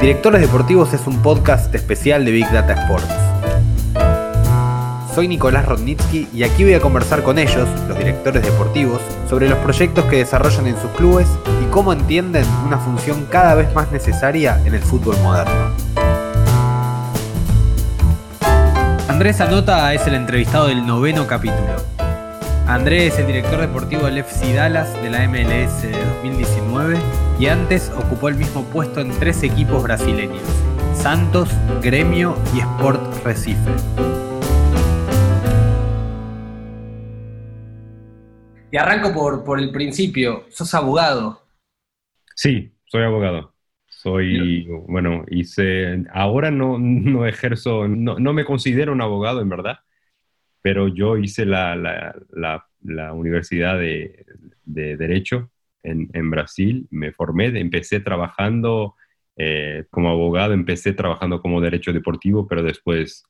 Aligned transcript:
Directores 0.00 0.40
Deportivos 0.40 0.94
es 0.94 1.06
un 1.06 1.18
podcast 1.18 1.74
especial 1.74 2.24
de 2.24 2.30
Big 2.30 2.50
Data 2.50 2.72
Sports. 2.72 3.06
Soy 5.14 5.28
Nicolás 5.28 5.66
Rodnitsky 5.66 6.28
y 6.32 6.44
aquí 6.44 6.64
voy 6.64 6.72
a 6.72 6.80
conversar 6.80 7.22
con 7.22 7.38
ellos, 7.38 7.68
los 7.86 7.98
directores 7.98 8.42
deportivos, 8.42 9.02
sobre 9.28 9.48
los 9.48 9.58
proyectos 9.58 10.06
que 10.06 10.16
desarrollan 10.16 10.68
en 10.68 10.80
sus 10.80 10.90
clubes 10.92 11.28
y 11.62 11.70
cómo 11.70 11.92
entienden 11.92 12.46
una 12.66 12.78
función 12.78 13.26
cada 13.30 13.54
vez 13.54 13.74
más 13.74 13.92
necesaria 13.92 14.58
en 14.64 14.74
el 14.74 14.80
fútbol 14.80 15.18
moderno. 15.22 15.89
Andrés 19.20 19.42
Anota 19.42 19.92
es 19.92 20.06
el 20.06 20.14
entrevistado 20.14 20.68
del 20.68 20.86
noveno 20.86 21.26
capítulo. 21.26 21.76
Andrés 22.66 23.12
es 23.12 23.18
el 23.18 23.26
director 23.26 23.60
deportivo 23.60 24.06
del 24.06 24.16
FC 24.16 24.54
Dallas 24.54 24.94
de 24.94 25.10
la 25.10 25.28
MLS 25.28 25.82
de 25.82 26.02
2019 26.22 26.98
y 27.38 27.48
antes 27.48 27.90
ocupó 27.90 28.30
el 28.30 28.36
mismo 28.36 28.64
puesto 28.64 29.02
en 29.02 29.10
tres 29.10 29.42
equipos 29.42 29.82
brasileños, 29.82 30.40
Santos, 30.94 31.50
Gremio 31.82 32.34
y 32.54 32.60
Sport 32.60 33.22
Recife. 33.22 33.70
Y 38.72 38.76
arranco 38.78 39.12
por, 39.12 39.44
por 39.44 39.58
el 39.58 39.70
principio, 39.70 40.46
sos 40.48 40.72
abogado. 40.72 41.42
Sí, 42.34 42.72
soy 42.86 43.02
abogado. 43.02 43.52
Soy, 44.02 44.66
bueno, 44.88 45.26
hice, 45.28 46.04
ahora 46.10 46.50
no, 46.50 46.78
no 46.78 47.26
ejerzo, 47.26 47.86
no, 47.86 48.18
no, 48.18 48.32
me 48.32 48.46
considero 48.46 48.94
un 48.94 49.02
abogado 49.02 49.42
en 49.42 49.50
verdad, 49.50 49.80
pero 50.62 50.88
yo 50.88 51.18
hice 51.18 51.44
la, 51.44 51.76
la, 51.76 52.16
la, 52.30 52.66
la 52.82 53.12
Universidad 53.12 53.78
de, 53.78 54.24
de 54.64 54.96
Derecho 54.96 55.50
en, 55.82 56.08
en, 56.14 56.30
Brasil, 56.30 56.86
me 56.90 57.12
formé, 57.12 57.48
empecé 57.60 58.00
trabajando 58.00 58.94
eh, 59.36 59.84
como 59.90 60.08
abogado, 60.08 60.54
empecé 60.54 60.94
trabajando 60.94 61.42
como 61.42 61.60
derecho 61.60 61.92
deportivo, 61.92 62.48
pero 62.48 62.62
después 62.62 63.24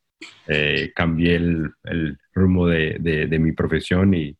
eh, 0.46 0.92
cambié 0.94 1.34
el, 1.34 1.72
el 1.82 2.16
rumbo 2.32 2.68
de, 2.68 2.96
de, 3.00 3.26
de, 3.26 3.38
mi 3.40 3.50
profesión 3.50 4.14
y, 4.14 4.36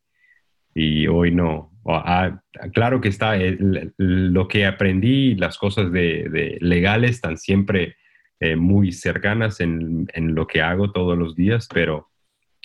y 0.77 1.09
hoy 1.09 1.33
no. 1.33 1.73
Ah, 1.87 2.41
claro 2.73 3.01
que 3.01 3.09
está, 3.09 3.37
el, 3.37 3.95
lo 3.97 4.49
que 4.49 4.67
aprendí, 4.67 5.35
las 5.35 5.57
cosas 5.57 5.91
de, 5.91 6.29
de 6.29 6.59
legales 6.61 7.13
están 7.13 7.39
siempre 7.39 7.97
eh, 8.39 8.57
muy 8.57 8.93
cercanas 8.93 9.61
en, 9.61 10.07
en, 10.13 10.35
lo 10.35 10.47
que 10.47 10.63
hago 10.63 10.93
todos 10.93 11.17
los 11.17 11.35
días, 11.35 11.69
pero 11.73 12.09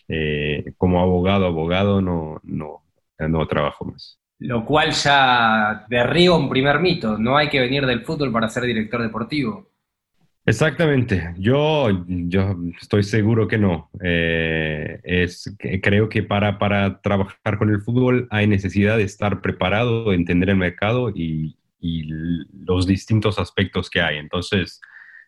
eh, 0.07 0.73
como 0.77 1.01
abogado, 1.01 1.45
abogado 1.45 2.01
no, 2.01 2.39
no, 2.43 2.83
no 3.19 3.47
trabajo 3.47 3.85
más. 3.85 4.19
Lo 4.39 4.65
cual 4.65 4.91
ya 4.91 5.85
derriba 5.89 6.37
un 6.37 6.49
primer 6.49 6.79
mito, 6.79 7.17
no 7.17 7.37
hay 7.37 7.49
que 7.49 7.59
venir 7.59 7.85
del 7.85 8.03
fútbol 8.03 8.31
para 8.31 8.49
ser 8.49 8.63
director 8.63 9.01
deportivo. 9.01 9.69
Exactamente, 10.47 11.33
yo, 11.39 11.87
yo 12.07 12.55
estoy 12.79 13.01
seguro 13.01 13.47
que 13.47 13.57
no. 13.57 13.89
Eh, 14.03 14.99
es, 15.03 15.55
creo 15.81 16.07
que 16.07 16.21
para, 16.21 16.59
para 16.59 17.01
trabajar 17.01 17.57
con 17.57 17.71
el 17.71 17.81
fútbol 17.81 18.27
hay 18.29 18.45
necesidad 18.45 18.97
de 18.97 19.03
estar 19.03 19.41
preparado, 19.41 20.13
entender 20.13 20.51
el 20.51 20.57
mercado 20.57 21.09
y, 21.09 21.57
y 21.79 22.03
los 22.53 22.85
distintos 22.85 23.39
aspectos 23.39 23.89
que 23.89 24.01
hay. 24.01 24.17
Entonces, 24.17 24.79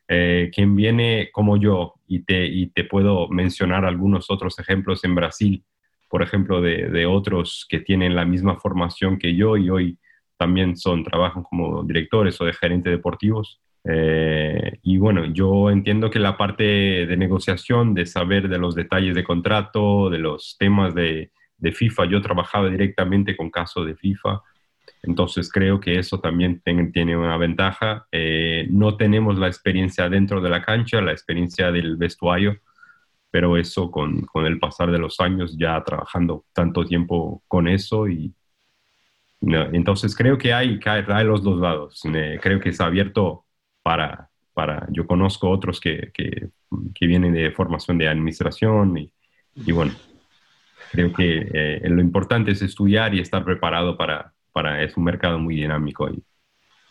eh, 0.07 0.51
quien 0.53 0.75
viene 0.75 1.29
como 1.31 1.57
yo, 1.57 1.95
y 2.07 2.19
te, 2.23 2.45
y 2.45 2.67
te 2.67 2.83
puedo 2.83 3.27
mencionar 3.27 3.85
algunos 3.85 4.29
otros 4.29 4.59
ejemplos 4.59 5.03
en 5.03 5.15
Brasil, 5.15 5.63
por 6.09 6.21
ejemplo, 6.21 6.61
de, 6.61 6.89
de, 6.89 7.05
otros 7.07 7.65
que 7.67 7.79
tienen 7.79 8.15
la 8.15 8.23
misma 8.23 8.57
formación 8.59 9.17
que 9.17 9.35
yo 9.35 9.57
y 9.57 9.69
hoy 9.69 9.99
también 10.37 10.77
son, 10.77 11.03
trabajan 11.03 11.43
como 11.43 11.83
directores 11.83 12.39
o 12.39 12.45
de 12.45 12.53
gerentes 12.53 12.91
deportivos. 12.91 13.59
Eh, 13.89 14.79
y 14.83 14.97
bueno, 14.97 15.25
yo 15.25 15.69
entiendo 15.69 16.09
que 16.09 16.19
la 16.19 16.37
parte 16.37 16.63
de 16.63 17.17
negociación, 17.17 17.93
de 17.93 18.05
saber 18.05 18.49
de 18.49 18.57
los 18.57 18.75
detalles 18.75 19.15
de 19.15 19.23
contrato, 19.23 20.09
de 20.09 20.17
los 20.19 20.57
temas 20.59 20.93
de, 20.93 21.31
de 21.57 21.71
FIFA, 21.71 22.05
yo 22.05 22.21
trabajaba 22.21 22.69
directamente 22.69 23.37
con 23.37 23.49
casos 23.49 23.85
de 23.85 23.95
FIFA, 23.95 24.41
entonces 25.03 25.49
creo 25.51 25.79
que 25.79 25.97
eso 25.99 26.19
también 26.19 26.61
tiene 26.61 27.17
una 27.17 27.37
ventaja. 27.37 28.07
Eh, 28.11 28.67
no 28.69 28.97
tenemos 28.97 29.37
la 29.37 29.47
experiencia 29.47 30.09
dentro 30.09 30.41
de 30.41 30.49
la 30.49 30.61
cancha, 30.61 31.01
la 31.01 31.11
experiencia 31.11 31.71
del 31.71 31.95
vestuario, 31.97 32.57
pero 33.31 33.57
eso 33.57 33.89
con, 33.91 34.21
con 34.21 34.45
el 34.45 34.59
pasar 34.59 34.91
de 34.91 34.99
los 34.99 35.19
años 35.19 35.55
ya 35.57 35.81
trabajando 35.83 36.45
tanto 36.53 36.85
tiempo 36.85 37.43
con 37.47 37.67
eso 37.67 38.07
y 38.07 38.33
no, 39.39 39.65
entonces 39.71 40.15
creo 40.15 40.37
que 40.37 40.51
hay, 40.51 40.79
hay 40.83 41.23
los 41.23 41.43
dos 41.43 41.59
lados. 41.59 42.01
Eh, 42.05 42.39
creo 42.41 42.59
que 42.59 42.69
es 42.69 42.81
abierto 42.81 43.45
para, 43.87 44.29
para 44.53 44.85
yo 44.91 45.07
conozco 45.07 45.49
otros 45.49 45.79
que, 45.79 46.11
que, 46.13 46.49
que 46.93 47.07
vienen 47.07 47.31
de 47.31 47.51
formación 47.51 47.97
de 47.97 48.09
administración 48.09 48.97
y, 48.97 49.13
y 49.55 49.71
bueno, 49.71 49.93
creo 50.91 51.13
que 51.13 51.49
eh, 51.53 51.81
lo 51.85 52.01
importante 52.01 52.51
es 52.51 52.61
estudiar 52.61 53.15
y 53.15 53.21
estar 53.21 53.45
preparado 53.45 53.95
para, 53.95 54.33
para, 54.51 54.83
es 54.83 54.97
un 54.97 55.05
mercado 55.05 55.39
muy 55.39 55.55
dinámico 55.55 56.09
y, 56.09 56.21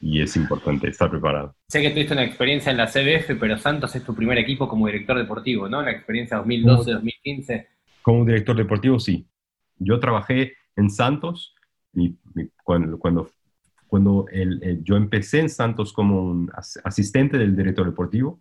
y 0.01 0.23
es 0.23 0.37
importante 0.37 0.89
estar 0.89 1.11
preparado. 1.11 1.55
Sé 1.69 1.83
que 1.83 1.91
tuviste 1.91 2.15
una 2.15 2.25
experiencia 2.25 2.73
en 2.73 2.79
la 2.79 2.87
CBF, 2.87 3.39
pero 3.39 3.59
Santos 3.59 3.95
es 3.95 4.03
tu 4.03 4.15
primer 4.15 4.39
equipo 4.39 4.67
como 4.67 4.87
director 4.87 5.19
deportivo, 5.19 5.69
¿no? 5.69 5.83
La 5.83 5.91
experiencia 5.91 6.43
2012-2015. 6.43 7.67
Como 8.01 8.25
director 8.25 8.57
deportivo, 8.57 8.99
sí. 8.99 9.27
Yo 9.77 10.01
trabajé 10.01 10.55
en 10.77 10.89
Santos 10.89 11.55
y, 11.93 12.17
y 12.35 12.49
cuando, 12.65 12.99
cuando, 12.99 13.29
cuando 13.87 14.27
el, 14.31 14.63
el, 14.63 14.85
yo 14.85 14.97
empecé 14.97 15.41
en 15.41 15.49
Santos 15.49 15.93
como 15.93 16.23
un 16.23 16.51
asistente 16.85 17.39
del 17.39 17.57
director 17.57 17.87
deportivo 17.87 18.41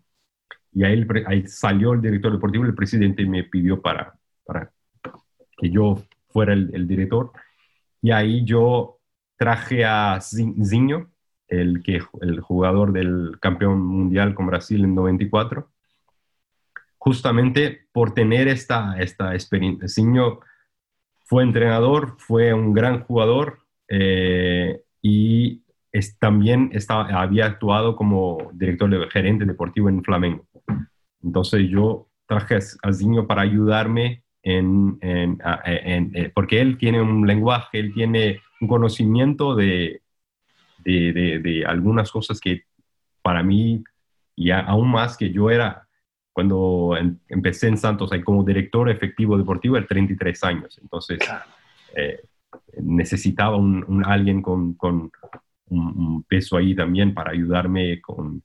y 0.73 0.83
ahí, 0.83 1.06
ahí 1.28 1.47
salió 1.47 1.94
el 1.94 2.01
director 2.01 2.31
deportivo 2.31 2.66
el 2.66 2.75
presidente 2.75 3.25
me 3.25 3.44
pidió 3.44 3.81
para, 3.81 4.13
para 4.45 4.72
que 5.57 5.69
yo 5.69 6.03
fuera 6.29 6.53
el, 6.53 6.72
el 6.73 6.88
director 6.88 7.31
y 8.01 8.11
ahí 8.11 8.45
yo 8.45 9.00
traje 9.38 9.85
a 9.85 10.19
Zinho, 10.22 11.09
el, 11.47 11.83
que, 11.83 12.01
el 12.22 12.39
jugador 12.39 12.91
del 12.91 13.38
campeón 13.39 13.81
mundial 13.81 14.33
con 14.33 14.47
Brasil 14.47 14.83
en 14.83 14.95
94, 14.95 15.69
justamente 16.97 17.88
por 17.91 18.13
tener 18.13 18.47
esta, 18.47 18.97
esta 19.00 19.33
experiencia. 19.33 19.88
Zinho 19.88 20.39
fue 21.23 21.44
entrenador, 21.44 22.16
fue 22.19 22.53
un 22.53 22.73
gran 22.73 23.03
jugador 23.03 23.59
eh, 23.88 24.81
y 25.08 25.62
es, 25.92 26.18
también 26.18 26.72
estaba, 26.74 27.04
había 27.22 27.46
actuado 27.46 27.96
como 27.96 28.50
director 28.54 28.90
de, 28.90 29.08
gerente 29.12 29.46
deportivo 29.46 29.88
en 29.88 30.04
Flamengo. 30.04 30.48
Entonces 31.22 31.70
yo 31.70 32.08
traje 32.26 32.58
a 32.82 32.92
Zinho 32.92 33.28
para 33.28 33.44
ayudarme 33.44 34.24
en, 34.42 34.98
en, 35.02 35.38
en, 35.66 36.12
en, 36.16 36.32
porque 36.34 36.60
él 36.60 36.80
tiene 36.80 37.04
un 37.04 37.28
lenguaje, 37.28 37.78
él 37.80 37.94
tiene 37.94 38.42
un 38.60 38.68
conocimiento 38.68 39.54
de, 39.54 40.02
de, 40.80 41.14
de, 41.14 41.38
de, 41.38 41.66
algunas 41.68 42.12
cosas 42.12 42.40
que 42.40 42.64
para 43.22 43.44
mí, 43.44 43.84
y 44.36 44.50
aún 44.50 44.90
más 44.90 45.16
que 45.18 45.30
yo 45.30 45.52
era, 45.52 45.88
cuando 46.34 46.98
en, 46.98 47.22
empecé 47.30 47.68
en 47.68 47.78
Santos 47.78 48.12
ahí 48.12 48.24
como 48.24 48.44
director 48.44 48.90
efectivo 48.90 49.38
deportivo, 49.38 49.78
era 49.78 49.86
33 49.86 50.44
años. 50.46 50.80
Entonces, 50.81 51.19
eh, 51.96 52.22
necesitaba 52.81 53.57
un, 53.57 54.04
alguien 54.06 54.42
con, 54.42 54.78
un, 55.68 56.24
peso 56.28 56.57
ahí 56.57 56.75
también 56.75 57.13
para 57.13 57.31
ayudarme 57.31 58.02
con, 58.02 58.44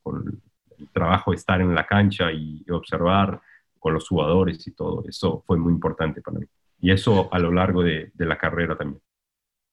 el 0.79 0.89
trabajo, 0.93 1.33
estar 1.33 1.61
en 1.61 1.75
la 1.75 1.87
cancha 1.87 2.33
y 2.33 2.65
observar 2.71 3.41
con 3.81 3.95
los 3.95 4.07
jugadores 4.07 4.65
y 4.67 4.73
todo. 4.73 5.03
Eso 5.09 5.43
fue 5.47 5.59
muy 5.59 5.73
importante 5.73 6.21
para 6.21 6.39
mí. 6.39 6.47
Y 6.81 6.93
eso 6.93 7.29
a 7.33 7.39
lo 7.39 7.51
largo 7.51 7.83
de, 7.83 8.12
la 8.17 8.39
carrera 8.39 8.77
también. 8.77 9.03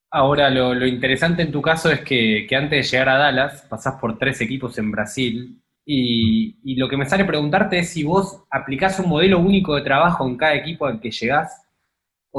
Ahora, 0.09 0.49
lo, 0.49 0.85
interesante 0.87 1.43
en 1.43 1.51
tu 1.51 1.61
caso 1.61 1.91
es 1.91 2.01
que, 2.01 2.47
antes 2.55 2.91
de 2.91 2.97
llegar 2.97 3.09
a 3.09 3.17
Dallas 3.17 3.67
pasás 3.69 3.99
por 3.99 4.17
tres 4.17 4.41
equipos 4.41 4.77
en 4.77 4.91
Brasil 4.91 5.61
y, 5.85 6.57
y, 6.63 6.75
lo 6.75 6.89
que 6.89 6.97
me 6.97 7.05
sale 7.05 7.25
preguntarte 7.25 7.79
es 7.79 7.89
si 7.89 8.03
vos 8.03 8.43
aplicás 8.49 8.99
un 8.99 9.09
modelo 9.09 9.39
único 9.39 9.75
de 9.75 9.83
trabajo 9.83 10.27
en 10.27 10.37
cada 10.37 10.55
equipo 10.55 10.85
al 10.85 10.99
que 10.99 11.11
llegás 11.11 11.66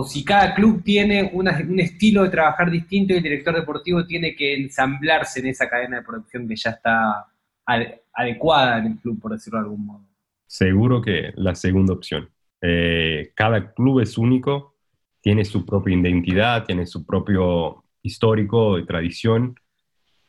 o 0.01 0.05
si 0.05 0.25
cada 0.25 0.55
club 0.55 0.81
tiene 0.85 1.29
un 1.33 1.81
estilo 1.81 2.23
de 2.23 2.31
trabajar 2.31 2.71
distinto 2.71 3.13
y 3.13 3.17
el 3.17 3.23
director 3.25 3.53
deportivo 3.53 4.07
tiene 4.07 4.37
que 4.37 4.55
ensamblarse 4.55 5.41
en 5.41 5.49
esa 5.49 5.69
cadena 5.69 5.97
de 5.97 6.05
producción 6.05 6.47
que 6.47 6.55
ya 6.55 6.71
está 6.71 7.27
ad, 7.67 7.83
adecuada 8.13 8.79
en 8.79 8.87
el 8.93 8.99
club, 8.99 9.21
por 9.21 9.33
decirlo 9.33 9.59
de 9.59 9.65
algún 9.65 9.87
modo. 9.87 10.05
Seguro 10.47 11.03
que 11.03 11.33
la 11.35 11.57
segunda 11.57 11.95
opción. 11.95 12.31
Eh, 12.63 13.33
cada 13.35 13.73
club 13.75 13.99
es 13.99 14.17
único, 14.17 14.77
tiene 15.21 15.45
su 15.45 15.67
propia 15.67 15.97
identidad, 15.97 16.65
tiene 16.65 16.87
su 16.87 17.05
propio 17.05 17.83
histórico 18.01 18.79
y 18.79 18.87
tradición, 18.87 19.57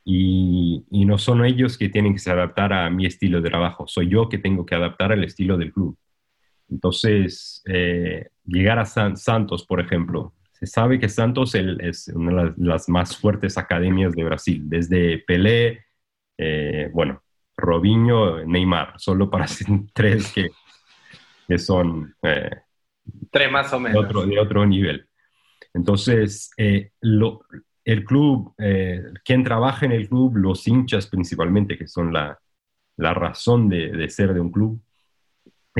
y, 0.03 0.83
no 1.05 1.19
son 1.19 1.45
ellos 1.45 1.77
que 1.77 1.89
tienen 1.89 2.15
que 2.15 2.29
adaptar 2.31 2.73
a 2.73 2.89
mi 2.89 3.05
estilo 3.05 3.39
de 3.39 3.49
trabajo, 3.51 3.85
soy 3.87 4.09
yo 4.09 4.29
que 4.29 4.39
tengo 4.39 4.65
que 4.65 4.73
adaptar 4.73 5.11
al 5.11 5.23
estilo 5.23 5.57
del 5.57 5.71
club. 5.71 5.95
Entonces, 6.69 7.63
eh, 7.65 8.29
llegar 8.45 8.79
a 8.79 8.85
Santos, 8.85 9.65
por 9.65 9.79
ejemplo, 9.79 10.33
se 10.51 10.67
sabe 10.67 10.99
que 10.99 11.09
Santos 11.09 11.55
es 11.55 12.09
una 12.09 12.45
de 12.45 12.53
las 12.57 12.89
más 12.89 13.17
fuertes 13.17 13.57
academias 13.57 14.13
de 14.13 14.23
Brasil, 14.23 14.63
desde 14.65 15.19
Pelé, 15.19 15.85
eh, 16.37 16.89
bueno, 16.93 17.23
Robinho, 17.55 18.45
Neymar, 18.45 18.93
solo 18.97 19.29
para 19.29 19.45
tres 19.93 20.31
que, 20.33 20.49
que 21.47 21.57
son... 21.57 22.15
Eh, 22.23 22.51
tres 23.31 23.51
más 23.51 23.73
o 23.73 23.79
menos. 23.79 24.01
De 24.01 24.07
otro, 24.07 24.25
de 24.25 24.39
otro 24.39 24.65
nivel. 24.65 25.07
Entonces, 25.73 26.51
lo, 27.01 27.41
el 27.85 28.03
club, 28.03 28.53
quien 29.23 29.43
trabaja 29.43 29.85
en 29.85 29.93
el 29.93 30.09
club, 30.09 30.35
los 30.35 30.67
hinchas 30.67 31.07
principalmente, 31.07 31.77
que 31.77 31.87
son 31.87 32.11
la, 32.11 32.37
la 32.97 33.13
razón 33.13 33.69
de, 33.69 33.91
de, 33.91 34.09
ser 34.09 34.33
de 34.33 34.41
un 34.41 34.51
club, 34.51 34.81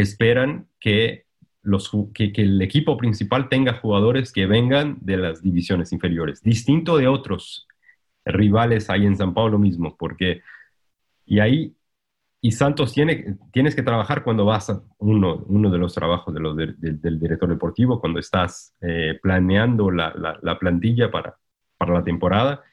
esperan 0.01 0.67
que, 0.79 1.25
los, 1.61 1.91
que, 2.13 2.31
el 2.35 2.61
equipo 2.61 2.97
principal 2.97 3.49
tenga 3.49 3.73
jugadores 3.73 4.31
que 4.31 4.45
vengan 4.45 4.97
de 5.01 5.17
las 5.17 5.41
divisiones 5.41 5.91
inferiores, 5.91 6.41
distinto 6.41 6.97
de 6.97 7.07
otros 7.07 7.67
rivales 8.25 8.89
ahí 8.89 9.05
en 9.05 9.17
San 9.17 9.33
Paulo 9.33 9.57
mismo, 9.57 9.95
porque 9.97 10.41
y 11.25 11.39
ahí 11.39 11.75
y 12.41 12.51
Santos 12.53 12.93
tiene, 12.93 13.37
tienes 13.51 13.75
que 13.75 13.83
trabajar 13.83 14.23
cuando 14.23 14.45
vas 14.45 14.69
a 14.69 14.81
uno, 14.99 15.43
uno 15.47 15.69
de 15.69 15.77
los 15.77 15.93
trabajos 15.93 16.33
de 16.33 16.73
del 16.77 17.19
director 17.19 17.49
deportivo, 17.49 17.99
cuando 17.99 18.19
estás 18.19 18.73
eh, 18.81 19.19
planeando 19.21 19.91
la, 19.91 20.13
la, 20.41 20.57
plantilla 20.57 21.11
para, 21.11 21.37
para 21.77 21.95
la 21.95 22.03
temporada 22.03 22.63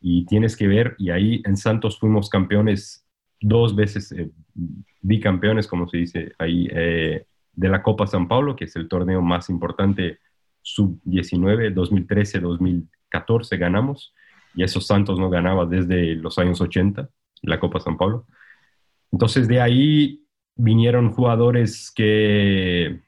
y 0.00 0.26
tienes 0.26 0.54
que 0.54 0.66
ver, 0.66 0.94
y 0.98 1.10
ahí 1.10 1.42
en 1.46 1.56
Santos 1.56 1.98
fuimos 1.98 2.28
campeones 2.28 3.05
dos 3.40 3.74
veces 3.76 4.12
eh, 4.12 4.30
bicampeones, 5.00 5.66
como 5.66 5.88
se 5.88 5.98
dice 5.98 6.32
ahí, 6.38 6.68
eh, 6.70 7.26
de 7.52 7.68
la 7.68 7.82
Copa 7.82 8.06
San 8.06 8.28
Paulo, 8.28 8.56
que 8.56 8.64
es 8.64 8.76
el 8.76 8.88
torneo 8.88 9.22
más 9.22 9.48
importante 9.48 10.18
sub-19, 10.62 11.74
2013-2014 11.74 13.58
ganamos, 13.58 14.14
y 14.54 14.62
esos 14.62 14.86
Santos 14.86 15.18
no 15.18 15.30
ganaba 15.30 15.66
desde 15.66 16.14
los 16.16 16.38
años 16.38 16.60
80, 16.60 17.08
la 17.42 17.60
Copa 17.60 17.80
San 17.80 17.96
Paulo. 17.96 18.26
Entonces 19.12 19.48
de 19.48 19.60
ahí 19.60 20.26
vinieron 20.56 21.12
jugadores 21.12 21.92
que 21.94 23.00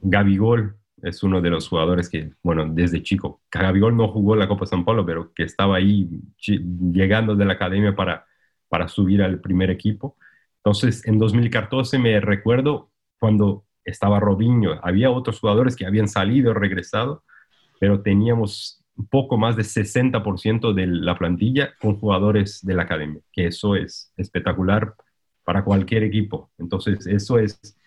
Gabigol 0.00 0.76
es 1.02 1.22
uno 1.22 1.40
de 1.40 1.50
los 1.50 1.68
jugadores 1.68 2.08
que, 2.08 2.32
bueno, 2.42 2.66
desde 2.68 3.02
chico, 3.02 3.42
Gabigol 3.50 3.96
no 3.96 4.08
jugó 4.08 4.34
la 4.36 4.48
Copa 4.48 4.66
San 4.66 4.84
Paulo, 4.84 5.04
pero 5.06 5.32
que 5.32 5.44
estaba 5.44 5.76
ahí 5.76 6.08
llegando 6.40 7.36
de 7.36 7.44
la 7.44 7.52
academia 7.52 7.94
para 7.94 8.26
para 8.68 8.88
subir 8.88 9.22
al 9.22 9.40
primer 9.40 9.70
equipo. 9.70 10.16
Entonces, 10.58 11.06
en 11.06 11.18
2014 11.18 11.98
me 11.98 12.20
recuerdo 12.20 12.90
cuando 13.18 13.64
estaba 13.84 14.20
Robinho, 14.20 14.78
había 14.82 15.10
otros 15.10 15.40
jugadores 15.40 15.74
que 15.74 15.86
habían 15.86 16.08
salido, 16.08 16.52
regresado, 16.54 17.24
pero 17.80 18.02
teníamos 18.02 18.84
un 18.96 19.06
poco 19.06 19.38
más 19.38 19.56
de 19.56 19.64
60% 19.64 20.72
de 20.72 20.86
la 20.86 21.16
plantilla 21.16 21.74
con 21.80 21.98
jugadores 21.98 22.60
de 22.64 22.74
la 22.74 22.82
academia, 22.82 23.22
que 23.32 23.46
eso 23.46 23.76
es 23.76 24.12
espectacular 24.16 24.94
para 25.44 25.64
cualquier 25.64 26.02
equipo. 26.02 26.50
Entonces, 26.58 27.06
eso 27.06 27.38
es 27.38 27.78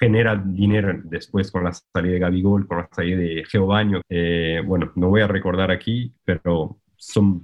genera 0.00 0.34
dinero 0.34 0.98
después 1.04 1.50
con 1.52 1.64
la 1.64 1.72
salida 1.72 2.14
de 2.14 2.18
Gabigol, 2.18 2.66
con 2.66 2.78
la 2.78 2.88
salida 2.90 3.18
de 3.18 3.44
Geobaño. 3.46 4.00
Eh, 4.08 4.62
bueno, 4.64 4.92
no 4.96 5.08
voy 5.10 5.20
a 5.20 5.26
recordar 5.26 5.70
aquí, 5.70 6.14
pero 6.24 6.78
son 6.96 7.42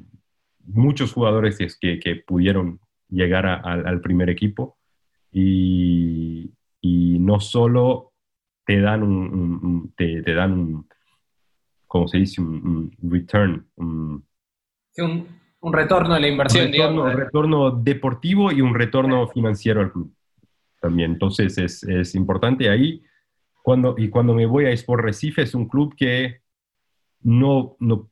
muchos 0.67 1.13
jugadores 1.13 1.59
que, 1.81 1.99
que 1.99 2.17
pudieron 2.17 2.81
llegar 3.09 3.47
al 3.47 4.01
primer 4.01 4.31
equipo 4.31 4.79
y, 5.31 6.53
y, 6.81 7.19
no 7.19 7.41
solo 7.41 8.13
te 8.65 8.81
dan 8.81 9.03
un, 9.03 9.93
te, 9.97 10.23
te, 10.23 10.35
dan 10.35 10.53
un, 10.53 10.89
¿cómo 11.87 12.09
se 12.09 12.19
dice? 12.19 12.41
Un, 12.41 12.91
return. 13.03 13.67
Un, 13.77 14.25
un, 15.61 15.73
retorno 15.73 16.15
de 16.15 16.21
la 16.21 16.29
inversión, 16.29 16.67
un 16.67 16.73
retorno, 16.73 17.05
un 17.05 17.13
retorno 17.13 17.71
deportivo 17.71 18.51
y 18.51 18.61
un 18.61 18.75
retorno 18.75 19.29
financiero 19.29 19.83
al 19.83 19.93
club 19.93 20.13
también. 20.81 21.13
Entonces 21.13 21.59
es, 21.59 21.83
es 21.85 22.15
importante 22.15 22.69
ahí. 22.69 23.03
Cuando, 23.63 23.95
y 23.99 24.09
cuando 24.09 24.33
me 24.33 24.47
voy 24.47 24.67
a 24.67 24.71
Sport 24.71 25.03
Recife 25.05 25.43
es 25.43 25.55
un 25.55 25.69
club 25.69 25.95
que 25.97 26.41
no, 27.23 27.77
no, 27.81 28.09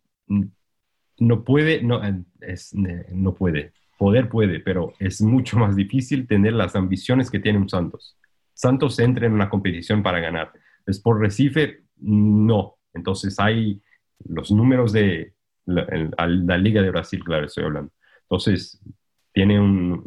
no 1.19 1.45
puede, 1.45 1.83
no, 1.83 2.01
es, 2.41 2.75
no 2.75 3.35
puede, 3.35 3.73
poder 3.99 4.29
puede, 4.29 4.61
pero 4.61 4.93
es 4.99 5.21
mucho 5.21 5.59
más 5.59 5.77
difícil 5.77 6.27
tener 6.27 6.53
las 6.55 6.77
ambiciones 6.77 7.31
que 7.31 7.41
tiene 7.41 7.59
un 7.59 7.69
Santos. 7.69 8.17
Santos 8.53 8.99
entra 8.99 9.27
en 9.27 9.33
una 9.33 9.49
competición 9.49 10.03
para 10.03 10.21
ganar. 10.21 10.53
Sport 10.87 11.21
Recife, 11.21 11.85
no. 11.97 12.77
Entonces 12.93 13.39
hay 13.39 13.81
los 14.25 14.51
números 14.51 14.93
de 14.93 15.35
la, 15.67 16.57
Liga 16.59 16.83
de 16.83 16.91
Brasil, 16.91 17.23
claro, 17.25 17.47
estoy 17.47 17.65
hablando. 17.65 17.93
Entonces, 18.23 18.81
tienen 19.33 20.03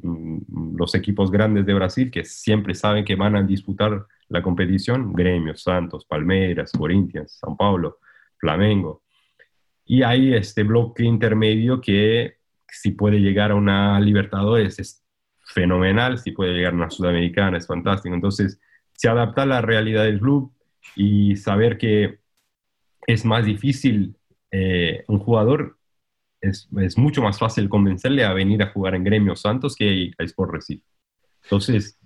los 0.75 0.95
equipos 0.95 1.31
grandes 1.31 1.65
de 1.65 1.74
Brasil 1.74 2.09
que 2.09 2.24
siempre 2.24 2.74
saben 2.74 3.04
que 3.04 3.15
van 3.15 3.36
a 3.36 3.44
disputar 3.44 4.06
la 4.30 4.42
competición, 4.42 5.13
Gremio, 5.13 5.56
Santos, 5.56 6.06
Palmeiras, 6.06 6.71
Corinthians, 6.71 7.38
San 7.39 7.57
Paulo, 7.57 8.00
Flamengo. 8.38 9.04
Y 9.88 10.04
hay 10.04 10.34
este 10.34 10.63
bloque 10.63 11.04
intermedio 11.04 11.81
que 11.81 12.36
si 12.69 12.92
puede 12.92 13.19
llegar 13.19 13.51
a 13.51 13.56
una 13.56 14.00
Libertadores 14.00 14.80
es 14.80 15.04
fenomenal, 15.45 16.18
si 16.18 16.31
puede 16.31 16.54
llegar 16.54 16.74
a 16.74 16.75
una 16.75 16.89
Sudamericana 16.89 17.57
es 17.57 17.66
fantástico. 17.66 18.13
Entonces, 18.13 18.60
se 18.94 19.07
adapta 19.07 19.44
a 19.44 19.45
la 19.45 19.62
realidad 19.62 20.04
del 20.04 20.19
club 20.19 20.54
y 20.95 21.36
saber 21.38 21.78
que 21.78 22.19
es 23.07 23.24
más 23.24 23.45
difícil 23.45 24.16
eh, 24.51 25.06
un 25.07 25.19
jugador, 25.19 25.78
es, 26.42 26.68
es, 26.78 26.98
mucho 26.98 27.22
más 27.22 27.40
fácil 27.40 27.69
convencerle 27.69 28.25
a 28.25 28.33
venir 28.33 28.62
a 28.62 28.72
jugar 28.72 28.95
en 28.95 29.04
Gremio 29.04 29.36
Santos 29.36 29.75
que 29.75 30.12
a 30.18 30.24
Sport 30.24 30.51
Recife. 30.51 30.83
Entonces, 31.44 31.98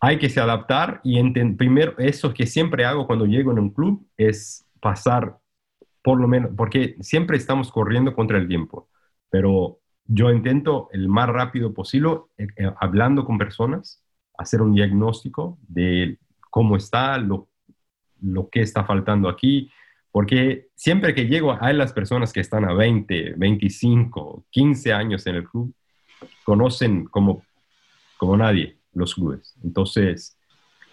hay 0.00 0.18
que 0.18 0.28
se 0.28 0.40
adaptar 0.40 1.00
y 1.04 1.22
primero 1.54 1.94
eso 1.98 2.34
que 2.34 2.46
siempre 2.46 2.84
hago 2.84 3.06
cuando 3.06 3.26
llego 3.26 3.52
en 3.52 3.58
un 3.58 3.70
club 3.70 4.06
es 4.16 4.66
pasar 4.80 5.38
por 6.06 6.20
lo 6.20 6.28
menos, 6.28 6.52
porque 6.56 6.94
siempre 7.00 7.36
estamos 7.36 7.72
corriendo 7.72 8.14
contra 8.14 8.38
el 8.38 8.46
tiempo, 8.46 8.88
pero 9.28 9.80
yo 10.04 10.30
intento 10.30 10.88
el 10.92 11.08
más 11.08 11.28
rápido 11.28 11.74
posible, 11.74 12.18
eh, 12.38 12.46
eh, 12.58 12.70
hablando 12.78 13.24
con 13.24 13.38
personas, 13.38 14.04
hacer 14.38 14.62
un 14.62 14.72
diagnóstico 14.72 15.58
de 15.66 16.20
cómo 16.48 16.76
está, 16.76 17.18
lo, 17.18 17.48
lo 18.20 18.48
que 18.50 18.60
está 18.60 18.84
faltando 18.84 19.28
aquí, 19.28 19.68
porque 20.12 20.68
siempre 20.76 21.12
que 21.12 21.26
llego 21.26 21.58
hay 21.60 21.74
las 21.74 21.92
personas 21.92 22.32
que 22.32 22.38
están 22.38 22.64
a 22.64 22.72
20, 22.72 23.34
25, 23.36 24.44
15 24.48 24.92
años 24.92 25.26
en 25.26 25.34
el 25.34 25.48
club, 25.48 25.74
conocen 26.44 27.06
como, 27.06 27.42
como 28.16 28.36
nadie 28.36 28.78
los 28.92 29.16
clubes. 29.16 29.56
Entonces, 29.64 30.38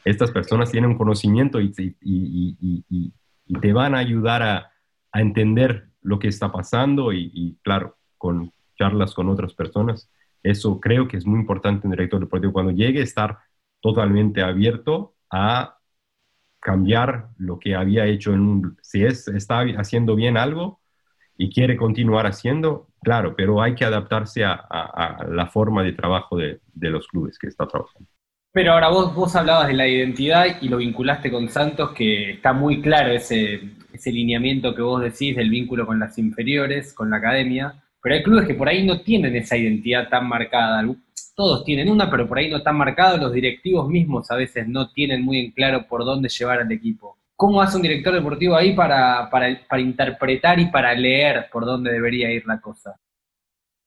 estas 0.06 0.32
personas 0.32 0.72
tienen 0.72 0.90
un 0.90 0.98
conocimiento 0.98 1.62
y, 1.62 1.72
y, 2.02 2.58
y, 2.90 3.14
y 3.46 3.60
te 3.60 3.74
van 3.74 3.94
a 3.94 4.00
ayudar 4.00 4.42
a, 4.42 4.73
a 5.14 5.22
entender 5.22 5.88
lo 6.02 6.20
que 6.20 6.28
está 6.28 6.52
pasando 6.52 7.14
y, 7.14 7.58
claro, 7.62 7.98
con 8.18 8.52
charlas 8.78 9.14
con 9.14 9.30
otras 9.30 9.54
personas. 9.54 10.12
Eso 10.42 10.80
creo 10.82 11.08
que 11.08 11.18
es 11.18 11.26
muy 11.26 11.40
importante 11.40 11.88
en 11.88 11.92
director 11.92 12.20
deportivo 12.20 12.52
cuando 12.52 12.74
llegue, 12.74 13.02
estar 13.02 13.38
totalmente 13.80 14.42
abierto 14.42 15.16
a 15.30 15.78
cambiar 16.60 17.30
lo 17.38 17.60
que 17.60 17.76
había 17.76 18.06
hecho 18.06 18.34
en 18.34 18.42
un, 18.42 18.78
si 18.82 19.06
es, 19.06 19.28
está 19.28 19.62
haciendo 19.78 20.16
bien 20.16 20.38
algo 20.38 20.82
y 21.38 21.54
quiere 21.54 21.78
continuar 21.78 22.26
haciendo, 22.26 22.88
claro, 23.02 23.36
pero 23.36 23.62
hay 23.62 23.76
que 23.76 23.86
adaptarse 23.86 24.44
a, 24.46 25.26
la 25.30 25.48
forma 25.48 25.84
de 25.84 25.94
trabajo 25.94 26.38
de, 26.38 26.60
los 26.74 27.08
clubes 27.08 27.38
que 27.38 27.48
está 27.48 27.68
trabajando. 27.68 28.10
Pero 28.54 28.74
ahora 28.74 28.90
vos, 28.90 29.16
vos 29.16 29.36
hablabas 29.36 29.68
de 29.68 29.74
la 29.74 29.88
identidad 29.88 30.46
y 30.62 30.70
lo 30.70 30.78
vinculaste 30.78 31.32
con 31.32 31.50
Santos, 31.50 31.92
que 31.92 32.34
está 32.34 32.54
muy 32.54 32.82
claro 32.82 33.12
ese, 33.12 33.62
ese 33.92 34.12
lineamiento 34.12 34.76
que 34.76 34.84
vos 34.84 35.02
decís 35.02 35.36
del 35.36 35.50
vínculo 35.50 35.88
con 35.88 36.00
las 36.00 36.20
inferiores, 36.20 36.94
con 36.94 37.10
la 37.10 37.18
academia, 37.18 37.84
pero 38.00 38.14
hay 38.14 38.22
clubes 38.22 38.46
que 38.46 38.54
por 38.54 38.70
ahí 38.70 38.86
no 38.86 39.02
tienen 39.02 39.36
esa 39.36 39.58
identidad 39.58 40.08
tan 40.08 40.28
marcada. 40.28 40.86
Todos 41.36 41.64
tienen 41.64 41.90
una, 41.90 42.12
pero 42.12 42.28
por 42.28 42.38
ahí 42.38 42.52
no 42.52 42.62
tan 42.62 42.76
marcada. 42.76 43.18
Los 43.18 43.34
directivos 43.34 43.90
mismos 43.90 44.30
a 44.30 44.36
veces 44.36 44.68
no 44.68 44.92
tienen 44.92 45.24
muy 45.24 45.40
en 45.40 45.52
claro 45.52 45.88
por 45.88 46.06
dónde 46.06 46.30
llevar 46.30 46.60
al 46.60 46.72
equipo. 46.72 47.18
¿Cómo 47.36 47.62
hace 47.62 47.78
un 47.78 47.82
director 47.82 48.14
deportivo 48.14 48.56
ahí 48.56 48.76
para, 48.76 49.30
para, 49.32 49.80
interpretar 49.80 50.60
y 50.60 50.68
para 50.68 50.94
leer 50.94 51.48
por 51.52 51.66
dónde 51.66 51.92
debería 51.92 52.32
ir 52.32 52.46
la 52.46 52.62
cosa? 52.62 53.00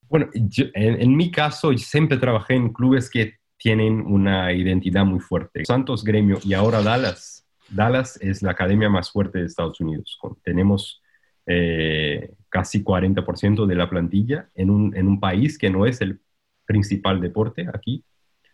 Bueno, 0.08 0.28
en, 0.32 1.00
en, 1.00 1.16
mi 1.16 1.30
caso, 1.30 1.72
siempre 1.76 2.16
trabajé 2.16 2.54
en 2.54 2.72
clubes 2.72 3.08
que 3.08 3.34
tienen 3.66 4.06
una 4.06 4.52
identidad 4.52 5.04
muy 5.04 5.18
fuerte. 5.18 5.64
Santos, 5.64 6.04
Gremio 6.04 6.38
y 6.44 6.54
ahora 6.54 6.82
Dallas 6.82 7.44
Dallas 7.68 8.16
es 8.22 8.40
la 8.40 8.52
academia 8.52 8.88
más 8.88 9.10
fuerte 9.10 9.40
de 9.40 9.46
Estados 9.46 9.80
Unidos. 9.80 10.20
Tenemos 10.44 11.02
eh, 11.46 12.32
casi 12.48 12.84
40% 12.84 13.66
de 13.66 13.74
la 13.74 13.90
plantilla 13.90 14.48
en 14.54 14.70
un, 14.70 14.96
en 14.96 15.08
un 15.08 15.18
país 15.18 15.58
que 15.58 15.68
no 15.68 15.84
es 15.84 16.00
el 16.00 16.20
principal 16.64 17.20
deporte 17.20 17.66
aquí, 17.74 18.04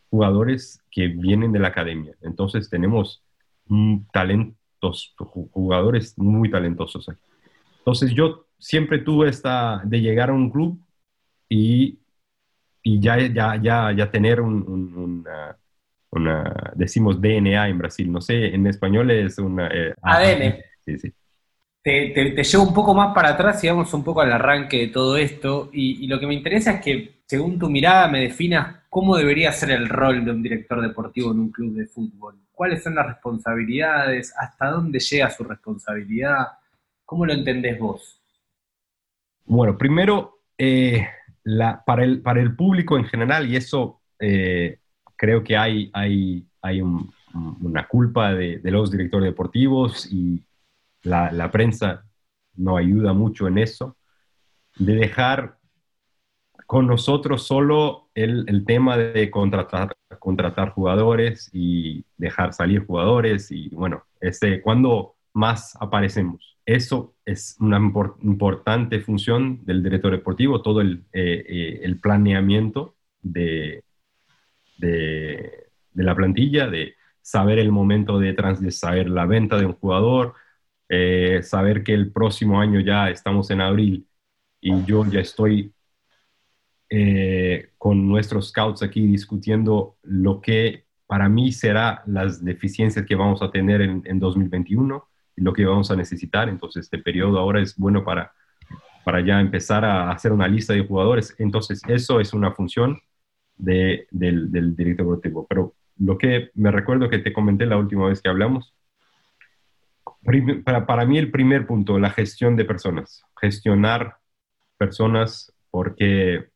jugadores 0.08 0.82
que 0.90 1.08
vienen 1.08 1.52
de 1.52 1.58
la 1.58 1.68
academia. 1.68 2.14
Entonces 2.22 2.70
tenemos 2.70 3.22
talentos, 4.14 5.14
jugadores 5.50 6.16
muy 6.16 6.50
talentosos 6.50 7.06
aquí. 7.10 7.20
Entonces 7.80 8.14
yo 8.14 8.46
siempre 8.58 8.98
tuve 8.98 9.28
esta 9.28 9.82
de 9.84 10.00
llegar 10.00 10.30
a 10.30 10.32
un 10.32 10.48
club 10.48 10.80
y, 11.50 11.98
y 12.82 13.00
ya, 13.00 13.18
ya, 13.18 13.56
ya, 13.56 13.92
ya 13.92 14.10
tener 14.10 14.40
un, 14.40 15.24
una, 16.10 16.72
decimos 16.74 17.20
DNA 17.20 17.68
en 17.68 17.78
Brasil, 17.78 18.10
no 18.10 18.20
sé, 18.20 18.54
en 18.54 18.66
español 18.66 19.10
es 19.10 19.38
una... 19.38 19.68
Eh, 19.68 19.94
ADN. 20.02 20.56
Sí, 20.84 20.98
sí. 20.98 21.12
Te, 21.82 22.10
te, 22.14 22.44
llevo 22.44 22.62
un 22.64 22.74
poco 22.74 22.94
más 22.94 23.12
para 23.12 23.30
atrás 23.30 23.62
y 23.64 23.68
vamos 23.68 23.92
un 23.92 24.04
poco 24.04 24.20
al 24.20 24.32
arranque 24.32 24.78
de 24.78 24.88
todo 24.88 25.16
esto. 25.16 25.70
Y, 25.72 26.04
y, 26.04 26.06
lo 26.06 26.20
que 26.20 26.26
me 26.26 26.34
interesa 26.34 26.72
es 26.72 26.80
que, 26.80 27.22
según 27.26 27.58
tu 27.58 27.68
mirada, 27.68 28.08
me 28.08 28.20
definas 28.20 28.82
cómo 28.88 29.16
debería 29.16 29.50
ser 29.52 29.70
el 29.72 29.88
rol 29.88 30.24
de 30.24 30.30
un 30.30 30.42
director 30.42 30.80
deportivo 30.80 31.32
en 31.32 31.40
un 31.40 31.50
club 31.50 31.74
de 31.74 31.86
fútbol. 31.86 32.36
¿Cuáles 32.52 32.82
son 32.82 32.94
las 32.94 33.06
responsabilidades? 33.06 34.32
¿Hasta 34.38 34.70
dónde 34.70 35.00
llega 35.00 35.30
su 35.30 35.42
responsabilidad? 35.42 36.46
¿Cómo 37.04 37.26
lo 37.26 37.32
entendés 37.32 37.78
vos? 37.78 38.20
Bueno, 39.44 39.76
primero, 39.76 40.42
eh, 40.56 41.06
la, 41.44 41.82
para, 41.84 42.04
el, 42.04 42.22
para 42.22 42.40
el 42.40 42.54
público 42.54 42.96
en 42.96 43.04
general, 43.04 43.50
y 43.50 43.56
eso 43.56 44.00
eh, 44.18 44.78
creo 45.16 45.42
que 45.42 45.56
hay, 45.56 45.90
hay, 45.92 46.46
hay 46.60 46.80
una 46.80 47.86
culpa 47.88 48.32
de, 48.32 48.60
los 48.64 48.90
directores 48.90 49.26
deportivos 49.26 50.06
y 50.10 50.42
la, 51.02 51.32
la, 51.32 51.50
prensa 51.50 52.04
no 52.54 52.76
ayuda 52.76 53.12
mucho 53.12 53.48
en 53.48 53.58
eso, 53.58 53.96
de 54.76 54.94
dejar 54.94 55.58
con 56.66 56.86
nosotros 56.86 57.46
solo 57.46 58.08
el, 58.14 58.44
el 58.48 58.64
tema 58.64 58.96
de 58.96 59.30
contratar, 59.30 59.94
contratar 60.18 60.70
jugadores 60.70 61.50
y 61.52 62.04
dejar 62.16 62.54
salir 62.54 62.86
jugadores 62.86 63.50
y 63.50 63.68
bueno, 63.70 64.04
este, 64.20 64.62
cuando 64.62 65.11
más 65.32 65.76
aparecemos. 65.80 66.52
Eso 66.64 67.14
es 67.24 67.56
una 67.60 67.78
importante 68.22 69.00
función 69.00 69.64
del 69.64 69.82
director 69.82 70.12
deportivo, 70.12 70.62
todo 70.62 70.80
el, 70.80 71.04
eh, 71.12 71.44
eh, 71.48 71.80
el 71.82 71.98
planeamiento 71.98 72.94
de, 73.20 73.82
de, 74.78 75.66
la 75.94 76.14
plantilla, 76.14 76.68
de 76.68 76.94
saber 77.20 77.58
el 77.58 77.72
momento 77.72 78.18
de, 78.18 78.32
trans, 78.34 78.60
de 78.60 78.70
saber 78.70 79.08
la 79.10 79.26
venta 79.26 79.58
de 79.58 79.66
un 79.66 79.74
jugador, 79.74 80.34
eh, 80.88 81.40
saber 81.42 81.82
que 81.82 81.94
el 81.94 82.12
próximo 82.12 82.60
año 82.60 82.80
ya 82.80 83.10
estamos 83.10 83.50
en 83.50 83.60
abril 83.60 84.06
y 84.60 84.84
yo 84.84 85.04
ya 85.06 85.20
estoy 85.20 85.72
con 87.78 88.06
nuestros 88.06 88.50
scouts 88.50 88.82
aquí 88.82 89.06
discutiendo 89.06 89.96
lo 90.02 90.42
que 90.42 90.84
para 91.06 91.26
mí 91.26 91.50
será 91.50 92.02
las 92.06 92.44
deficiencias 92.44 93.06
que 93.06 93.14
vamos 93.14 93.40
a 93.40 93.50
tener 93.50 93.80
en, 93.80 94.02
en 94.04 94.18
2021 94.18 95.02
lo 95.36 95.52
que 95.52 95.64
vamos 95.64 95.90
a 95.90 95.96
necesitar. 95.96 96.48
Entonces, 96.48 96.84
este 96.84 96.98
periodo 96.98 97.38
ahora 97.38 97.60
es 97.60 97.76
bueno 97.76 98.04
para, 98.04 98.32
para 99.04 99.20
ya 99.20 99.40
empezar 99.40 99.84
a 99.84 100.10
hacer 100.10 100.32
una 100.32 100.48
lista 100.48 100.72
de 100.72 100.86
jugadores. 100.86 101.34
Entonces, 101.38 101.82
eso 101.88 102.20
es 102.20 102.32
una 102.32 102.52
función 102.52 103.00
de, 103.56 104.06
del, 104.10 104.50
del 104.50 104.76
director 104.76 105.06
deportivo. 105.06 105.46
Pero 105.48 105.74
lo 105.98 106.18
que 106.18 106.50
me 106.54 106.70
recuerdo 106.70 107.08
que 107.08 107.18
te 107.18 107.32
comenté 107.32 107.66
la 107.66 107.76
última 107.76 108.08
vez 108.08 108.20
que 108.20 108.28
hablamos, 108.28 108.74
para, 110.64 110.86
para 110.86 111.04
mí 111.04 111.18
el 111.18 111.30
primer 111.30 111.66
punto, 111.66 111.98
la 111.98 112.10
gestión 112.10 112.56
de 112.56 112.64
personas, 112.64 113.24
gestionar 113.40 114.16
personas 114.78 115.52
porque 115.70 116.48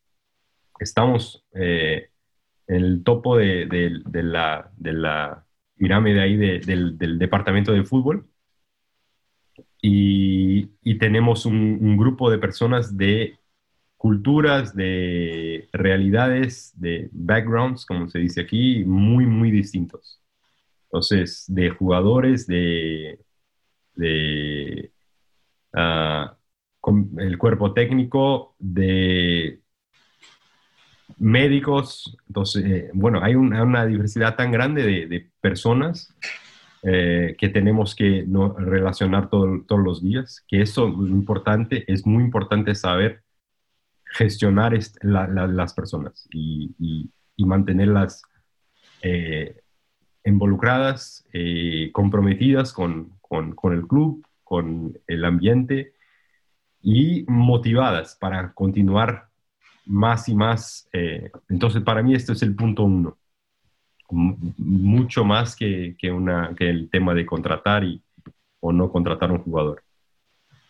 estamos 0.79 1.45
eh, 1.53 2.09
en 2.67 2.75
el 2.75 3.03
topo 3.03 3.37
de, 3.37 3.65
de, 3.65 4.23
la, 4.23 4.71
de 4.77 4.93
la 4.93 5.45
pirámide 5.75 6.21
ahí 6.21 6.37
del 6.37 7.19
departamento 7.19 7.73
de 7.73 7.83
fútbol 7.83 8.27
y, 9.81 10.95
tenemos 10.99 11.45
un, 11.45 11.97
grupo 11.97 12.29
de 12.29 12.39
personas 12.39 12.97
de 12.97 13.37
culturas, 13.97 14.75
de 14.75 15.69
realidades, 15.71 16.73
de 16.75 17.09
backgrounds, 17.11 17.85
como 17.85 18.09
se 18.09 18.19
dice 18.19 18.41
aquí, 18.41 18.83
muy, 18.85 19.25
muy 19.25 19.51
distintos. 19.51 20.21
Entonces, 20.85 21.45
de 21.47 21.69
jugadores, 21.69 22.47
de, 22.47 23.19
de 23.95 24.91
ah, 25.73 26.37
el 27.17 27.37
cuerpo 27.37 27.73
técnico, 27.73 28.55
de 28.59 29.61
médicos. 31.17 32.17
Entonces, 32.27 32.65
eh, 32.65 32.91
bueno, 32.93 33.19
hay 33.23 33.35
una, 33.35 33.85
diversidad 33.85 34.35
tan 34.35 34.51
grande 34.51 34.83
de, 34.83 35.07
de 35.07 35.29
personas 35.41 36.13
eh, 36.83 37.35
que 37.39 37.49
tenemos 37.49 37.95
que 37.95 38.23
no, 38.27 38.53
relacionar 38.53 39.29
todos 39.29 39.79
los 39.83 40.03
días, 40.03 40.43
que 40.47 40.61
eso 40.61 40.87
es 40.87 41.09
importante, 41.09 41.91
es 41.91 42.05
muy 42.05 42.23
importante 42.23 42.75
saber 42.75 43.23
gestionar 44.05 44.77
las 45.01 45.73
personas 45.73 46.27
y, 46.31 47.09
mantenerlas 47.39 48.23
eh, 49.01 49.61
involucradas, 50.25 51.25
eh, 51.33 51.91
comprometidas 51.93 52.73
con, 52.73 53.17
con, 53.21 53.73
el 53.73 53.87
club, 53.87 54.25
con 54.43 54.99
el 55.07 55.25
ambiente 55.25 55.93
y 56.81 57.25
motivadas 57.27 58.15
para 58.15 58.53
continuar 58.53 59.29
más 59.85 60.29
y 60.29 60.35
más. 60.35 60.89
entonces, 61.49 61.81
para 61.83 62.03
mí, 62.03 62.13
esto 62.13 62.33
es 62.33 62.41
el 62.43 62.55
punto 62.55 62.83
uno 62.83 63.17
mucho 64.09 65.25
más 65.25 65.55
que, 65.55 65.95
que, 65.97 66.11
una, 66.11 66.53
que 66.55 66.69
el 66.69 66.89
tema 66.89 67.13
de 67.13 67.25
contratar 67.25 67.83
y, 67.83 68.01
o 68.59 68.71
no 68.71 68.91
contratar 68.91 69.31
un 69.31 69.39
jugador. 69.39 69.83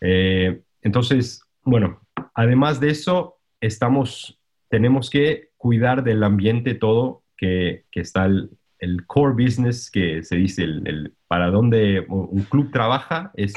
Eh, 0.02 0.62
entonces, 0.82 1.42
bueno, 1.64 2.02
además 2.34 2.80
de 2.80 2.90
eso, 2.90 3.38
estamos, 3.62 4.40
tenemos 4.70 5.10
que 5.10 5.50
cuidar 5.58 6.04
del 6.04 6.24
ambiente 6.24 6.74
todo 6.74 7.24
que, 7.36 7.86
que 7.92 8.02
está 8.02 8.26
el, 8.26 8.52
el, 8.80 9.06
core 9.06 9.34
business 9.34 9.92
que 9.92 10.24
se 10.24 10.36
dice, 10.36 10.64
el, 10.64 11.14
para 11.28 11.50
donde 11.50 12.06
un 12.08 12.44
club 12.44 12.72
trabaja 12.72 13.32
es 13.36 13.54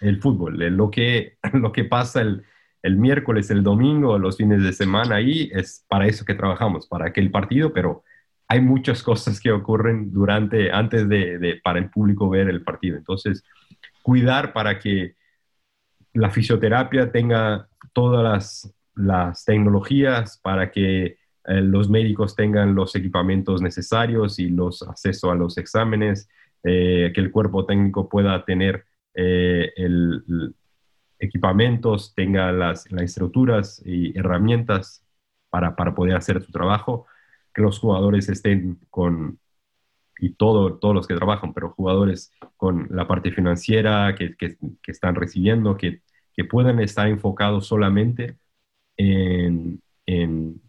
el 0.00 0.20
fútbol, 0.20 0.58
lo 0.76 0.90
que, 0.90 1.38
lo 1.52 1.72
que 1.72 1.84
pasa 1.84 2.20
el, 2.20 2.44
el 2.82 2.96
miércoles, 2.96 3.50
el 3.50 3.62
domingo, 3.62 4.18
los 4.18 4.36
fines 4.36 4.62
de 4.62 4.72
semana 4.72 5.16
ahí, 5.16 5.50
es 5.52 5.84
para 5.88 6.06
eso 6.06 6.24
que 6.24 6.34
trabajamos, 6.34 6.86
para 6.86 7.06
aquel 7.06 7.32
partido, 7.32 7.72
pero 7.72 8.04
hay 8.48 8.60
muchas 8.60 9.02
cosas 9.02 9.40
que 9.40 9.50
ocurren 9.50 10.12
durante, 10.12 10.70
antes 10.70 11.08
de, 11.08 11.60
para 11.62 11.78
el 11.78 11.90
público 11.90 12.28
ver 12.28 12.48
el 12.48 12.62
partido. 12.62 12.96
Entonces, 12.96 13.44
cuidar 14.02 14.52
para 14.52 14.78
que 14.78 15.16
la 16.12 16.30
fisioterapia 16.30 17.10
tenga 17.10 17.68
todas 17.92 18.72
las, 18.94 19.44
tecnologías, 19.44 20.38
para 20.38 20.70
que 20.70 21.04
eh, 21.04 21.16
los 21.60 21.90
médicos 21.90 22.34
tengan 22.34 22.74
los 22.74 22.94
equipamientos 22.94 23.60
necesarios 23.60 24.38
y 24.38 24.48
los 24.48 24.82
acceso 24.82 25.30
a 25.30 25.34
los 25.34 25.58
exámenes, 25.58 26.28
eh, 26.62 27.12
que 27.14 27.20
el 27.20 27.30
cuerpo 27.30 27.66
técnico 27.66 28.08
pueda 28.08 28.44
tener 28.44 28.84
eh, 29.14 29.72
el, 29.76 30.54
equipamientos, 31.18 32.14
tenga 32.14 32.52
las, 32.52 32.90
las 32.90 33.02
estructuras 33.02 33.82
y 33.84 34.16
herramientas 34.18 35.04
para, 35.50 35.76
para 35.76 35.94
poder 35.94 36.16
hacer 36.16 36.42
su 36.42 36.52
trabajo 36.52 37.06
que 37.56 37.62
los 37.62 37.78
jugadores 37.78 38.28
estén 38.28 38.78
con, 38.90 39.40
y 40.18 40.34
todo, 40.34 40.76
todos 40.78 40.94
los 40.94 41.06
que 41.06 41.14
trabajan, 41.14 41.54
pero 41.54 41.70
jugadores 41.70 42.30
con 42.58 42.86
la 42.90 43.08
parte 43.08 43.32
financiera 43.32 44.14
que, 44.14 44.36
que, 44.36 44.58
están 44.86 45.14
recibiendo, 45.14 45.74
que, 45.78 46.02
que, 46.34 46.44
puedan 46.44 46.80
estar 46.80 47.08
enfocados 47.08 47.66
solamente 47.66 48.36
en, 48.98 49.80
en, 50.04 50.60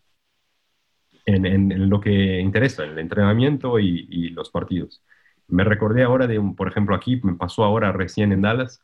en, 1.25 1.89
lo 1.89 1.99
que 1.99 2.39
interesa, 2.39 2.85
el 2.85 2.97
entrenamiento 2.97 3.79
y, 3.79 4.07
y, 4.09 4.29
los 4.29 4.49
partidos. 4.49 5.03
Me 5.49 5.65
recordé 5.65 6.03
ahora 6.03 6.25
de, 6.25 6.39
un, 6.39 6.55
por 6.55 6.69
ejemplo, 6.69 6.95
aquí, 6.95 7.19
me 7.21 7.35
pasó 7.35 7.65
ahora 7.65 7.91
recién 7.91 8.31
en 8.31 8.43
Dallas, 8.43 8.81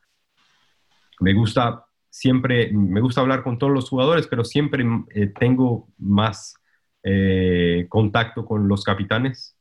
me 1.21 1.33
gusta 1.33 1.85
siempre, 2.09 2.69
me 2.73 2.99
gusta 2.99 3.21
hablar 3.21 3.43
con 3.43 3.57
todos 3.57 3.71
los 3.71 3.89
jugadores, 3.89 4.27
pero 4.27 4.43
siempre 4.43 4.85
eh, 5.15 5.27
tengo 5.27 5.87
más 5.97 6.55
eh, 7.03 7.85
contacto 7.89 8.45
con 8.45 8.67
los 8.67 8.83
capitanes, 8.83 9.57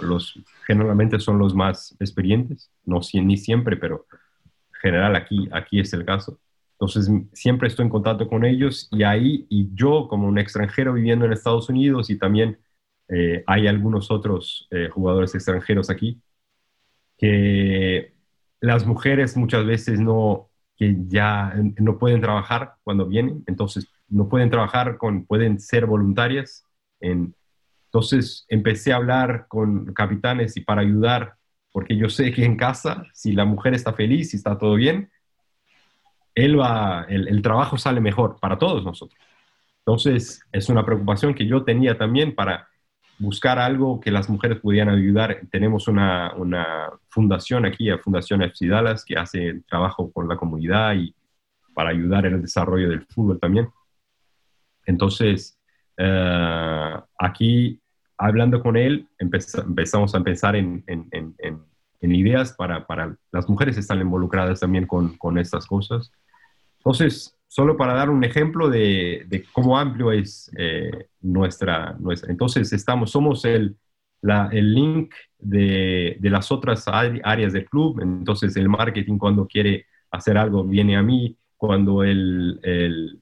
los, 0.00 0.38
generalmente 0.66 1.20
son 1.20 1.38
los 1.38 1.54
más 1.54 1.94
experientes, 2.00 2.70
no 2.84 3.00
ni 3.14 3.36
siempre, 3.36 3.76
pero 3.76 4.06
general 4.80 5.16
aquí, 5.16 5.48
aquí 5.52 5.80
es 5.80 5.92
el 5.92 6.04
caso. 6.04 6.38
Entonces, 6.72 7.10
siempre 7.32 7.68
estoy 7.68 7.84
en 7.84 7.90
contacto 7.90 8.28
con 8.28 8.44
ellos 8.44 8.88
y 8.92 9.02
ahí, 9.02 9.46
y 9.48 9.70
yo 9.74 10.08
como 10.08 10.28
un 10.28 10.38
extranjero 10.38 10.92
viviendo 10.92 11.24
en 11.24 11.32
Estados 11.32 11.68
Unidos 11.70 12.10
y 12.10 12.18
también 12.18 12.58
eh, 13.08 13.42
hay 13.46 13.66
algunos 13.66 14.10
otros 14.10 14.68
eh, 14.70 14.88
jugadores 14.90 15.34
extranjeros 15.34 15.88
aquí, 15.90 16.20
que 17.16 18.12
las 18.60 18.86
mujeres 18.86 19.36
muchas 19.36 19.64
veces 19.64 20.00
no, 20.00 20.50
que 20.76 20.96
ya 21.08 21.54
no 21.78 21.98
pueden 21.98 22.20
trabajar 22.20 22.74
cuando 22.84 23.06
vienen, 23.06 23.42
entonces 23.46 23.88
no 24.08 24.28
pueden 24.28 24.50
trabajar 24.50 24.98
con, 24.98 25.24
pueden 25.24 25.58
ser 25.60 25.86
voluntarias 25.86 26.65
entonces 27.00 28.46
empecé 28.48 28.92
a 28.92 28.96
hablar 28.96 29.46
con 29.48 29.92
capitanes 29.92 30.56
y 30.56 30.60
para 30.60 30.82
ayudar 30.82 31.34
porque 31.72 31.94
yo 31.96 32.08
sé 32.08 32.32
que 32.32 32.42
en 32.42 32.56
casa, 32.56 33.04
si 33.12 33.32
la 33.32 33.44
mujer 33.44 33.74
está 33.74 33.92
feliz, 33.92 34.30
si 34.30 34.38
está 34.38 34.56
todo 34.56 34.76
bien, 34.76 35.10
él 36.34 36.58
va, 36.58 37.04
el, 37.08 37.28
el 37.28 37.42
trabajo 37.42 37.76
sale 37.76 38.00
mejor 38.00 38.38
para 38.40 38.58
todos 38.58 38.82
nosotros. 38.82 39.20
Entonces, 39.80 40.40
es 40.52 40.68
una 40.70 40.86
preocupación 40.86 41.34
que 41.34 41.46
yo 41.46 41.64
tenía 41.64 41.98
también 41.98 42.34
para 42.34 42.66
buscar 43.18 43.58
algo 43.58 44.00
que 44.00 44.10
las 44.10 44.28
mujeres 44.28 44.60
pudieran 44.60 44.94
ayudar. 44.94 45.40
Tenemos 45.50 45.88
una, 45.88 46.34
una 46.34 46.90
fundación 47.08 47.64
aquí, 47.64 47.84
la 47.84 47.98
Fundación 47.98 48.42
FC 48.42 48.68
que 49.06 49.16
hace 49.16 49.60
trabajo 49.68 50.10
con 50.12 50.28
la 50.28 50.36
comunidad 50.36 50.94
y 50.94 51.14
para 51.74 51.90
ayudar 51.90 52.26
en 52.26 52.34
el 52.34 52.42
desarrollo 52.42 52.88
del 52.88 53.06
fútbol 53.06 53.38
también. 53.38 53.68
Entonces, 54.86 55.55
eh, 55.96 57.00
aquí, 57.18 57.80
hablando 58.18 58.62
con 58.62 58.76
él, 58.76 59.08
empezamos 59.18 60.14
a 60.14 60.22
pensar 60.22 60.56
en, 60.56 60.82
en, 60.86 61.08
en, 61.12 61.62
en 62.00 62.14
ideas 62.14 62.52
para, 62.52 62.86
para, 62.86 63.16
las 63.32 63.48
mujeres 63.48 63.76
están 63.76 64.00
involucradas 64.00 64.60
también 64.60 64.86
con, 64.86 65.16
con 65.16 65.38
estas 65.38 65.66
cosas. 65.66 66.12
Entonces, 66.78 67.36
solo 67.48 67.76
para 67.76 67.94
dar 67.94 68.10
un 68.10 68.22
ejemplo 68.24 68.68
de, 68.68 69.24
de 69.28 69.44
cómo 69.52 69.78
amplio 69.78 70.12
es 70.12 70.50
eh, 70.56 71.08
nuestra, 71.20 71.96
nuestra. 71.98 72.30
Entonces, 72.30 72.72
estamos, 72.72 73.10
somos 73.10 73.44
el, 73.44 73.76
la, 74.22 74.48
el 74.52 74.74
link 74.74 75.14
de, 75.38 76.16
de, 76.20 76.30
las 76.30 76.52
otras 76.52 76.86
áreas 76.88 77.52
del 77.52 77.66
club. 77.66 78.00
Entonces, 78.00 78.56
el 78.56 78.68
marketing 78.68 79.18
cuando 79.18 79.46
quiere 79.46 79.86
hacer 80.10 80.38
algo 80.38 80.64
viene 80.64 80.96
a 80.96 81.02
mí. 81.02 81.36
Cuando 81.56 82.04
el, 82.04 82.60
el 82.62 83.18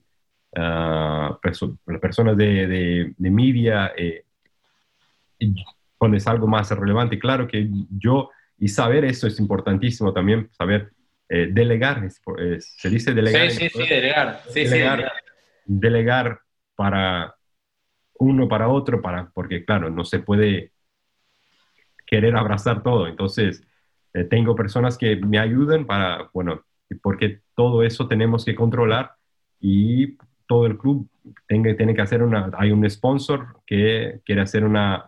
uh, 0.57 1.39
perso 1.41 1.77
las 1.85 2.01
personas 2.01 2.37
de, 2.37 2.67
de, 2.67 3.13
de 3.17 3.29
media, 3.29 3.93
eh, 3.97 4.23
cuando 5.97 6.17
es 6.17 6.27
algo 6.27 6.47
más 6.47 6.69
relevante, 6.71 7.19
claro 7.19 7.47
que 7.47 7.69
yo, 7.89 8.29
y 8.57 8.67
saber 8.67 9.05
eso 9.05 9.27
es 9.27 9.39
importantísimo 9.39 10.13
también, 10.13 10.49
saber 10.51 10.91
eh, 11.29 11.49
delegar, 11.51 12.03
es, 12.03 12.21
es, 12.39 12.73
se 12.77 12.89
dice 12.89 13.13
delegar. 13.13 13.49
Sí, 13.51 13.69
sí, 13.69 13.69
sí, 13.69 13.87
delegar. 13.87 14.41
Sí, 14.47 14.63
delegar, 14.63 14.69
sí, 14.69 14.69
delegar. 14.69 15.11
delegar 15.65 16.39
para 16.75 17.35
uno, 18.19 18.47
para 18.47 18.69
otro, 18.69 19.01
para, 19.01 19.29
porque 19.33 19.65
claro, 19.65 19.89
no 19.89 20.05
se 20.05 20.19
puede 20.19 20.71
querer 22.05 22.35
abrazar 22.35 22.83
todo. 22.83 23.07
Entonces, 23.07 23.63
eh, 24.13 24.23
tengo 24.23 24.55
personas 24.55 24.97
que 24.97 25.15
me 25.17 25.39
ayudan 25.39 25.85
para, 25.85 26.29
bueno, 26.33 26.63
porque 27.01 27.41
todo 27.55 27.83
eso 27.83 28.07
tenemos 28.07 28.45
que 28.45 28.55
controlar 28.55 29.13
y 29.59 30.17
todo 30.47 30.65
el 30.65 30.77
club 30.77 31.07
tiene, 31.47 31.73
tiene 31.73 31.95
que 31.95 32.01
hacer 32.01 32.23
una, 32.23 32.51
hay 32.57 32.71
un 32.71 32.89
sponsor 32.89 33.61
que 33.65 34.21
quiere 34.25 34.41
hacer 34.41 34.63
una, 34.63 35.05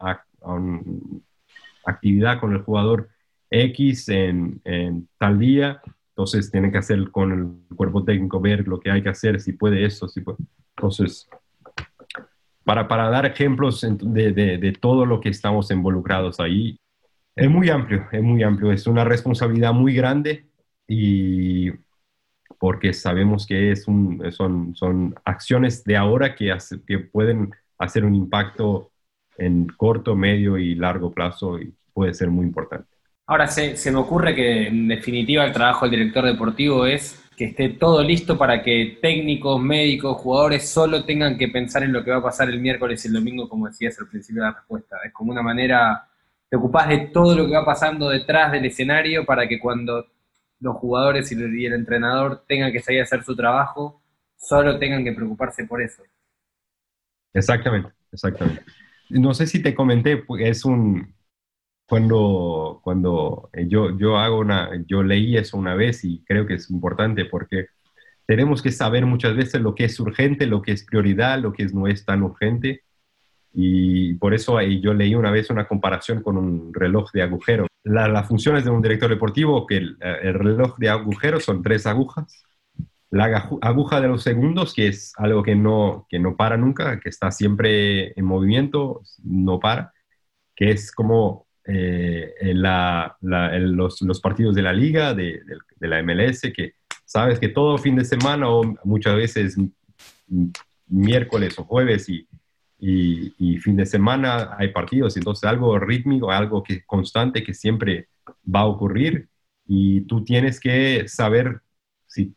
actividad 1.86 2.39
con 2.39 2.53
el 2.53 2.62
jugador 2.62 3.10
X 3.50 4.10
en, 4.10 4.62
en 4.63 5.08
tal 5.17 5.39
día 5.39 5.82
entonces 6.17 6.50
tienen 6.50 6.72
que 6.72 6.79
hacer 6.79 7.12
con 7.12 7.32
el 7.70 7.75
cuerpo 7.75 8.03
técnico, 8.03 8.41
ver 8.41 8.67
lo 8.67 8.79
que 8.79 8.89
hay 8.89 9.03
que 9.03 9.10
hacer, 9.10 9.39
si 9.39 9.53
puede 9.53 9.86
eso, 9.86 10.08
si 10.08 10.22
puede. 10.22 10.39
Entonces, 10.75 11.29
para, 12.63 12.88
para 12.88 13.08
dar 13.12 13.27
ejemplos 13.27 13.86
de, 13.88 14.32
de, 14.32 14.58
de, 14.58 14.72
todo 14.72 15.06
lo 15.06 15.20
que 15.20 15.29
estamos 15.29 15.70
involucrados 15.70 16.39
ahí, 16.39 16.79
es 17.36 17.48
muy 17.48 17.70
amplio, 17.70 18.08
es 18.12 18.24
muy 18.24 18.41
amplio, 18.41 18.72
es 18.72 18.88
una 18.88 19.03
responsabilidad 19.03 19.74
muy 19.74 19.94
grande 19.94 20.48
y 20.88 21.70
porque 22.60 22.94
sabemos 22.94 23.46
que 23.46 23.72
es 23.72 23.88
un, 23.88 24.24
son, 24.32 24.76
son 24.76 25.15
acciones 25.26 25.84
de 25.84 25.98
ahora 25.98 26.36
que, 26.36 26.52
hace, 26.52 26.78
que 26.86 27.00
pueden 27.00 27.52
hacer 27.78 28.04
un 28.04 28.15
impacto 28.15 28.91
en 29.38 29.67
corto, 29.67 30.15
medio 30.15 30.58
y 30.58 30.76
largo 30.76 31.12
plazo 31.12 31.60
y 31.60 31.74
puede 31.93 32.13
ser 32.13 32.30
muy 32.30 32.46
importante. 32.46 32.88
Ahora, 33.28 33.48
se, 33.48 33.76
se, 33.76 33.91
me 33.91 33.98
ocurre 33.98 34.34
que 34.34 34.67
en 34.67 34.88
definitiva 34.88 35.46
el 35.46 35.52
trabajo 35.52 35.86
del 35.86 36.00
director 36.00 36.26
deportivo 36.26 36.86
es 36.86 37.24
que 37.36 37.46
esté 37.46 37.70
todo 37.70 38.04
listo 38.04 38.38
para 38.38 38.63
que 38.63 38.98
técnicos, 39.00 39.62
médicos, 39.62 40.17
jugadores 40.17 40.67
solo 40.67 41.06
tengan 41.06 41.38
que 41.38 41.50
pensar 41.50 41.84
en 41.84 41.93
lo 41.93 42.04
que 42.04 42.10
va 42.10 42.17
a 42.17 42.24
pasar 42.24 42.50
el 42.50 42.60
miércoles 42.60 43.06
y 43.06 43.10
el 43.10 43.13
domingo, 43.13 43.48
como 43.48 43.67
decías 43.67 44.00
al 44.00 44.08
principio 44.08 44.41
de 44.41 44.50
la 44.50 44.56
respuesta. 44.56 44.98
Es 45.06 45.13
como 45.13 45.32
una 45.32 45.43
manera, 45.43 46.08
te 46.50 46.58
ocupás 46.58 46.89
de 46.89 46.98
todo 47.13 47.36
lo 47.36 47.46
que 47.46 47.54
va 47.54 47.63
pasando 47.63 48.10
detrás 48.10 48.52
del 48.52 48.65
escenario 48.65 49.24
para 49.24 49.48
que 49.48 49.60
cuando 49.60 50.08
los 50.60 50.76
jugadores 50.78 51.32
y 51.32 51.65
el, 51.65 51.74
entrenador 51.74 52.43
tengan 52.48 52.72
que 52.72 52.80
salir 52.80 53.02
a 53.02 53.04
hacer 53.04 53.24
su 53.24 53.36
trabajo, 53.36 54.02
solo 54.38 54.80
tengan 54.80 55.04
que 55.04 55.13
preocuparse 55.13 55.65
por 55.65 55.82
eso. 55.82 56.04
Exactamente, 57.34 57.91
exactamente. 58.12 58.63
No 59.10 59.34
sé 59.34 59.48
si 59.48 59.62
te 59.62 59.74
comenté, 59.74 60.24
es 60.39 60.65
un, 60.65 61.13
cuando, 61.88 62.82
cuando 62.84 63.50
yo, 63.67 63.98
yo 63.98 64.17
hago 64.17 64.39
una, 64.39 64.72
yo 64.88 65.04
leí 65.04 65.38
eso 65.38 65.58
una 65.58 65.76
vez 65.76 66.04
y 66.04 66.24
creo 66.26 66.46
que 66.46 66.56
es 66.56 66.70
importante 66.70 67.26
porque 67.26 67.67
tenemos 68.26 68.62
que 68.62 68.72
saber 68.72 69.06
muchas 69.06 69.36
veces 69.36 69.62
lo 69.62 69.74
que 69.74 69.86
es 69.86 69.98
urgente, 70.00 70.48
lo 70.48 70.62
que 70.62 70.74
es 70.74 70.84
prioridad, 70.84 71.39
lo 71.39 71.54
que 71.54 71.65
no 71.67 71.88
es 71.88 72.04
tan 72.04 72.24
urgente. 72.24 72.84
Y 73.54 74.15
por 74.15 74.34
eso 74.34 74.58
ahí 74.58 74.82
yo 74.82 74.93
leí 74.93 75.15
una 75.15 75.32
vez 75.32 75.50
una 75.50 75.65
comparación 75.65 76.22
con 76.22 76.38
un 76.38 76.74
reloj 76.74 77.10
de 77.13 77.22
agujero. 77.22 77.67
La, 77.88 78.08
las 78.08 78.28
funciones 78.28 78.63
de 78.63 78.69
un 78.69 78.82
director 78.82 79.10
deportivo, 79.10 79.65
que 79.65 79.78
el, 79.78 79.97
el, 80.02 80.34
reloj 80.34 80.78
de 80.78 80.89
agujero 80.89 81.39
son 81.39 81.62
tres 81.62 81.86
agujas. 81.86 82.43
La 83.10 83.50
aguja 83.62 84.02
de 84.02 84.10
los 84.10 84.23
segundos, 84.23 84.73
que 84.73 84.88
es 84.88 85.13
algo 85.17 85.41
que 85.41 85.56
no, 85.56 86.06
que 86.10 86.19
no 86.19 86.36
para 86.36 86.58
nunca, 86.58 87.00
que 87.00 87.10
está 87.10 87.32
siempre 87.32 88.12
en 88.19 88.26
movimiento, 88.26 89.02
no 89.23 89.60
para, 89.60 89.93
que 90.56 90.71
es 90.71 90.91
como 90.91 91.47
eh, 91.65 92.34
la, 92.41 93.15
la, 93.21 93.58
los, 93.60 94.02
los, 94.02 94.19
partidos 94.19 94.56
de 94.56 94.62
la 94.62 94.73
liga, 94.73 95.13
de, 95.13 95.41
de, 95.45 95.58
de, 95.78 95.88
la 95.88 96.04
MLS, 96.04 96.41
que 96.54 96.73
sabes 97.06 97.39
que 97.39 97.50
todo 97.50 97.78
fin 97.78 97.95
de 97.95 98.04
semana 98.04 98.50
o 98.50 98.63
muchas 98.84 99.15
veces 99.15 99.58
miércoles 100.88 101.58
o 101.60 101.63
jueves 101.63 102.10
y, 102.10 102.28
y, 102.80 103.58
fin 103.60 103.76
de 103.76 103.86
semana 103.86 104.56
hay 104.58 104.70
partidos, 104.70 105.18
entonces 105.18 105.44
algo 105.50 105.80
rítmico, 105.80 106.32
algo 106.32 106.63
que 106.63 106.84
constante 106.86 107.44
que 107.44 107.54
siempre 107.54 108.08
va 108.54 108.62
a 108.62 108.66
ocurrir 108.68 109.28
y 109.66 110.02
tú 110.02 110.24
tienes 110.24 110.60
que 110.60 111.08
saber 111.08 111.62
si 112.06 112.34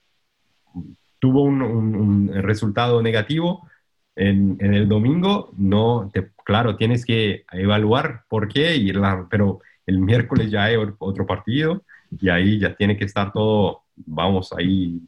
tuvo 1.18 1.42
un, 1.42 2.30
resultado 2.32 3.02
negativo, 3.02 3.68
en, 4.16 4.58
el 4.60 4.88
domingo, 4.88 5.52
no, 5.56 6.10
te, 6.12 6.30
claro, 6.44 6.76
tienes 6.76 7.04
que 7.04 7.44
evaluar 7.52 8.24
por 8.28 8.48
qué, 8.48 8.76
y 8.76 8.92
la, 8.92 9.26
pero 9.30 9.60
el 9.86 9.98
miércoles 9.98 10.50
ya 10.50 10.64
hay 10.64 10.76
otro 10.76 11.26
partido 11.26 11.84
y 12.10 12.28
ahí 12.28 12.58
ya 12.58 12.74
tiene 12.74 12.96
que 12.96 13.04
estar 13.04 13.32
todo, 13.32 13.82
vamos 13.96 14.52
ahí 14.52 15.00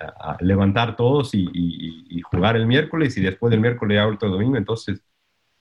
a 0.00 0.36
levantar 0.40 0.96
todos 0.96 1.34
y, 1.34 1.48
y, 1.52 2.06
y, 2.08 2.20
jugar 2.22 2.56
el 2.56 2.66
miércoles 2.66 3.16
y 3.16 3.20
después 3.22 3.50
del 3.50 3.60
miércoles 3.60 3.96
ya 3.96 4.06
otro 4.06 4.28
domingo, 4.30 4.56
entonces 4.56 5.02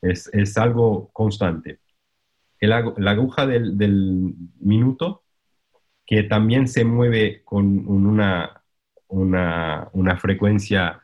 es, 0.02 0.30
es 0.34 0.58
algo 0.58 1.10
constante. 1.14 1.80
El, 2.60 2.70
la 2.70 3.12
aguja 3.12 3.46
del, 3.46 3.78
del, 3.78 4.34
minuto, 4.60 5.24
que 6.06 6.24
también 6.24 6.68
se 6.68 6.86
mueve 6.86 7.44
con 7.44 7.88
una, 7.88 8.64
una, 9.08 9.90
una 9.94 10.18
frecuencia 10.18 11.02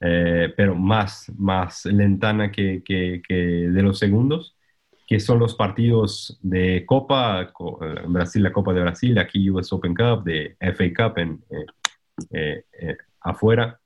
eh, 0.00 0.52
pero 0.54 0.74
más, 0.74 1.32
más 1.38 1.86
lentana 1.86 2.52
que, 2.52 2.82
que, 2.84 3.22
que, 3.26 3.34
de 3.34 3.82
los 3.82 3.98
segundos, 3.98 4.54
que 5.06 5.18
son 5.18 5.38
los 5.38 5.54
partidos 5.54 6.38
de 6.42 6.84
Copa, 6.86 7.52
en 8.04 8.12
Brasil 8.12 8.42
la 8.42 8.52
Copa 8.52 8.74
de 8.74 8.82
Brasil, 8.82 9.18
aquí 9.18 9.48
US 9.48 9.72
Open 9.72 9.94
Cup, 9.94 10.24
de 10.24 10.56
FA 10.60 10.84
Cup 10.94 11.18
en, 11.18 11.42
eh, 12.30 12.64
eh, 12.72 12.96
afuera, 13.20 13.80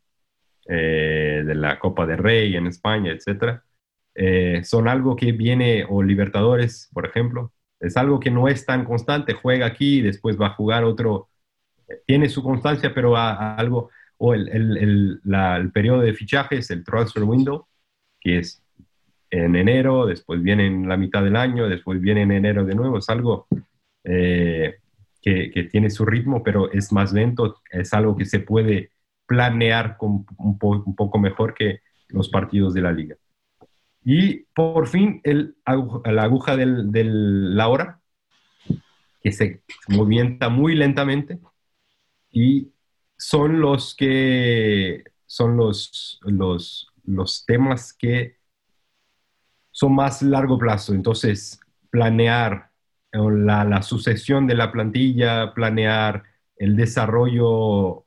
eh, 0.66 1.42
de 1.46 1.54
la 1.54 1.78
Copa 1.78 2.06
de 2.06 2.16
Rey 2.16 2.56
en 2.56 2.66
España, 2.66 3.12
etc. 3.12 3.62
son 4.64 4.88
algo 4.88 5.16
que 5.16 5.32
viene, 5.32 5.86
o 5.88 6.02
Libertadores, 6.02 6.90
por 6.92 7.06
ejemplo, 7.06 7.52
es 7.80 7.96
algo 7.96 8.20
que 8.20 8.30
no 8.30 8.48
es 8.48 8.66
tan 8.66 8.84
constante, 8.84 9.32
juega 9.32 9.66
aquí 9.66 9.98
y 9.98 10.02
después 10.02 10.38
va 10.38 10.48
a 10.48 10.54
jugar 10.54 10.84
otro, 10.84 11.28
tiene 12.06 12.28
su 12.28 12.42
constancia, 12.42 12.92
pero 12.92 13.16
a, 13.16 13.54
algo 13.56 13.90
o 14.18 14.34
el, 14.34 14.48
el, 14.48 15.20
el, 15.24 15.72
periodo 15.72 16.00
de 16.00 16.12
fichajes, 16.12 16.70
el 16.70 16.84
transfer 16.84 17.22
window, 17.22 17.66
que 18.20 18.38
es 18.38 18.62
en 19.30 19.54
enero, 19.56 20.06
después 20.06 20.42
viene 20.42 20.66
en 20.66 20.88
la 20.88 20.96
mitad 20.96 21.22
del 21.22 21.36
año, 21.36 21.68
después 21.68 22.00
viene 22.00 22.22
en 22.22 22.32
enero 22.32 22.64
de 22.64 22.74
nuevo, 22.74 22.98
es 22.98 23.08
algo 23.08 23.46
que, 25.20 25.68
tiene 25.70 25.90
su 25.90 26.04
ritmo, 26.04 26.42
pero 26.42 26.70
es 26.72 26.92
más 26.92 27.12
lento, 27.12 27.60
es 27.70 27.92
algo 27.92 28.16
que 28.16 28.24
se 28.24 28.40
puede 28.40 28.92
planear 29.26 29.96
con 29.96 30.26
un, 30.38 30.58
po 30.58 30.82
un 30.84 30.96
poco 30.96 31.18
mejor 31.18 31.54
que 31.54 31.80
los 32.08 32.28
partidos 32.28 32.74
de 32.74 32.80
la 32.80 32.92
liga. 32.92 33.16
Y 34.04 34.44
por 34.54 34.86
fin 34.86 35.20
el, 35.24 35.56
la 35.66 36.22
aguja 36.22 36.56
de 36.56 37.04
la 37.04 37.68
hora, 37.68 38.00
que 39.20 39.32
se 39.32 39.62
movimienta 39.88 40.48
muy 40.48 40.74
lentamente 40.74 41.38
y 42.30 42.72
son 43.16 43.60
los 43.60 43.94
que 43.96 45.02
son 45.26 45.56
los, 45.56 46.20
los, 46.22 46.88
los 47.04 47.44
temas 47.44 47.92
que 47.92 48.38
son 49.70 49.94
más 49.94 50.22
largo 50.22 50.58
plazo. 50.58 50.94
Entonces, 50.94 51.60
planear 51.90 52.67
la, 53.12 53.64
la 53.64 53.82
sucesión 53.82 54.46
de 54.46 54.54
la 54.54 54.70
plantilla, 54.72 55.54
planear 55.54 56.24
el 56.56 56.76
desarrollo 56.76 58.06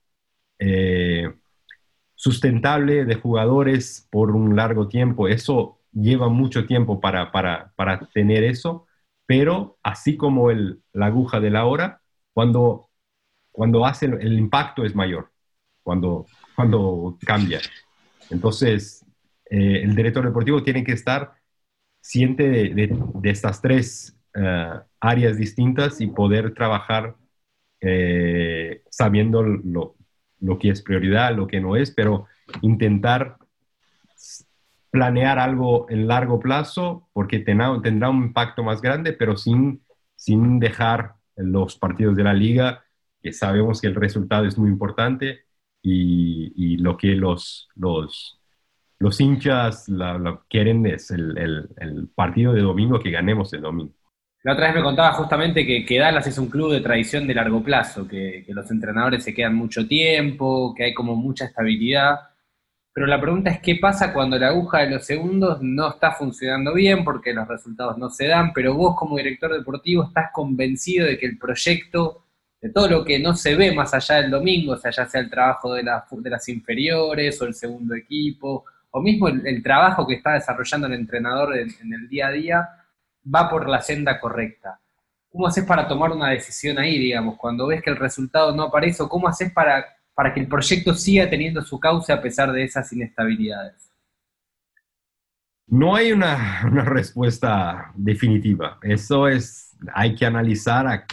eh, 0.60 1.34
sustentable 2.16 3.06
de 3.06 3.16
jugadores 3.16 4.08
por 4.12 4.32
un 4.32 4.56
largo 4.56 4.88
tiempo. 4.88 5.28
Eso 5.28 5.80
lleva 5.92 6.30
mucho 6.30 6.66
tiempo 6.66 7.02
para, 7.02 7.32
para, 7.32 7.74
para 7.76 8.00
tener 8.14 8.44
eso, 8.44 8.86
pero 9.26 9.80
así 9.84 10.18
como 10.18 10.52
el, 10.52 10.84
la 10.94 11.08
aguja 11.08 11.40
de 11.40 11.50
la 11.50 11.66
hora, 11.66 12.02
cuando, 12.34 12.90
cuando 13.52 13.86
hace 13.86 14.06
el, 14.06 14.38
impacto 14.38 14.86
es 14.86 14.96
mayor, 14.96 15.32
cuando, 15.84 16.26
cuando 16.56 17.18
cambia. 17.26 17.60
Entonces, 18.30 19.06
eh, 19.50 19.82
el 19.84 19.96
director 19.96 20.24
deportivo 20.26 20.64
tiene 20.64 20.84
que 20.84 20.94
estar 20.94 21.34
siente 22.02 22.50
de, 22.50 22.90
de, 23.14 23.30
estas 23.30 23.62
tres 23.62 24.18
uh, 24.36 24.82
áreas 25.00 25.38
distintas 25.38 26.02
y 26.02 26.08
poder 26.08 26.54
trabajar 26.54 27.16
eh, 27.82 28.84
sabiendo 28.92 29.42
lo, 29.42 29.96
lo, 30.40 30.60
que 30.60 30.70
es 30.70 30.82
prioridad, 30.84 31.36
lo 31.36 31.48
que 31.48 31.60
no 31.60 31.76
es, 31.76 31.92
pero 31.92 32.28
intentar 32.62 33.38
planear 34.92 35.40
algo 35.40 35.90
en 35.90 36.08
largo 36.08 36.40
plazo 36.40 37.10
porque 37.14 37.40
tendrá, 37.40 37.72
un 37.72 38.24
impacto 38.24 38.64
más 38.64 38.82
grande, 38.82 39.14
pero 39.14 39.38
sin, 39.38 39.82
sin 40.16 40.60
dejar 40.60 41.16
los 41.36 41.78
partidos 41.78 42.16
de 42.16 42.24
la 42.24 42.34
liga, 42.34 42.84
que 43.24 43.34
sabemos 43.34 43.82
que 43.82 43.88
el 43.88 43.96
resultado 43.96 44.46
es 44.46 44.58
muy 44.58 44.70
importante 44.70 45.46
y, 45.82 46.78
lo 46.78 46.98
que 46.98 47.16
los, 47.16 47.70
los, 47.76 48.40
los 49.00 49.20
hinchas 49.20 49.88
la, 49.90 50.42
quieren 50.50 50.86
es 50.86 51.10
el, 51.12 51.38
el, 51.38 52.10
partido 52.14 52.54
de 52.54 52.62
domingo, 52.62 53.00
que 53.00 53.12
ganemos 53.12 53.54
el 53.54 53.62
domingo. 53.62 53.94
La 54.44 54.54
otra 54.54 54.68
vez 54.68 54.76
me 54.76 54.84
contaba 54.84 55.14
justamente 55.14 55.66
que, 55.66 55.86
que 55.86 56.00
Dallas 56.00 56.26
es 56.26 56.38
un 56.38 56.50
club 56.50 56.74
de 56.74 56.82
tradición 56.82 57.28
de 57.28 57.36
largo 57.36 57.64
plazo, 57.64 58.08
que, 58.08 58.44
que, 58.46 58.54
los 58.54 58.70
entrenadores 58.72 59.24
se 59.24 59.34
quedan 59.34 59.56
mucho 59.56 59.88
tiempo, 59.88 60.74
que 60.76 60.86
hay 60.86 60.94
como 60.94 61.16
mucha 61.16 61.46
estabilidad. 61.46 62.20
Pero 62.94 63.08
la 63.08 63.22
pregunta 63.22 63.52
es 63.52 63.60
qué 63.62 63.76
pasa 63.76 64.12
cuando 64.14 64.38
la 64.38 64.50
aguja 64.50 64.80
de 64.80 64.90
los 64.90 65.06
segundos 65.06 65.60
no 65.62 65.92
está 65.92 66.12
funcionando 66.12 66.74
bien 66.74 67.06
porque 67.06 67.34
los 67.34 67.48
resultados 67.48 67.98
no 67.98 68.10
se 68.10 68.28
dan, 68.28 68.52
pero 68.52 68.74
vos 68.76 68.96
como 68.98 69.16
director 69.16 69.54
deportivo 69.54 70.04
estás 70.04 70.32
convencido 70.34 71.08
de 71.08 71.18
que 71.18 71.26
el 71.28 71.38
proyecto, 71.38 72.26
de 72.60 72.70
todo 72.70 72.90
lo 72.90 73.06
que 73.06 73.18
no 73.18 73.34
se 73.34 73.56
ve 73.56 73.72
más 73.74 73.94
allá 73.94 74.22
del 74.22 74.32
domingo, 74.32 74.74
o 74.74 74.78
sea, 74.78 74.92
ya 74.92 75.06
sea 75.06 75.22
el 75.22 75.30
trabajo 75.30 75.74
de, 75.74 75.84
la, 75.84 76.06
de 76.10 76.30
las 76.30 76.50
inferiores 76.50 77.42
o 77.42 77.46
el 77.46 77.54
segundo 77.54 77.96
equipo, 77.96 78.66
o 78.92 79.02
mismo 79.02 79.30
el, 79.30 79.64
trabajo 79.64 80.06
que 80.06 80.16
está 80.16 80.34
desarrollando 80.34 80.88
el 80.88 80.94
entrenador 80.94 81.58
en, 81.58 81.94
el 81.94 82.10
día 82.10 82.28
a 82.28 82.32
día, 82.32 82.70
va 83.24 83.50
por 83.50 83.70
la 83.70 83.82
senda 83.82 84.20
correcta. 84.20 84.80
¿Cómo 85.32 85.48
haces 85.48 85.64
para 85.66 85.88
tomar 85.88 86.12
una 86.12 86.30
decisión 86.30 86.78
ahí, 86.78 86.98
digamos, 86.98 87.38
cuando 87.38 87.68
ves 87.68 87.82
que 87.82 87.90
el 87.90 87.96
resultado 87.96 88.54
no 88.54 88.64
aparece, 88.64 89.04
o 89.04 89.10
cómo 89.10 89.28
haces 89.28 89.52
para, 89.52 89.86
para 90.14 90.34
que 90.34 90.42
el 90.42 90.48
proyecto 90.48 90.94
siga 90.94 91.30
teniendo 91.30 91.62
su 91.62 91.80
cauce 91.80 92.12
a 92.12 92.22
pesar 92.22 92.52
de 92.52 92.64
esas 92.64 92.92
inestabilidades? 92.92 93.92
No 95.68 95.96
hay 95.96 96.12
una, 96.12 96.62
respuesta 96.86 97.92
definitiva. 97.96 98.78
Eso 98.82 99.28
es, 99.28 99.78
hay 99.94 100.16
que 100.16 100.26
analizar 100.26 101.06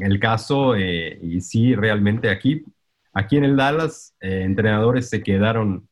el 0.00 0.18
caso 0.18 0.74
eh, 0.74 1.18
y 1.22 1.40
si 1.42 1.74
realmente 1.74 2.30
aquí, 2.30 2.64
aquí 3.12 3.36
en 3.36 3.44
el 3.44 3.56
Dallas, 3.56 4.14
eh, 4.20 4.42
entrenadores 4.44 5.10
se 5.10 5.22
quedaron 5.22 5.88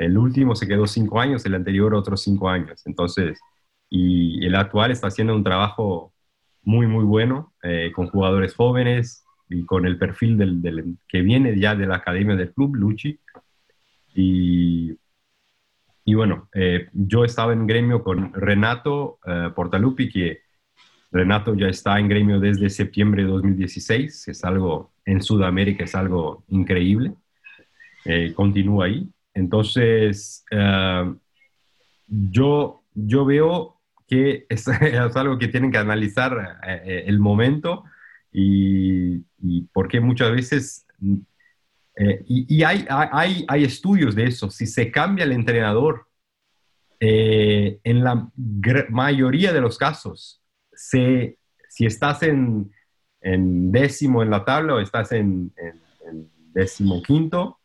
el 0.00 0.16
último 0.16 0.56
se 0.56 0.66
quedó 0.66 0.86
cinco 0.86 1.20
años, 1.20 1.44
el 1.44 1.54
anterior 1.54 1.94
otros 1.94 2.22
cinco 2.22 2.48
años. 2.48 2.82
Entonces, 2.86 3.38
y 3.90 4.46
el 4.46 4.54
actual 4.54 4.90
está 4.90 5.08
haciendo 5.08 5.34
un 5.34 5.44
trabajo 5.44 6.14
muy, 6.62 6.86
muy 6.86 7.04
bueno 7.04 7.52
eh, 7.62 7.92
con 7.94 8.08
jugadores 8.08 8.54
jóvenes 8.54 9.24
y 9.48 9.64
con 9.66 9.84
el 9.84 9.98
perfil 9.98 10.38
del, 10.38 10.96
que 11.08 11.22
viene 11.22 11.58
ya 11.58 11.74
de 11.74 11.86
la 11.86 11.96
academia 11.96 12.36
del 12.36 12.52
club, 12.52 12.76
Luchi. 12.76 13.18
Y, 14.14 14.96
y 16.04 16.14
bueno, 16.14 16.48
eh, 16.54 16.88
yo 16.92 17.24
estaba 17.24 17.52
en 17.52 17.66
gremio 17.66 18.02
con 18.04 18.32
Renato 18.32 19.18
eh, 19.26 19.50
Portalupi, 19.54 20.08
que 20.08 20.42
Renato 21.10 21.54
ya 21.54 21.66
está 21.66 21.98
en 21.98 22.08
gremio 22.08 22.38
desde 22.38 22.70
septiembre 22.70 23.24
de 23.24 23.28
2016, 23.30 24.28
es 24.28 24.44
algo, 24.44 24.92
en 25.04 25.20
Sudamérica 25.20 25.82
es 25.82 25.96
algo 25.96 26.44
increíble, 26.48 27.14
continúa 28.36 28.86
ahí. 28.86 29.10
Entonces, 29.34 30.44
eh, 30.50 31.14
yo, 32.06 32.82
yo 32.94 33.24
veo 33.24 33.79
que 34.10 34.46
es, 34.48 34.68
algo 35.16 35.38
que 35.38 35.48
tienen 35.48 35.70
que 35.70 35.78
analizar 35.78 36.60
eh, 36.66 36.82
eh, 36.84 37.04
el 37.06 37.20
momento 37.20 37.84
y, 38.32 39.20
porque 39.72 40.00
muchas 40.00 40.32
veces, 40.32 40.86
y, 42.26 42.62
hay, 42.62 42.86
hay, 42.88 43.44
hay, 43.48 43.64
estudios 43.64 44.14
de 44.14 44.26
eso, 44.26 44.50
si 44.50 44.66
se 44.66 44.92
cambia 44.92 45.24
el 45.24 45.32
entrenador, 45.32 46.06
en 47.00 48.04
la 48.04 48.30
mayoría 48.90 49.52
de 49.52 49.60
los 49.60 49.78
casos, 49.78 50.42
si 50.72 51.36
estás 51.80 52.22
en, 52.22 52.70
décimo 53.20 54.22
en 54.22 54.30
la 54.30 54.44
tabla 54.44 54.74
o 54.74 54.80
estás 54.80 55.10
en, 55.10 55.52
en 55.56 56.30
décimo 56.52 57.02
quinto, 57.02 57.58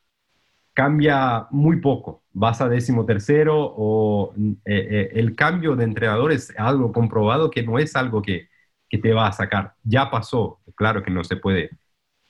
cambia 0.73 1.47
muy 1.51 1.79
poco. 1.79 2.24
Vas 2.37 2.59
a 2.61 2.67
décimo 2.67 3.05
tercero 3.05 3.55
o 3.57 4.33
eh, 4.65 4.87
eh, 4.89 5.09
el 5.13 5.35
cambio 5.35 5.75
de 5.75 5.85
entrenador 5.85 6.31
es 6.31 6.53
algo 6.57 6.91
comprobado 6.91 7.49
que 7.49 7.63
no 7.63 7.79
es 7.79 7.95
algo 7.95 8.21
que, 8.21 8.49
que, 8.89 8.97
te 8.97 9.13
va 9.13 9.27
a 9.27 9.31
sacar. 9.31 9.73
Ya 9.83 10.11
pasó, 10.11 10.59
claro 10.75 11.01
que 11.01 11.11
no 11.11 11.23
se 11.23 11.37
puede, 11.37 11.69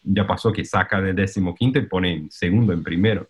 ya 0.04 0.28
pasó 0.28 0.52
que 0.54 0.64
saca 0.64 1.02
de 1.02 1.14
décimo 1.14 1.56
quinto 1.56 1.80
y 1.80 1.88
pone 1.88 2.14
en 2.14 2.32
segundo, 2.32 2.72
en 2.72 2.84
primero. 2.84 3.30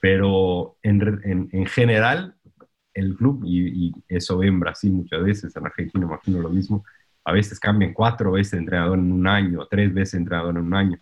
Pero 0.00 0.76
en, 0.82 1.50
en, 1.52 1.66
general, 1.66 2.34
el 2.94 3.14
club, 3.16 3.42
y, 3.44 3.88
y, 3.88 3.92
eso 4.08 4.38
ve 4.38 4.48
en 4.48 4.60
Brasil 4.60 4.92
muchas 4.92 5.22
veces, 5.22 5.54
en 5.54 5.66
Argentina 5.66 6.06
imagino 6.06 6.40
lo 6.40 6.48
mismo, 6.48 6.84
a 7.24 7.32
veces 7.32 7.60
cambian 7.60 7.92
cuatro 7.92 8.32
veces 8.32 8.52
de 8.52 8.58
entrenador 8.58 8.98
en 8.98 9.12
un 9.12 9.26
año, 9.26 9.66
tres 9.70 9.92
veces 9.94 10.12
de 10.12 10.18
entrenador 10.18 10.56
en 10.56 10.62
un 10.62 10.74
año 10.74 10.98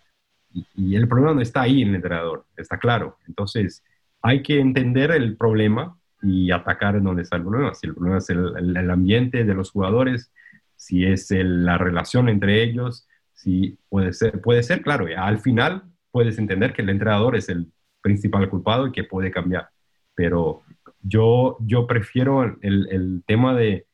y, 0.53 0.96
el 0.96 1.09
problema 1.09 1.35
no 1.35 1.40
está 1.40 1.62
ahí 1.62 1.83
en 1.83 1.90
el 1.90 1.96
entrenador, 1.96 2.46
está 2.57 2.79
claro. 2.79 3.18
Entonces, 3.26 3.85
hay 4.23 4.43
que 4.43 4.61
entender 4.61 5.11
el 5.11 5.37
problema 5.37 5.99
y 6.23 6.51
atacar 6.51 6.97
en 6.97 7.05
donde 7.05 7.23
está 7.23 7.37
el 7.37 7.43
problema. 7.43 7.75
Si 7.75 7.87
el 7.87 7.95
problema 7.95 8.19
es 8.19 8.31
el, 8.31 8.91
ambiente 8.91 9.45
de 9.45 9.55
los 9.55 9.71
jugadores, 9.71 10.33
si 10.77 11.05
es 11.05 11.31
la 11.31 11.79
relación 11.79 12.29
entre 12.29 12.63
ellos, 12.63 13.07
si 13.33 13.79
puede 13.89 14.13
ser, 14.13 14.41
puede 14.41 14.63
ser, 14.63 14.83
claro, 14.83 15.07
al 15.17 15.39
final 15.39 15.85
puedes 16.11 16.39
entender 16.39 16.73
que 16.73 16.83
el 16.83 16.91
entrenador 16.91 17.37
es 17.37 17.49
el 17.49 17.73
principal 18.03 18.49
culpado 18.51 18.87
y 18.87 18.93
que 18.93 19.05
puede 19.05 19.31
cambiar. 19.31 19.71
Pero 20.15 20.63
yo, 21.03 21.57
prefiero 21.89 22.59
el 22.61 23.23
tema 23.27 23.55
de 23.55 23.87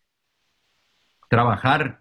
trabajar 1.29 2.01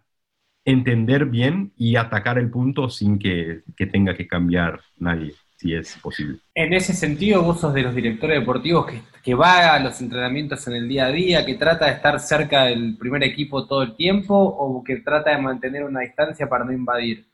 entender 0.65 1.25
bien 1.27 1.71
y 1.77 1.95
atacar 1.95 2.39
el 2.39 2.49
punto 2.49 2.89
sin 2.89 3.19
que, 3.19 3.61
tenga 3.91 4.15
que 4.15 4.27
cambiar 4.27 4.81
nadie, 4.97 5.33
si 5.55 5.73
es 5.73 5.97
posible. 5.97 6.39
En 6.53 6.73
ese 6.73 6.93
sentido, 6.93 7.41
vos 7.41 7.59
sos 7.59 7.73
de 7.73 7.83
los 7.83 7.95
directores 7.95 8.39
deportivos 8.39 8.85
que, 8.85 9.01
que 9.23 9.35
va 9.35 9.73
a 9.73 9.79
los 9.79 9.99
entrenamientos 10.01 10.67
en 10.67 10.75
el 10.75 10.87
día 10.87 11.07
a 11.07 11.11
día, 11.11 11.45
que 11.45 11.55
trata 11.55 11.85
de 11.85 11.93
estar 11.93 12.19
cerca 12.19 12.65
del 12.65 12.97
primer 12.97 13.23
equipo 13.23 13.65
todo 13.67 13.83
el 13.83 13.95
tiempo 13.95 14.35
o 14.35 14.83
que 14.83 14.97
trata 14.97 15.31
de 15.31 15.41
mantener 15.41 15.83
una 15.83 16.01
distancia 16.01 16.47
para 16.47 16.65
no 16.65 16.71
invadir. 16.71 17.27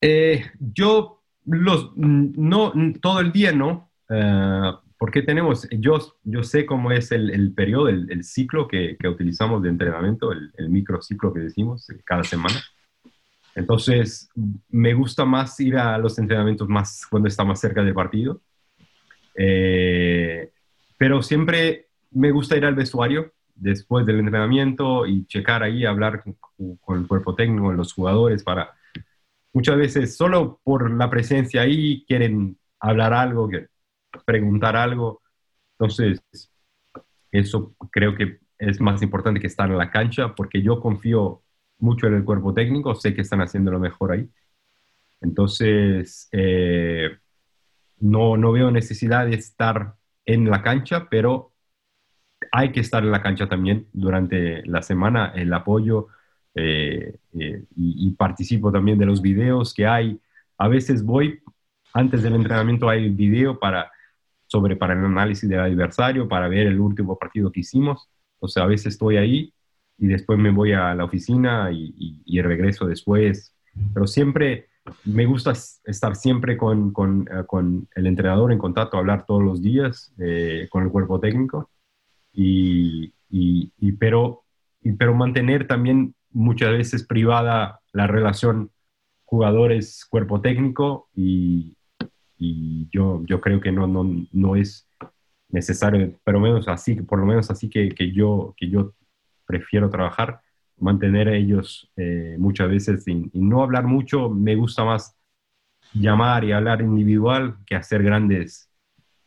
Eh, 0.00 0.44
yo 0.58 1.22
los, 1.46 1.92
no, 1.96 2.72
todo 3.00 3.20
el 3.20 3.32
día 3.32 3.52
no, 3.52 3.90
eh, 4.08 4.72
porque 4.98 5.22
tenemos, 5.22 5.68
yo, 5.70 5.98
yo 6.22 6.42
sé 6.42 6.64
cómo 6.64 6.90
es 6.90 7.12
el, 7.12 7.30
el 7.30 7.52
periodo, 7.52 7.88
el, 7.88 8.10
el 8.10 8.24
ciclo 8.24 8.66
que, 8.68 8.96
que, 8.98 9.08
utilizamos 9.08 9.62
de 9.62 9.68
entrenamiento, 9.68 10.32
el, 10.32 10.50
el 10.56 10.70
microciclo 10.70 11.32
que 11.32 11.40
decimos 11.40 11.88
eh, 11.90 12.00
cada 12.04 12.24
semana. 12.24 12.56
Entonces, 13.54 14.28
me 14.68 14.94
gusta 14.94 15.24
más 15.24 15.58
ir 15.60 15.76
a 15.76 15.96
los 15.98 16.18
entrenamientos 16.18 16.68
más 16.68 17.06
cuando 17.08 17.28
está 17.28 17.44
más 17.44 17.60
cerca 17.60 17.82
del 17.82 17.94
partido. 17.94 18.40
Eh, 19.36 20.50
pero 20.96 21.22
siempre 21.22 21.88
me 22.10 22.30
gusta 22.30 22.56
ir 22.56 22.64
al 22.64 22.74
vestuario 22.74 23.32
después 23.54 24.04
del 24.06 24.20
entrenamiento 24.20 25.06
y 25.06 25.26
checar 25.26 25.62
ahí, 25.62 25.84
hablar 25.84 26.22
con, 26.22 26.76
con 26.76 26.98
el 26.98 27.06
cuerpo 27.06 27.34
técnico, 27.34 27.66
con 27.66 27.76
los 27.76 27.92
jugadores, 27.92 28.42
para 28.42 28.74
muchas 29.52 29.76
veces 29.76 30.16
solo 30.16 30.60
por 30.62 30.90
la 30.90 31.08
presencia 31.08 31.62
ahí 31.62 32.04
quieren 32.06 32.58
hablar 32.80 33.14
algo, 33.14 33.48
preguntar 34.26 34.76
algo. 34.76 35.22
Entonces, 35.78 36.22
eso 37.30 37.74
creo 37.90 38.14
que 38.14 38.38
es 38.58 38.80
más 38.80 39.00
importante 39.02 39.40
que 39.40 39.46
estar 39.46 39.70
en 39.70 39.78
la 39.78 39.90
cancha 39.90 40.34
porque 40.34 40.62
yo 40.62 40.80
confío 40.80 41.43
mucho 41.78 42.06
en 42.06 42.14
el 42.14 42.24
cuerpo 42.24 42.54
técnico, 42.54 42.94
sé 42.94 43.14
que 43.14 43.22
están 43.22 43.40
haciendo 43.40 43.70
lo 43.70 43.80
mejor 43.80 44.12
ahí. 44.12 44.28
Entonces, 45.20 46.28
eh, 46.32 47.16
no, 48.00 48.36
no 48.36 48.52
veo 48.52 48.70
necesidad 48.70 49.26
de 49.26 49.36
estar 49.36 49.94
en 50.26 50.50
la 50.50 50.62
cancha, 50.62 51.08
pero 51.10 51.52
hay 52.52 52.72
que 52.72 52.80
estar 52.80 53.02
en 53.02 53.10
la 53.10 53.22
cancha 53.22 53.48
también 53.48 53.88
durante 53.92 54.64
la 54.66 54.82
semana, 54.82 55.32
el 55.34 55.52
apoyo, 55.52 56.08
eh, 56.54 57.18
eh, 57.38 57.64
y, 57.76 58.08
y 58.08 58.10
participo 58.12 58.70
también 58.70 58.98
de 58.98 59.06
los 59.06 59.22
videos 59.22 59.72
que 59.74 59.86
hay. 59.86 60.20
A 60.58 60.68
veces 60.68 61.04
voy, 61.04 61.42
antes 61.92 62.22
del 62.22 62.34
entrenamiento 62.34 62.88
hay 62.88 63.08
video 63.08 63.58
para, 63.58 63.90
sobre, 64.46 64.76
para 64.76 64.94
el 64.94 65.04
análisis 65.04 65.48
del 65.48 65.60
adversario, 65.60 66.28
para 66.28 66.48
ver 66.48 66.66
el 66.66 66.78
último 66.78 67.18
partido 67.18 67.50
que 67.50 67.60
hicimos. 67.60 68.08
O 68.38 68.48
sea, 68.48 68.64
a 68.64 68.66
veces 68.66 68.88
estoy 68.88 69.16
ahí 69.16 69.53
y 69.98 70.06
después 70.06 70.38
me 70.38 70.50
voy 70.50 70.72
a 70.72 70.94
la 70.94 71.04
oficina 71.04 71.70
y, 71.72 71.94
y- 72.24 72.42
regreso 72.42 72.86
después. 72.86 73.54
Pero 73.92 74.06
siempre 74.06 74.68
me 75.04 75.24
gusta 75.26 75.52
estar 75.84 76.14
siempre 76.16 76.56
con, 76.56 76.92
con, 76.92 77.22
eh, 77.30 77.44
con 77.46 77.88
el 77.94 78.06
entrenador 78.06 78.52
en 78.52 78.58
contacto, 78.58 78.98
hablar 78.98 79.24
todos 79.26 79.42
los 79.42 79.62
días 79.62 80.12
eh, 80.18 80.68
con 80.70 80.82
el 80.84 80.90
cuerpo 80.90 81.18
técnico, 81.20 81.70
y, 82.32 83.12
y- 83.30 83.92
pero, 83.92 84.42
y- 84.82 84.92
pero 84.92 85.14
mantener 85.14 85.66
también 85.66 86.14
muchas 86.30 86.72
veces 86.72 87.04
privada 87.06 87.80
la 87.92 88.06
relación 88.06 88.70
jugadores-cuerpo 89.24 90.40
técnico 90.40 91.08
y, 91.14 91.76
y 92.38 92.88
yo, 92.92 93.22
yo 93.26 93.40
creo 93.40 93.60
que 93.60 93.72
no, 93.72 93.86
no, 93.86 94.04
no 94.32 94.56
es 94.56 94.86
necesario, 95.48 96.12
pero 96.24 96.40
menos 96.40 96.68
así, 96.68 96.94
por 96.96 97.18
lo 97.18 97.26
menos 97.26 97.50
así 97.50 97.68
que, 97.68 97.88
que 97.90 98.12
yo, 98.12 98.54
que 98.56 98.68
yo 98.68 98.92
prefiero 99.46 99.90
trabajar, 99.90 100.40
mantener 100.78 101.28
a 101.28 101.36
ellos 101.36 101.90
eh, 101.96 102.36
muchas 102.38 102.68
veces 102.68 103.06
y, 103.06 103.30
no 103.34 103.62
hablar 103.62 103.84
mucho, 103.84 104.28
me 104.30 104.54
gusta 104.54 104.84
más 104.84 105.16
llamar 105.92 106.44
y 106.44 106.52
hablar 106.52 106.82
individual 106.82 107.56
que 107.66 107.76
hacer 107.76 108.02
grandes 108.02 108.68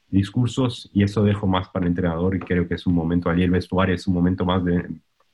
discursos 0.10 0.90
y 0.94 1.04
eso 1.04 1.24
dejo 1.24 1.48
más 1.48 1.70
para 1.70 1.86
el 1.86 1.92
entrenador 1.92 2.36
y 2.36 2.40
creo 2.40 2.68
que 2.68 2.76
es 2.76 2.86
un 2.88 2.94
momento, 2.94 3.30
allí 3.30 3.44
el 3.44 3.52
vestuario 3.52 3.96
es 3.96 4.08
un 4.08 4.14
momento 4.14 4.46
más 4.46 4.64
de 4.64 4.86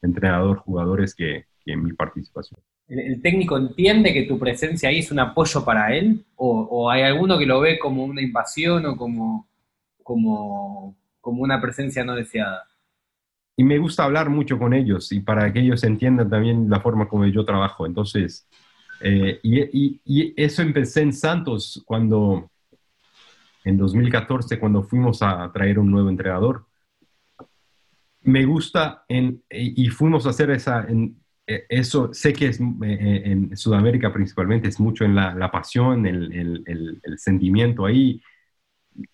entrenador-jugadores 0.02 1.15
que, 1.15 1.46
que 1.65 1.76
mi 1.76 1.93
participación. 1.93 2.60
¿El, 2.88 3.00
el 3.00 3.22
técnico 3.22 3.58
entiende 3.58 4.13
que 4.13 4.24
tu 4.24 4.38
presencia 4.38 4.89
ahí 4.89 5.00
es 5.00 5.12
un 5.12 5.19
apoyo 5.19 5.63
para 5.63 5.96
él? 5.96 6.24
¿O, 6.36 6.67
o 6.69 6.89
hay 6.89 7.04
alguno 7.04 7.38
que 7.38 7.46
lo 7.46 7.62
ve 7.62 7.80
como 7.80 8.04
una 8.04 8.22
invasión 8.22 8.86
o 8.86 8.98
como, 8.98 9.48
como, 10.04 10.96
como 11.22 11.43
una 11.43 11.62
presencia 11.62 12.04
no 12.04 12.15
deseada? 12.15 12.67
Y 13.56 13.63
me 13.63 13.78
gusta 13.78 14.04
hablar 14.04 14.30
mucho 14.30 14.58
con 14.58 14.74
ellos 14.74 15.12
y 15.12 15.20
para 15.20 15.52
que 15.54 15.60
ellos 15.60 15.84
entiendan 15.84 16.30
también 16.30 16.70
la 16.70 16.80
forma 16.82 17.08
como 17.08 17.26
yo 17.28 17.46
trabajo. 17.46 17.86
Entonces, 17.86 18.48
eh, 19.02 19.39
y, 19.44 20.34
eso 20.36 20.62
empecé 20.62 21.02
en 21.02 21.13
Santos 21.13 21.82
cuando, 21.86 22.50
en 23.63 23.78
2014, 23.78 24.60
cuando 24.60 24.84
fuimos 24.84 25.22
a 25.22 25.52
traer 25.54 25.78
un 25.80 25.92
nuevo 25.92 26.10
entrenador. 26.10 26.66
Me 28.22 28.46
gusta 28.46 29.04
en, 29.08 29.44
y 29.52 29.86
y 29.86 29.89
fuimos 29.89 30.26
a 30.26 30.30
hacer 30.30 30.50
esa, 30.50 30.86
en- 30.88 31.18
eh, 31.46 31.66
eso, 31.70 32.13
sé 32.13 32.32
que 32.34 32.48
es 32.48 32.60
eh, 32.60 32.63
eh, 32.82 33.22
en 33.26 33.56
Sudamérica 33.58 34.13
principalmente, 34.13 34.70
es 34.70 34.80
mucho 34.80 35.04
en 35.04 35.13
la, 35.13 35.52
pasión, 35.52 36.06
el- 36.06 36.63
el 37.04 37.20
sentimiento 37.20 37.86
ahí. 37.86 38.22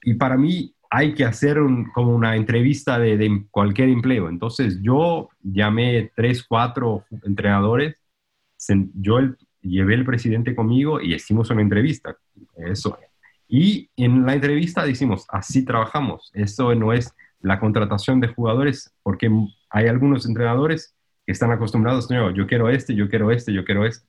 Y 0.03 0.13
para 0.13 0.37
mí 0.37 0.75
hay 0.89 1.13
que 1.13 1.25
hacer 1.25 1.59
un- 1.59 1.85
como 1.91 2.15
una 2.15 2.35
entrevista 2.35 2.97
de, 2.99 3.17
de 3.17 3.45
cualquier 3.51 3.89
empleo. 3.89 4.29
Entonces 4.29 4.79
yo 4.81 5.29
llamé 5.41 6.11
tres, 6.15 6.43
cuatro 6.43 7.05
entrenadores, 7.23 7.95
yo 8.95 9.19
el- 9.19 9.37
llevé 9.61 9.93
el 9.95 10.05
presidente 10.05 10.55
conmigo 10.55 11.01
y 11.01 11.13
hicimos 11.13 11.49
una 11.49 11.61
entrevista. 11.61 12.15
Eso. 12.57 12.97
Y 13.47 13.89
en 13.97 14.25
la 14.25 14.35
entrevista 14.35 14.83
decimos, 14.85 15.25
así 15.29 15.65
trabajamos. 15.65 16.31
Eso 16.33 16.73
no 16.75 16.93
es 16.93 17.13
la 17.41 17.59
contratación 17.59 18.19
de 18.19 18.27
jugadores, 18.27 18.93
porque 19.03 19.29
hay 19.69 19.87
algunos 19.87 20.25
entrenadores 20.25 20.95
que 21.25 21.31
están 21.31 21.51
acostumbrados, 21.51 22.09
no, 22.09 22.31
yo 22.31 22.47
quiero 22.47 22.69
este, 22.69 22.95
yo 22.95 23.09
quiero 23.09 23.31
este, 23.31 23.53
yo 23.53 23.63
quiero 23.63 23.85
este. 23.85 24.07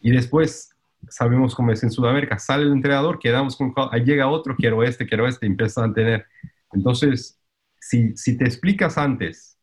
Y 0.00 0.10
después 0.10 0.69
sabemos 1.08 1.54
cómo 1.54 1.72
es 1.72 1.82
en 1.82 1.90
Sudamérica, 1.90 2.38
sale 2.38 2.64
el 2.64 2.72
entrenador, 2.72 3.18
quedamos 3.18 3.56
con, 3.56 3.72
ahí 3.90 4.04
llega 4.04 4.28
otro, 4.28 4.54
quiero 4.56 4.82
este, 4.82 5.06
quiero 5.06 5.26
este, 5.26 5.46
empiezan 5.46 5.90
a 5.90 5.94
tener. 5.94 6.26
Entonces, 6.72 7.40
si, 7.80 8.16
si 8.16 8.36
te 8.36 8.44
explicas 8.44 8.98
antes 8.98 9.58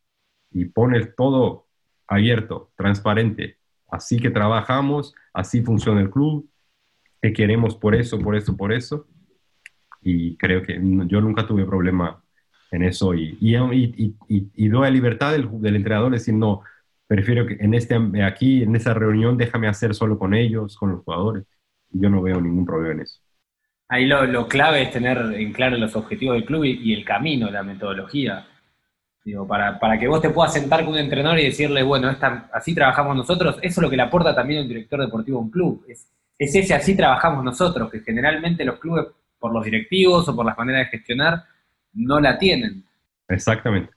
y 0.51 0.65
pones 0.65 1.15
todo 1.15 1.67
abierto, 2.07 2.71
transparente, 2.75 3.57
así 3.89 4.19
que 4.19 4.29
trabajamos, 4.29 5.13
así 5.33 5.61
funciona 5.61 6.01
el 6.01 6.09
club, 6.09 6.49
te 7.19 7.33
queremos 7.33 7.75
por 7.75 7.95
eso, 7.95 8.19
por 8.19 8.35
eso, 8.35 8.55
por 8.55 8.73
eso, 8.73 9.07
y 10.01 10.37
creo 10.37 10.61
que 10.63 10.79
yo 11.07 11.21
nunca 11.21 11.45
tuve 11.45 11.65
problema 11.65 12.23
en 12.71 12.83
eso 12.83 13.13
y, 13.13 13.37
y, 13.39 14.15
y, 14.27 14.67
doy 14.67 14.81
la 14.81 14.89
libertad 14.89 15.31
del, 15.31 15.49
del 15.61 15.75
entrenador 15.75 16.11
de 16.11 16.17
decir, 16.17 16.33
no, 16.33 16.61
prefiero 17.07 17.45
que 17.45 17.57
en 17.59 17.73
este, 17.73 17.95
aquí, 18.23 18.63
en 18.63 18.75
esa 18.75 18.93
reunión, 18.93 19.37
déjame 19.37 19.67
hacer 19.67 19.95
solo 19.95 20.19
con 20.19 20.33
ellos, 20.33 20.77
con 20.77 20.91
los 20.91 21.03
jugadores. 21.03 21.45
Yo 21.89 22.09
no 22.09 22.21
veo 22.21 22.39
ningún 22.41 22.65
problema 22.65 22.95
en 22.95 23.01
eso. 23.01 23.19
Ahí 23.89 24.05
lo, 24.05 24.25
lo 24.25 24.47
clave 24.47 24.83
es 24.83 24.91
tener 24.91 25.17
en 25.17 25.53
claro 25.53 25.77
los 25.77 25.95
objetivos 25.95 26.35
del 26.35 26.45
club 26.45 26.65
y, 26.65 26.91
y 26.91 26.93
el 26.93 27.05
camino, 27.05 27.49
la 27.49 27.63
metodología. 27.63 28.45
Digo, 29.23 29.47
para, 29.47 29.79
para 29.79 29.99
que 29.99 30.07
vos 30.07 30.21
te 30.21 30.29
puedas 30.29 30.53
sentar 30.53 30.85
con 30.85 30.93
un 30.93 30.99
entrenador 30.99 31.39
y 31.39 31.45
decirle, 31.45 31.83
bueno, 31.83 32.09
esta, 32.09 32.49
así 32.53 32.73
trabajamos 32.73 33.15
nosotros, 33.15 33.57
eso 33.61 33.81
es 33.81 33.83
lo 33.83 33.89
que 33.89 33.97
le 33.97 34.03
aporta 34.03 34.33
también 34.33 34.61
un 34.61 34.69
director 34.69 35.01
deportivo 35.01 35.39
a 35.39 35.41
un 35.41 35.49
club. 35.49 35.83
Es, 35.87 36.07
es 36.37 36.55
ese 36.55 36.73
así 36.73 36.95
trabajamos 36.95 37.43
nosotros, 37.43 37.91
que 37.91 37.99
generalmente 38.01 38.63
los 38.63 38.79
clubes, 38.79 39.07
por 39.39 39.53
los 39.53 39.65
directivos 39.65 40.27
o 40.29 40.35
por 40.35 40.45
las 40.45 40.57
maneras 40.57 40.85
de 40.85 40.97
gestionar, 40.97 41.43
no 41.93 42.19
la 42.19 42.37
tienen. 42.37 42.85
Exactamente, 43.27 43.91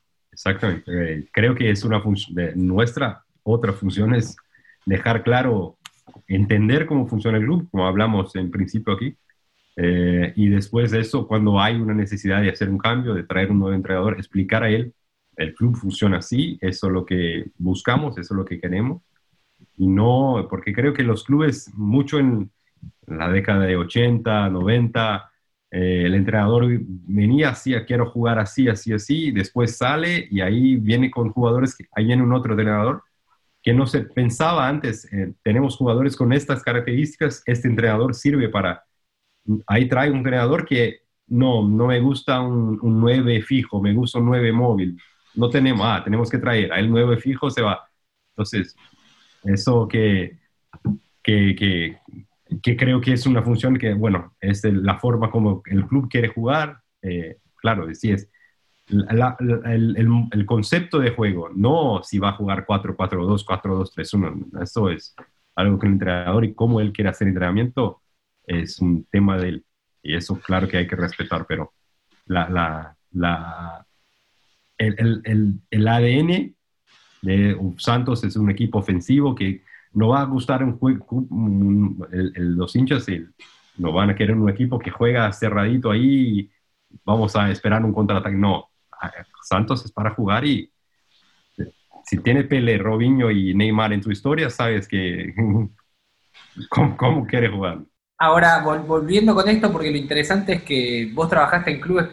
exactamente. 0.48 0.90
Eh, 0.90 1.28
creo 1.32 1.54
que 1.54 1.70
es 1.70 1.84
una 1.84 2.00
función 2.00 2.34
de 2.34 2.56
nuestra 2.56 3.24
otra 3.42 3.72
función 3.72 4.14
es 4.14 4.36
dejar 4.86 5.22
claro, 5.22 5.78
entender 6.26 6.86
cómo 6.86 7.06
funciona 7.06 7.38
el 7.38 7.44
club, 7.44 7.68
como 7.70 7.86
hablamos 7.86 8.34
en 8.36 8.50
principio 8.50 8.94
aquí, 8.94 9.16
eh, 9.76 10.32
y 10.36 10.48
después 10.48 10.90
de 10.90 11.00
eso, 11.00 11.26
cuando 11.26 11.60
hay 11.60 11.76
una 11.76 11.94
necesidad 11.94 12.42
de 12.42 12.50
hacer 12.50 12.68
un 12.68 12.78
cambio, 12.78 13.14
de 13.14 13.24
traer 13.24 13.50
un 13.50 13.60
nuevo 13.60 13.74
entrenador, 13.74 14.14
explicar 14.14 14.64
a 14.64 14.70
él, 14.70 14.92
el 15.36 15.54
club 15.54 15.76
funciona 15.76 16.18
así, 16.18 16.58
eso 16.60 16.88
es 16.88 16.92
lo 16.92 17.06
que 17.06 17.46
buscamos, 17.56 18.18
eso 18.18 18.34
es 18.34 18.38
lo 18.38 18.44
que 18.44 18.60
queremos, 18.60 19.02
y 19.76 19.86
no, 19.86 20.46
porque 20.50 20.72
creo 20.72 20.92
que 20.92 21.02
los 21.02 21.24
clubes, 21.24 21.70
mucho 21.74 22.18
en 22.18 22.50
la 23.06 23.30
década 23.30 23.64
de 23.64 23.76
80, 23.76 24.50
90, 24.50 25.29
eh, 25.70 26.02
el 26.06 26.14
entrenador 26.14 26.66
venía 26.68 27.50
así, 27.50 27.74
quiero 27.86 28.10
jugar 28.10 28.38
así, 28.38 28.68
así, 28.68 28.92
así, 28.92 29.30
después 29.30 29.76
sale 29.76 30.26
y 30.30 30.40
ahí 30.40 30.76
viene 30.76 31.10
con 31.10 31.30
jugadores, 31.30 31.76
que, 31.76 31.86
ahí 31.92 32.06
viene 32.06 32.22
un 32.22 32.32
otro 32.32 32.52
entrenador 32.52 33.02
que 33.62 33.72
no 33.74 33.86
se 33.86 34.00
pensaba 34.00 34.66
antes, 34.68 35.10
eh, 35.12 35.34
tenemos 35.42 35.76
jugadores 35.76 36.16
con 36.16 36.32
estas 36.32 36.62
características, 36.62 37.42
este 37.46 37.68
entrenador 37.68 38.14
sirve 38.14 38.48
para, 38.48 38.84
ahí 39.66 39.88
trae 39.88 40.10
un 40.10 40.18
entrenador 40.18 40.64
que 40.64 41.00
no, 41.26 41.68
no 41.68 41.86
me 41.86 42.00
gusta 42.00 42.40
un, 42.40 42.78
un 42.82 43.00
9 43.00 43.42
fijo, 43.42 43.80
me 43.80 43.94
gusta 43.94 44.18
un 44.18 44.26
9 44.26 44.52
móvil, 44.52 44.98
no 45.34 45.48
tenemos, 45.50 45.86
ah, 45.86 46.02
tenemos 46.02 46.30
que 46.30 46.38
traer, 46.38 46.72
a 46.72 46.78
el 46.78 46.90
9 46.90 47.16
fijo 47.18 47.50
se 47.50 47.62
va. 47.62 47.88
Entonces, 48.32 48.74
eso 49.44 49.86
que, 49.88 50.38
que, 51.22 51.54
que, 51.54 51.98
que 52.62 52.76
creo 52.76 53.00
que 53.00 53.12
es 53.12 53.26
una 53.26 53.42
función 53.42 53.76
que, 53.78 53.94
bueno, 53.94 54.34
es 54.40 54.64
la 54.64 54.98
forma 54.98 55.30
como 55.30 55.62
el 55.66 55.86
club 55.86 56.08
quiere 56.08 56.28
jugar, 56.28 56.80
eh, 57.02 57.36
claro, 57.56 57.92
sí 57.94 58.10
es. 58.12 58.28
La- 58.88 59.36
la- 59.38 59.72
el, 59.72 59.96
el- 59.96 60.08
el 60.32 60.46
concepto 60.46 60.98
de 60.98 61.10
juego, 61.10 61.48
no 61.54 62.02
si 62.02 62.18
va 62.18 62.30
a 62.30 62.32
jugar 62.32 62.66
4-4-2, 62.66 63.44
4-2-3-1, 63.44 64.62
eso 64.62 64.90
es 64.90 65.14
algo 65.54 65.78
que 65.78 65.86
el 65.86 65.92
entrenador 65.92 66.44
y 66.44 66.54
cómo 66.54 66.80
él 66.80 66.92
quiere 66.92 67.10
hacer 67.10 67.28
entrenamiento 67.28 68.02
es 68.46 68.80
un 68.80 69.04
tema 69.04 69.36
de 69.38 69.48
él, 69.50 69.64
y 70.02 70.14
eso 70.16 70.40
claro 70.40 70.66
que 70.66 70.78
hay 70.78 70.86
que 70.88 70.96
respetar, 70.96 71.46
pero 71.46 71.72
la, 72.26 72.48
la, 72.48 72.96
la, 73.12 73.86
el, 74.78 75.20
el, 75.24 75.60
el 75.70 75.88
ADN 75.88 76.54
de 77.22 77.56
Santos 77.76 78.24
es 78.24 78.34
un 78.36 78.50
equipo 78.50 78.78
ofensivo 78.78 79.34
que 79.34 79.62
no 79.92 80.08
va 80.08 80.20
a 80.22 80.24
gustar 80.24 80.62
un 80.62 80.78
un- 81.30 82.06
el- 82.12 82.32
el- 82.36 82.54
los 82.54 82.74
hinchas 82.76 83.08
y 83.08 83.24
no 83.78 83.92
van 83.92 84.10
a 84.10 84.14
querer 84.14 84.36
un 84.36 84.48
equipo 84.50 84.78
que 84.78 84.90
juega 84.90 85.32
cerradito 85.32 85.90
ahí 85.90 86.40
y 86.40 86.50
vamos 87.04 87.34
a 87.36 87.50
esperar 87.50 87.84
un 87.84 87.92
contraataque. 87.92 88.36
No, 88.36 88.70
Santos 89.42 89.84
es 89.84 89.92
para 89.92 90.10
jugar 90.10 90.44
y 90.44 90.70
si 92.04 92.18
tiene 92.18 92.44
Pele, 92.44 92.78
Robinho 92.78 93.30
y 93.30 93.54
Neymar 93.54 93.92
en 93.92 94.00
tu 94.00 94.10
historia, 94.10 94.50
sabes 94.50 94.88
que 94.88 95.34
cómo, 96.68 96.96
cómo 96.96 97.26
quiere 97.26 97.48
jugar. 97.48 97.80
Ahora, 98.18 98.62
vol- 98.64 98.86
volviendo 98.86 99.34
con 99.34 99.48
esto, 99.48 99.72
porque 99.72 99.90
lo 99.90 99.96
interesante 99.96 100.54
es 100.54 100.62
que 100.62 101.10
vos 101.14 101.28
trabajaste 101.28 101.70
en 101.72 101.80
clubes 101.80 102.08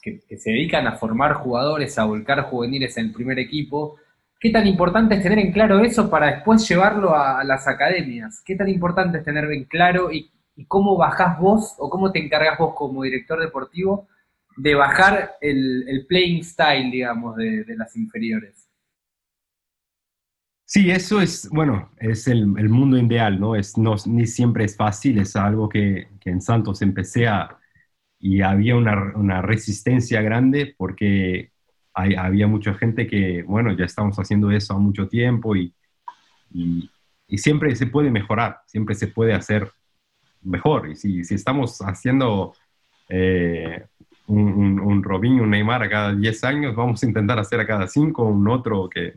que, 0.00 0.20
que 0.20 0.38
se 0.38 0.50
dedican 0.50 0.86
a 0.86 0.92
formar 0.96 1.34
jugadores, 1.34 1.98
a 1.98 2.04
volcar 2.04 2.42
juveniles 2.44 2.96
en 2.96 3.06
el 3.06 3.12
primer 3.12 3.38
equipo. 3.38 3.96
¿Qué 4.42 4.50
tan 4.50 4.66
importante 4.66 5.14
es 5.14 5.22
tener 5.22 5.38
en 5.38 5.52
claro 5.52 5.78
eso 5.84 6.10
para 6.10 6.34
después 6.34 6.68
llevarlo 6.68 7.14
a, 7.14 7.44
las 7.44 7.68
academias? 7.68 8.42
¿Qué 8.44 8.56
tan 8.56 8.68
importante 8.68 9.18
es 9.18 9.24
tener 9.24 9.44
en 9.52 9.66
claro 9.66 10.10
y, 10.10 10.32
cómo 10.66 10.96
bajás 10.96 11.38
vos 11.38 11.76
o 11.78 11.88
cómo 11.88 12.10
te 12.10 12.18
encargas 12.18 12.58
vos 12.58 12.74
como 12.74 13.04
director 13.04 13.40
deportivo 13.40 14.08
de 14.56 14.74
bajar 14.74 15.36
el, 15.40 16.04
playing 16.08 16.42
style, 16.42 16.90
digamos, 16.90 17.36
de, 17.36 17.64
las 17.76 17.96
inferiores? 17.96 18.68
Sí, 20.64 20.90
eso 20.90 21.20
es, 21.20 21.48
bueno, 21.48 21.92
es 21.98 22.26
el, 22.26 22.46
mundo 22.46 22.98
ideal, 22.98 23.38
¿no? 23.38 23.54
Es, 23.54 23.78
no, 23.78 23.94
ni 24.06 24.26
siempre 24.26 24.64
es 24.64 24.76
fácil, 24.76 25.20
es 25.20 25.36
algo 25.36 25.68
que, 25.68 26.08
que 26.20 26.30
en 26.30 26.40
Santos 26.40 26.82
empecé 26.82 27.28
a, 27.28 27.58
y 28.18 28.42
había 28.42 28.74
una 28.74 29.40
resistencia 29.40 30.20
grande 30.20 30.74
porque 30.76 31.51
hay, 31.94 32.14
había 32.14 32.46
mucha 32.46 32.74
gente 32.74 33.06
que, 33.06 33.42
bueno, 33.42 33.72
ya 33.76 33.84
estamos 33.84 34.16
haciendo 34.16 34.50
eso 34.50 34.74
a 34.74 34.78
mucho 34.78 35.08
tiempo 35.08 35.56
y, 35.56 35.74
y, 36.52 36.90
y 37.26 37.38
siempre 37.38 37.74
se 37.76 37.86
puede 37.86 38.10
mejorar, 38.10 38.60
siempre 38.66 38.94
se 38.94 39.08
puede 39.08 39.34
hacer 39.34 39.70
mejor. 40.42 40.90
Y 40.90 40.96
si, 40.96 41.24
si 41.24 41.34
estamos 41.34 41.78
haciendo 41.80 42.54
eh, 43.08 43.84
un, 44.26 44.40
un, 44.40 44.80
un 44.80 45.02
Robinho, 45.02 45.42
un 45.42 45.50
Neymar 45.50 45.82
a 45.82 45.88
cada 45.88 46.14
10 46.14 46.44
años, 46.44 46.74
vamos 46.74 47.02
a 47.02 47.06
intentar 47.06 47.38
hacer 47.38 47.60
a 47.60 47.66
cada 47.66 47.86
5 47.86 48.24
un 48.24 48.48
otro 48.48 48.88
que, 48.88 49.12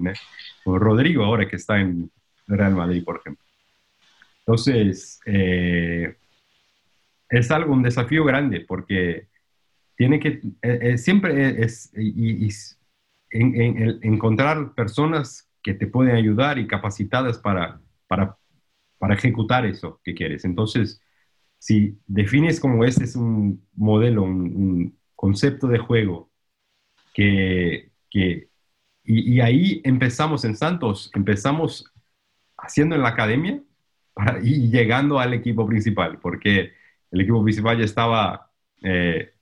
o 0.66 0.78
Rodrigo 0.80 1.24
ahora 1.24 1.48
que 1.48 1.56
está 1.56 1.80
en 1.80 2.12
Real 2.48 2.76
Madrid, 2.76 3.04
por 3.04 3.18
ejemplo. 3.18 3.44
Entonces, 4.40 5.20
eh, 5.26 6.16
es 7.30 7.52
algo, 7.52 7.74
un 7.74 7.84
desafío 7.84 8.24
grande 8.24 8.62
porque 8.62 9.28
tiene 9.96 10.20
que, 10.20 10.42
eh, 10.62 10.80
eh, 10.82 10.98
siempre 10.98 11.64
es, 11.64 11.92
y, 11.96 12.46
y 12.46 12.50
en, 13.32 13.56
en, 13.56 14.00
encontrar 14.02 14.74
personas 14.74 15.50
que 15.64 15.74
te 15.74 15.88
pueden 15.88 16.16
ayudar 16.16 16.58
y 16.60 16.68
capacitadas 16.68 17.38
para, 17.40 17.82
para, 18.08 18.38
para 18.98 19.16
ejecutar 19.16 19.66
eso 19.66 20.00
que 20.04 20.14
quieres. 20.14 20.46
Entonces, 20.46 21.02
si 21.60 21.98
defines 22.08 22.60
como 22.60 22.86
este 22.86 23.06
es 23.06 23.16
un 23.16 23.66
modelo, 23.74 24.24
un, 24.24 24.42
un 24.56 25.00
concepto 25.16 25.68
de 25.68 25.80
juego 25.80 26.30
que, 27.14 27.92
que 28.10 28.50
y, 29.04 29.36
y, 29.36 29.42
ahí 29.42 29.82
empezamos 29.84 30.46
en 30.46 30.56
Santos, 30.56 31.12
empezamos 31.14 31.92
haciendo 32.58 32.96
en 32.96 33.02
la 33.04 33.10
academia 33.10 33.62
para, 34.14 34.40
y 34.44 34.70
llegando 34.70 35.20
al 35.20 35.34
equipo 35.34 35.66
principal, 35.68 36.20
porque 36.20 36.74
el 37.12 37.22
equipo 37.22 37.44
principal 37.44 37.78
ya 37.78 37.86
estaba 37.86 38.52
eh, 38.84 39.35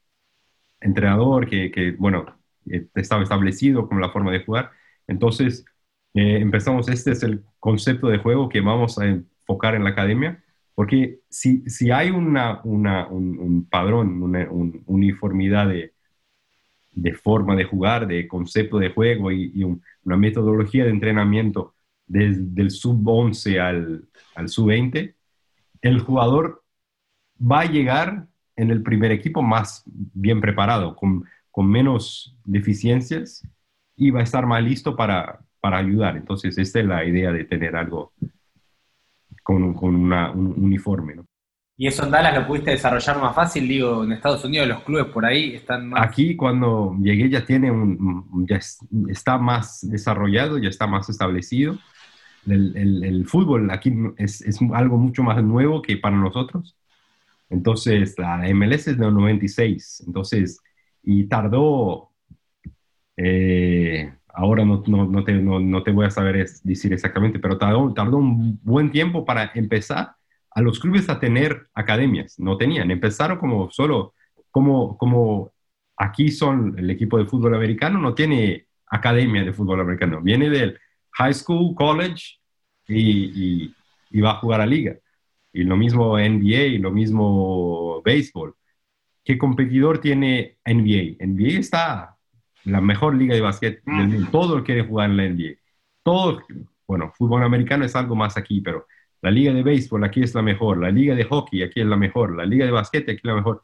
entrenador, 0.84 1.48
que, 1.48 1.96
bueno, 1.98 2.26
eh, 2.70 2.88
estaba 2.96 3.24
establecido 3.24 3.88
con 3.88 4.02
la 4.02 4.10
forma 4.10 4.32
de 4.32 4.44
jugar. 4.44 4.72
Entonces 5.08 5.66
eh, 6.14 6.40
empezamos, 6.42 6.90
este 6.90 7.12
es 7.12 7.24
el 7.24 7.44
concepto 7.60 8.08
de 8.08 8.20
juego 8.20 8.50
que 8.50 8.62
vamos 8.62 9.00
a 9.00 9.06
enfocar 9.08 9.76
en 9.76 9.84
la 9.84 9.92
academia, 9.92 10.44
porque 10.76 11.20
si, 11.30 11.68
si 11.70 11.92
hay 11.92 12.10
una, 12.10 12.62
una 12.64 13.08
un, 13.08 13.68
padrón, 13.70 14.22
una 14.22 14.50
un, 14.50 14.84
uniformidad 14.88 15.68
de, 15.70 15.94
de, 16.92 17.14
forma 17.14 17.56
de 17.56 17.66
jugar, 17.66 18.08
de 18.08 18.28
concepto 18.28 18.80
de 18.80 18.90
juego 18.90 19.32
y, 19.32 19.52
y 19.56 19.64
un, 19.64 19.82
una 20.04 20.18
metodología 20.18 20.84
de 20.86 20.92
entrenamiento 20.92 21.76
desde 22.08 22.62
el 22.62 22.72
sub-11 22.72 23.60
al, 23.60 24.10
al 24.36 24.50
sub-20, 24.50 25.16
el 25.82 26.00
jugador 26.00 26.64
va 27.40 27.62
a 27.62 27.66
llegar 27.66 28.28
en 28.56 28.72
el 28.72 28.84
primer 28.84 29.12
equipo 29.12 29.42
más 29.42 29.84
bien 29.86 30.42
preparado, 30.42 30.96
con, 30.96 31.26
con 31.52 31.70
menos 31.70 32.36
deficiencias 32.44 33.48
y 33.96 34.12
va 34.12 34.22
a 34.22 34.24
estar 34.24 34.46
más 34.46 34.64
listo 34.64 34.96
para, 34.96 35.40
para, 35.60 35.78
ayudar. 35.78 36.18
Entonces, 36.18 36.58
esta 36.58 36.80
es 36.80 36.86
la 36.86 37.06
idea 37.06 37.32
de 37.32 37.46
tener 37.46 37.76
algo 37.76 38.14
con, 39.44 39.74
con 39.74 39.96
una, 39.96 40.32
un 40.32 40.54
uniforme. 40.58 41.16
¿no? 41.16 41.26
¿Y 41.76 41.88
eso 41.88 42.04
en 42.06 42.12
Dallas 42.12 42.36
lo 42.38 42.48
pudiste 42.48 42.72
desarrollar 42.72 43.20
más 43.20 43.36
fácil? 43.36 43.68
Digo, 43.68 44.04
en 44.04 44.12
Estados 44.12 44.46
Unidos 44.46 44.68
los 44.68 44.84
clubes 44.84 45.06
por 45.06 45.26
ahí 45.26 45.56
están 45.56 45.90
más... 45.90 46.06
Aquí 46.08 46.36
cuando 46.36 46.96
llegué 47.02 47.30
ya 47.30 47.46
tiene 47.46 47.72
un, 47.72 48.46
ya 48.48 48.60
está 49.10 49.38
más 49.40 49.80
desarrollado, 49.82 50.60
ya 50.60 50.70
está 50.70 50.86
más 50.86 51.10
establecido. 51.10 51.78
El, 52.46 52.78
el, 52.78 53.04
el 53.04 53.26
fútbol 53.26 53.72
aquí 53.72 53.94
es, 54.18 54.42
es, 54.42 54.60
algo 54.74 54.98
mucho 54.98 55.24
más 55.24 55.44
nuevo 55.44 55.82
que 55.82 55.98
para 55.98 56.16
nosotros. 56.16 56.76
Entonces, 57.50 58.16
la 58.18 58.48
MLS 58.50 58.88
es 58.88 58.98
del 58.98 59.14
96, 59.14 60.04
entonces, 60.08 60.60
y 61.04 61.26
tardó, 61.26 62.12
eh, 63.18 64.14
ahora 64.34 64.66
no, 64.66 64.84
no, 64.88 65.06
no, 65.06 65.24
te, 65.24 65.34
no, 65.34 65.84
te, 65.84 65.92
voy 65.92 66.06
a 66.06 66.10
saber 66.10 66.38
es, 66.38 66.64
decir 66.64 66.94
exactamente, 66.94 67.40
pero 67.40 67.58
tardó, 67.58 67.94
tardó 67.94 68.18
un 68.18 68.60
buen 68.64 68.92
tiempo 68.92 69.26
para 69.26 69.52
empezar 69.54 70.16
a 70.52 70.62
los 70.62 70.80
clubes 70.80 71.10
a 71.10 71.20
tener 71.20 71.68
academias, 71.74 72.40
no 72.40 72.58
tenían, 72.58 72.92
empezaron 72.92 73.38
como 73.38 73.70
solo, 73.72 74.14
como, 74.52 74.98
como 74.98 75.52
aquí 75.98 76.32
son 76.32 76.76
el 76.78 76.90
equipo 76.90 77.18
de 77.18 77.26
fútbol 77.26 77.56
americano, 77.56 78.00
no 78.00 78.14
tiene 78.14 78.68
academia 78.88 79.44
de 79.44 79.54
fútbol 79.54 79.82
americano, 79.82 80.22
viene 80.22 80.50
del 80.50 80.80
high 81.12 81.34
school, 81.34 81.76
college 81.76 82.40
y, 82.88 83.64
y, 83.66 83.76
y 84.12 84.22
va 84.22 84.32
a 84.32 84.36
jugar 84.36 84.62
a 84.62 84.66
liga. 84.66 84.96
Y 85.54 85.64
lo 85.64 85.78
mismo 85.78 86.18
NBA 86.18 86.64
y 86.66 86.78
lo 86.80 86.92
mismo 86.92 88.02
béisbol. 88.04 88.56
¿Qué 89.24 89.38
competidor 89.38 90.00
tiene 90.00 90.58
NBA? 90.66 91.24
NBA 91.26 91.60
está 91.60 92.18
la 92.66 92.82
mejor 92.82 93.16
liga 93.16 93.36
de 93.36 93.42
básquet 93.42 93.84
del 93.86 94.08
mundo. 94.08 94.30
Todo 94.32 94.64
quiere 94.64 94.84
jugar 94.84 95.10
en 95.12 95.18
la 95.18 95.30
NBA. 95.30 95.60
Todo, 96.02 96.42
bueno, 96.88 97.12
fútbol 97.16 97.44
americano 97.44 97.86
es 97.86 97.96
algo 97.96 98.16
más 98.16 98.36
aquí, 98.36 98.62
pero 98.62 98.88
la 99.22 99.32
liga 99.32 99.54
de 99.54 99.64
béisbol 99.64 100.04
aquí 100.04 100.24
es 100.24 100.36
la 100.36 100.42
mejor. 100.42 100.80
La 100.80 100.90
liga 100.90 101.16
de 101.16 101.24
hockey 101.24 101.64
aquí 101.64 101.80
es 101.82 101.88
la 101.88 101.96
mejor. 101.96 102.36
La 102.36 102.46
liga 102.46 102.66
de 102.66 102.72
básquet 102.72 103.04
aquí 103.04 103.18
es 103.18 103.24
la 103.24 103.36
mejor. 103.36 103.64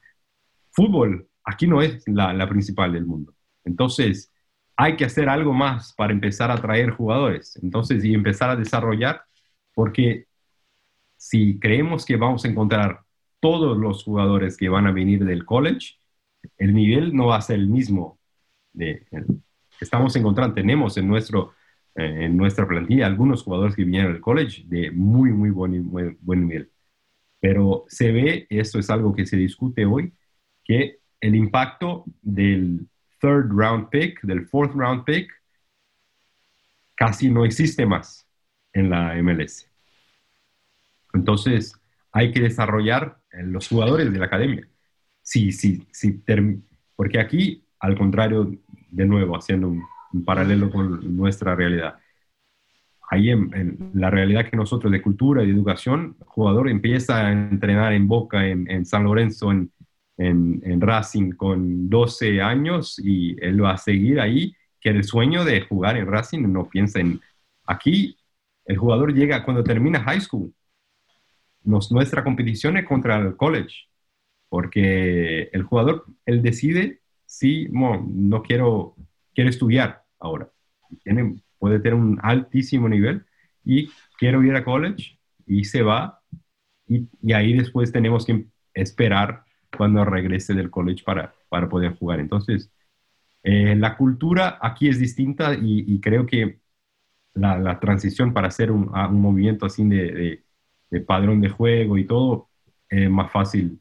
Fútbol 0.72 1.28
aquí 1.44 1.68
no 1.68 1.82
es 1.82 2.08
la, 2.08 2.34
la 2.34 2.48
principal 2.48 2.94
del 2.94 3.06
mundo. 3.06 3.34
Entonces, 3.66 4.32
hay 4.78 4.96
que 4.96 5.04
hacer 5.04 5.28
algo 5.28 5.52
más 5.52 5.94
para 5.94 6.14
empezar 6.14 6.52
a 6.52 6.54
atraer 6.54 6.92
jugadores. 6.92 7.60
Entonces, 7.62 8.06
y 8.06 8.14
empezar 8.14 8.50
a 8.50 8.56
desarrollar, 8.56 9.24
porque 9.74 10.29
si 11.20 11.60
creemos 11.60 12.06
que 12.06 12.16
vamos 12.16 12.46
a 12.46 12.48
encontrar 12.48 13.02
todos 13.42 13.78
los 13.78 14.04
jugadores 14.06 14.56
que 14.56 14.70
van 14.70 14.88
a 14.88 14.94
venir 14.94 15.26
del 15.26 15.46
college, 15.46 16.00
el 16.58 16.74
nivel 16.74 17.14
no 17.14 17.28
va 17.28 17.36
a 17.36 17.42
ser 17.42 17.58
el 17.58 17.68
mismo. 17.68 18.18
De, 18.72 19.06
estamos 19.82 20.16
encontrando, 20.16 20.56
tenemos 20.56 20.96
en, 20.98 21.08
nuestro, 21.10 21.54
eh, 21.96 22.26
en 22.26 22.38
nuestra 22.38 22.66
plantilla 22.66 23.06
algunos 23.06 23.44
jugadores 23.44 23.76
que 23.76 23.84
vinieron 23.84 24.14
del 24.14 24.22
college 24.22 24.64
de 24.66 24.92
muy, 24.92 25.32
muy 25.34 25.50
buen, 25.50 25.86
muy 25.86 26.18
buen 26.22 26.48
nivel. 26.48 26.72
Pero 27.42 27.84
se 27.90 28.14
ve, 28.14 28.48
esto 28.50 28.80
es 28.80 28.90
algo 28.90 29.14
que 29.14 29.26
se 29.26 29.36
discute 29.36 29.86
hoy, 29.86 30.14
que 30.64 31.00
el 31.20 31.36
impacto 31.36 32.06
del 32.22 32.88
third 33.20 33.52
round 33.52 33.90
pick, 33.90 34.22
del 34.22 34.48
fourth 34.48 34.74
round 34.74 35.04
pick, 35.04 35.30
casi 36.96 37.30
no 37.30 37.44
existe 37.44 37.86
más 37.86 38.26
en 38.72 38.90
la 38.90 39.16
MLS. 39.22 39.69
Entonces, 41.14 41.80
hay 42.12 42.32
que 42.32 42.42
desarrollar 42.42 43.20
eh, 43.32 43.44
los 43.44 43.68
jugadores 43.68 44.12
de 44.12 44.20
la 44.20 44.26
academia. 44.26 44.68
Sí, 45.22 45.52
sí, 45.52 45.88
sí, 45.92 46.24
porque 46.96 47.20
aquí, 47.20 47.64
al 47.80 47.98
contrario, 47.98 48.52
de 48.90 49.06
nuevo, 49.06 49.38
haciendo 49.38 49.70
un, 49.70 49.84
paralelo 50.26 50.72
con 50.72 51.16
nuestra 51.16 51.54
realidad, 51.54 52.00
ahí 53.12 53.30
en, 53.30 53.92
la 53.94 54.10
realidad 54.10 54.50
que 54.50 54.58
nosotros 54.58 54.92
de 54.92 55.04
cultura 55.04 55.44
y 55.44 55.52
educación, 55.52 56.16
el 56.20 56.26
jugador 56.26 56.68
empieza 56.68 57.28
a 57.28 57.32
entrenar 57.32 57.94
en 57.94 58.08
Boca, 58.08 58.48
en, 58.48 58.70
en 58.72 58.86
San 58.86 59.04
Lorenzo, 59.04 59.52
en, 59.52 59.72
en, 60.18 60.82
Racing 60.82 61.34
con 61.34 61.90
12 61.90 62.42
años 62.42 63.00
y 63.00 63.38
él 63.40 63.64
va 63.64 63.74
a 63.74 63.78
seguir 63.78 64.20
ahí, 64.20 64.56
que 64.82 64.90
el 64.90 65.04
sueño 65.04 65.46
de 65.46 65.62
jugar 65.62 65.96
en 65.96 66.08
Racing 66.08 66.52
no 66.52 66.68
piensa 66.68 67.00
en... 67.00 67.22
Aquí 67.66 68.18
el 68.66 68.78
jugador 68.78 69.14
llega 69.14 69.44
cuando 69.44 69.64
termina 69.64 70.02
high 70.02 70.22
school 70.22 70.52
nos, 71.64 71.92
nuestra 71.92 72.24
competición 72.24 72.78
es 72.78 72.86
contra 72.86 73.18
el 73.18 73.36
college, 73.36 73.88
porque 74.50 75.50
el 75.54 75.64
jugador, 75.64 76.06
él 76.26 76.42
decide 76.42 77.02
si 77.26 77.68
no, 77.70 78.42
quiero, 78.44 78.96
quiero 79.34 79.50
estudiar 79.50 80.04
ahora. 80.20 80.50
Puede 81.60 81.80
tener 81.80 81.94
un 81.94 82.20
altísimo 82.24 82.90
nivel 82.90 83.26
y 83.64 83.90
quiero 84.18 84.44
ir 84.44 84.56
a 84.56 84.64
college 84.64 85.20
y 85.46 85.66
se 85.66 85.84
va 85.84 86.22
y, 86.88 87.08
y 87.22 87.34
ahí 87.34 87.54
después 87.54 87.92
tenemos 87.92 88.26
que 88.26 88.46
esperar 88.74 89.44
cuando 89.78 90.04
regrese 90.06 90.54
del 90.54 90.72
college 90.72 91.04
para, 91.04 91.34
para 91.50 91.70
poder 91.70 91.96
jugar. 91.98 92.20
Entonces, 92.20 92.72
eh, 93.44 93.76
la 93.76 93.98
cultura 93.98 94.60
aquí 94.62 94.90
es 94.90 95.00
distinta 95.00 95.54
y, 95.54 96.00
creo 96.02 96.26
que 96.26 96.60
la, 97.34 97.80
transición 97.80 98.34
para 98.34 98.48
hacer 98.50 98.72
un, 98.72 98.92
movimiento 99.12 99.66
así 99.66 99.84
de, 99.88 100.44
de 100.90 101.02
padrón 101.02 101.42
de 101.42 101.50
juego 101.50 101.98
y 101.98 102.06
todo, 102.06 102.50
es 102.90 103.10
más 103.10 103.32
fácil 103.32 103.80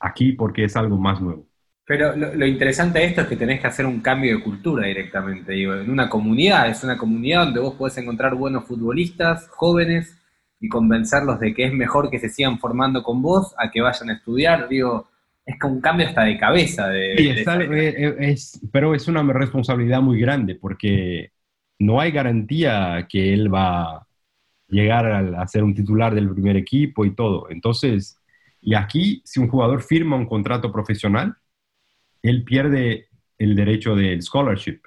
aquí 0.00 0.32
porque 0.32 0.64
es 0.64 0.76
algo 0.76 0.96
más 0.96 1.20
nuevo. 1.20 1.46
Pero 1.84 2.16
lo, 2.16 2.34
lo, 2.34 2.46
interesante 2.46 3.00
de 3.00 3.06
esto 3.06 3.22
es 3.22 3.26
que 3.26 3.36
tenés 3.36 3.60
que 3.60 3.66
hacer 3.66 3.86
un 3.86 4.00
cambio 4.00 4.36
de 4.36 4.42
cultura 4.42 4.86
directamente. 4.86 5.52
Digo, 5.52 5.74
en 5.74 5.90
una 5.90 6.08
comunidad, 6.08 6.68
es 6.68 6.82
una 6.84 6.96
comunidad 6.96 7.44
donde 7.44 7.60
vos 7.60 7.74
podés 7.74 7.98
encontrar 7.98 8.34
buenos 8.34 8.64
futbolistas, 8.64 9.48
jóvenes, 9.48 10.16
y 10.62 10.68
convencerlos 10.68 11.40
de 11.40 11.52
que 11.52 11.64
es 11.66 11.72
mejor 11.72 12.08
que 12.08 12.20
se 12.20 12.28
sigan 12.28 12.58
formando 12.58 13.02
con 13.02 13.20
vos 13.20 13.52
a 13.58 13.68
que 13.70 13.80
vayan 13.80 14.10
a 14.10 14.14
estudiar. 14.14 14.68
Digo, 14.68 15.08
es 15.44 15.58
como 15.58 15.74
un 15.74 15.80
cambio 15.80 16.06
hasta 16.06 16.22
de 16.22 16.38
cabeza. 16.38 16.88
De, 16.88 17.16
sí, 17.16 17.24
de 17.32 17.88
es, 17.88 18.14
es, 18.18 18.60
pero 18.72 18.94
es 18.94 19.08
una 19.08 19.24
responsabilidad 19.24 20.00
muy 20.00 20.20
grande 20.20 20.54
porque 20.54 21.32
no 21.80 22.00
hay 22.00 22.12
garantía 22.12 23.08
que 23.08 23.34
él 23.34 23.52
va 23.52 24.06
llegar 24.72 25.06
a, 25.06 25.42
a 25.42 25.46
ser 25.46 25.62
un 25.62 25.74
titular 25.74 26.14
del 26.14 26.30
primer 26.30 26.56
equipo 26.56 27.04
y 27.04 27.14
todo. 27.14 27.48
Entonces, 27.50 28.18
y 28.60 28.74
aquí, 28.74 29.22
si 29.24 29.38
un 29.40 29.48
jugador 29.48 29.82
firma 29.82 30.16
un 30.16 30.26
contrato 30.26 30.72
profesional, 30.72 31.36
él 32.22 32.44
pierde 32.44 33.08
el 33.38 33.54
derecho 33.54 33.94
del 33.94 34.22
scholarship 34.22 34.80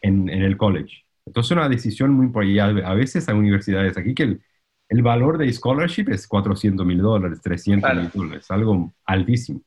en, 0.00 0.28
en 0.28 0.42
el 0.42 0.56
college. 0.56 1.04
Entonces, 1.24 1.52
una 1.52 1.68
decisión 1.68 2.12
muy 2.12 2.26
importante. 2.26 2.84
A 2.84 2.94
veces 2.94 3.28
hay 3.28 3.36
universidades 3.36 3.96
aquí 3.96 4.14
que 4.14 4.24
el, 4.24 4.42
el 4.88 5.02
valor 5.02 5.38
de 5.38 5.52
scholarship 5.52 6.08
es 6.08 6.26
400 6.26 6.84
mil 6.84 6.98
dólares, 6.98 7.40
300 7.42 7.94
mil 7.94 8.10
dólares, 8.12 8.50
algo 8.50 8.92
altísimo. 9.04 9.60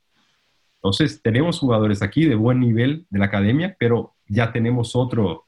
Entonces, 0.75 1.21
tenemos 1.21 1.59
jugadores 1.59 2.01
aquí 2.01 2.25
de 2.25 2.35
buen 2.35 2.59
nivel 2.59 3.05
de 3.09 3.19
la 3.19 3.25
academia, 3.25 3.75
pero 3.79 4.15
ya 4.27 4.51
tenemos 4.51 4.95
otro 4.95 5.45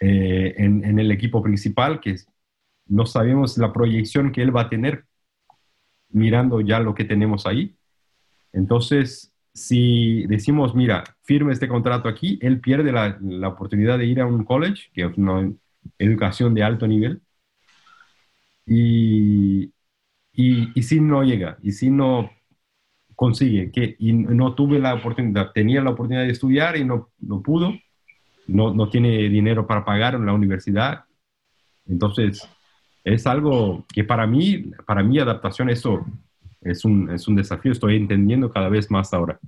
eh, 0.00 0.54
en, 0.58 0.84
en, 0.84 0.98
el 0.98 1.10
equipo 1.10 1.42
principal 1.42 2.00
que 2.00 2.16
no 2.86 3.06
sabemos 3.06 3.58
la 3.58 3.72
proyección 3.72 4.32
que 4.32 4.42
él 4.42 4.54
va 4.54 4.62
a 4.62 4.70
tener 4.70 5.04
mirando 6.08 6.60
ya 6.60 6.80
lo 6.80 6.94
que 6.94 7.04
tenemos 7.04 7.46
ahí. 7.46 7.76
Entonces, 8.52 9.32
si 9.52 10.26
decimos, 10.26 10.74
mira, 10.74 11.04
firme 11.22 11.52
este 11.52 11.68
contrato 11.68 12.08
aquí, 12.08 12.38
él 12.42 12.60
pierde 12.60 12.92
la, 12.92 13.18
la 13.20 13.48
oportunidad 13.48 13.98
de 13.98 14.06
ir 14.06 14.20
a 14.20 14.26
un 14.26 14.44
college, 14.44 14.90
que 14.92 15.02
es 15.04 15.16
una 15.18 15.52
educación 15.98 16.54
de 16.54 16.62
alto 16.62 16.86
nivel, 16.86 17.22
y, 18.66 19.72
y, 20.32 20.70
y, 20.74 20.82
si 20.82 21.00
no 21.00 21.22
llega, 21.24 21.58
y 21.62 21.72
si 21.72 21.90
no 21.90 22.30
consigue, 23.16 23.70
que, 23.72 23.96
y 23.98 24.12
no 24.12 24.54
tuve 24.54 24.78
la 24.78 24.94
oportunidad, 24.94 25.52
tenía 25.52 25.82
la 25.82 25.90
oportunidad 25.90 26.24
de 26.24 26.32
estudiar 26.32 26.76
y 26.76 26.84
no, 26.84 27.10
no 27.18 27.42
pudo, 27.42 27.72
no, 28.46 28.72
no 28.72 28.88
tiene 28.88 29.28
dinero 29.28 29.66
para 29.66 29.84
pagar 29.84 30.14
en 30.14 30.26
la 30.26 30.32
universidad, 30.32 31.04
entonces 31.86 32.48
es 33.04 33.26
algo 33.26 33.84
que 33.92 34.04
para 34.04 34.26
mí, 34.26 34.70
para 34.86 35.02
mi 35.02 35.18
adaptación, 35.18 35.70
eso 35.70 36.04
es 36.60 36.84
un, 36.84 37.10
es 37.10 37.26
un 37.26 37.36
desafío, 37.36 37.72
estoy 37.72 37.96
entendiendo 37.96 38.50
cada 38.50 38.68
vez 38.68 38.90
más 38.90 39.12
ahora. 39.12 39.38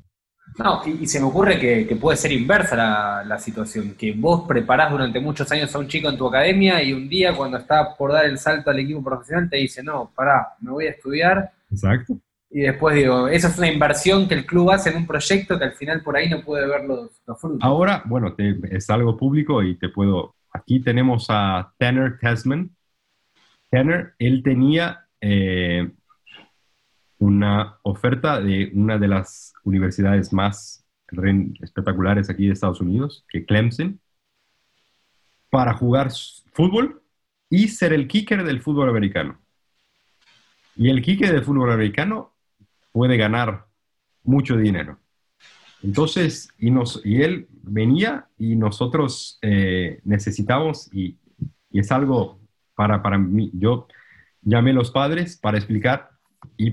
No, 0.59 0.83
y, 0.85 1.05
y 1.05 1.07
se 1.07 1.19
me 1.19 1.27
ocurre 1.27 1.59
que, 1.59 1.87
que 1.87 1.97
puede 1.97 2.17
ser 2.17 2.33
inversa 2.33 2.77
la, 2.77 3.25
la, 3.25 3.39
situación, 3.39 3.95
que 3.95 4.13
vos 4.13 4.45
preparás 4.47 4.91
durante 4.91 5.19
muchos 5.19 5.51
años 5.51 5.75
a 5.75 5.79
un 5.79 5.89
chico 5.89 6.11
en 6.11 6.19
tu 6.19 6.27
academia 6.27 6.83
y 6.83 6.93
un 6.93 7.09
día 7.09 7.35
cuando 7.35 7.57
está 7.57 7.97
por 7.97 8.13
dar 8.13 8.27
el 8.27 8.39
salto 8.39 8.71
al 8.71 8.79
equipo 8.79 9.03
profesional 9.03 9.49
te 9.49 9.57
dice, 9.57 9.83
no, 9.83 10.11
pará, 10.15 10.55
me 10.61 10.71
voy 10.71 10.87
a 10.87 10.91
estudiar. 10.91 11.53
Exacto. 11.71 12.19
Y 12.55 12.61
después 12.61 12.95
digo, 12.95 13.29
esa 13.29 13.49
es 13.49 13.57
una 13.57 13.73
inversión 13.73 14.29
que 14.29 14.35
el 14.35 14.45
club 14.45 14.71
hace 14.71 14.91
en 14.91 14.99
un 14.99 15.07
proyecto 15.07 15.59
que 15.59 15.65
al 15.65 15.73
final 15.73 16.03
por 16.03 16.17
ahí 16.17 16.29
no 16.29 16.43
puede 16.43 16.67
ver 16.67 16.85
los, 16.85 17.11
los 17.27 17.41
frutos. 17.41 17.61
Ahora, 17.63 18.03
bueno, 18.05 18.35
es 18.37 18.91
algo 18.91 19.17
público 19.17 19.63
y 19.63 19.77
te 19.77 19.89
puedo... 19.89 20.35
Aquí 20.53 20.81
tenemos 20.81 21.29
a 21.31 21.73
Tanner 21.79 22.19
Tasman, 22.19 22.77
Tanner, 23.71 24.13
él 24.19 24.43
tenía 24.43 25.07
eh, 25.19 25.91
una 27.17 27.79
oferta 27.85 28.39
de 28.39 28.71
una 28.75 28.99
de 28.99 29.09
las 29.09 29.55
universidades 29.65 30.31
más 30.31 30.85
espectaculares 31.63 32.29
aquí 32.29 32.47
de 32.47 32.53
Estados 32.53 32.83
Unidos, 32.83 33.25
que 33.31 33.47
Clemson, 33.47 33.99
para 35.49 35.73
jugar 35.73 36.11
fútbol 36.53 37.03
y 37.49 37.69
ser 37.69 37.95
el 37.95 38.09
kicker 38.09 38.45
del 38.45 38.61
fútbol 38.61 38.91
americano. 38.91 39.39
Y 40.77 40.91
el 40.91 41.01
kicker 41.01 41.33
del 41.33 41.45
fútbol 41.45 41.71
americano 41.71 42.33
puede 42.93 43.17
ganar 43.17 43.67
mucho 44.23 44.57
dinero. 44.57 44.99
Entonces, 45.83 46.49
y, 46.59 46.71
nos, 46.71 47.01
y 47.05 47.23
él 47.23 47.49
venía 47.63 48.29
y 48.39 48.55
nosotros 48.55 49.39
eh, 49.43 50.01
necesitamos, 50.05 50.89
y, 50.93 51.19
y 51.71 51.81
es 51.81 51.91
algo 51.91 52.39
para, 52.75 53.03
para 53.03 53.19
mí. 53.19 53.51
Yo 53.55 53.89
llamé 54.43 54.71
a 54.71 54.75
los 54.75 54.91
padres 54.91 55.37
para 55.37 55.59
explicar 55.59 56.11
y, 56.57 56.71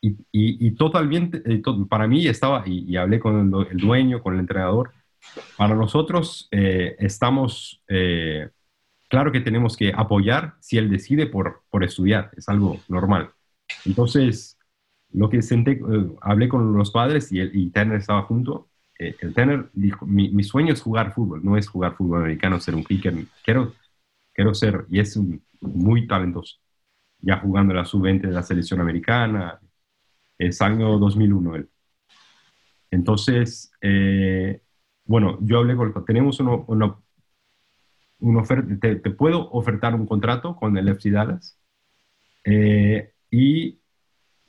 y, 0.00 0.16
y, 0.32 0.70
totalmente, 0.72 1.42
eh, 1.44 1.62
para 1.88 2.06
mí 2.06 2.26
estaba, 2.26 2.64
y, 2.66 2.96
hablé 2.96 3.20
con 3.20 3.52
el, 3.70 3.76
dueño, 3.78 4.22
con 4.22 4.34
el 4.34 4.40
entrenador, 4.40 4.92
para 5.56 5.74
nosotros 5.74 6.48
eh, 6.50 6.96
estamos, 6.98 7.82
eh, 7.88 8.48
claro 9.08 9.30
que 9.30 9.40
tenemos 9.40 9.76
que 9.76 9.92
apoyar 9.94 10.54
si 10.60 10.78
él 10.78 10.88
decide 10.88 11.26
por, 11.26 11.62
por 11.70 11.84
estudiar, 11.84 12.30
es 12.36 12.48
algo 12.48 12.80
normal. 12.88 13.30
Entonces, 13.84 14.58
lo 15.12 15.28
que 15.30 15.42
senté, 15.42 15.72
eh, 15.72 16.10
hablé 16.20 16.48
con 16.48 16.72
los 16.72 16.90
padres 16.90 17.32
y, 17.32 17.40
el, 17.40 17.54
y 17.54 17.70
Tanner 17.70 17.98
estaba 17.98 18.22
junto. 18.22 18.68
Eh, 18.98 19.16
el 19.20 19.34
Tanner 19.34 19.70
dijo, 19.72 20.06
mi, 20.06 20.30
mi, 20.30 20.44
sueño 20.44 20.72
es 20.72 20.82
jugar 20.82 21.14
fútbol, 21.14 21.44
no 21.44 21.56
es 21.56 21.68
jugar 21.68 21.96
fútbol 21.96 22.20
americano, 22.20 22.60
ser 22.60 22.74
un 22.74 22.84
kicker. 22.84 23.14
Quiero 23.44 23.72
quiero 24.32 24.54
ser, 24.54 24.86
y 24.88 25.00
es 25.00 25.16
un, 25.16 25.44
muy 25.60 26.06
talentoso, 26.06 26.56
ya 27.18 27.38
jugando 27.40 27.74
la 27.74 27.84
sub-20 27.84 28.22
de 28.22 28.32
la 28.32 28.42
selección 28.42 28.80
americana, 28.80 29.60
es 30.38 30.62
año 30.62 30.98
2001 30.98 31.56
él. 31.56 31.70
Entonces, 32.90 33.70
eh, 33.82 34.62
bueno, 35.04 35.38
yo 35.42 35.58
hablé 35.58 35.76
con, 35.76 36.04
tenemos 36.06 36.40
uno, 36.40 36.64
uno, 36.68 37.04
un 38.20 38.36
oferta, 38.38 38.78
te, 38.80 38.96
te, 38.96 39.10
puedo 39.10 39.50
ofertar 39.50 39.94
un 39.94 40.06
contrato 40.06 40.56
con 40.56 40.76
el 40.78 40.88
FC 40.88 41.10
Dallas, 41.10 41.58
eh, 42.44 43.12
y, 43.30 43.80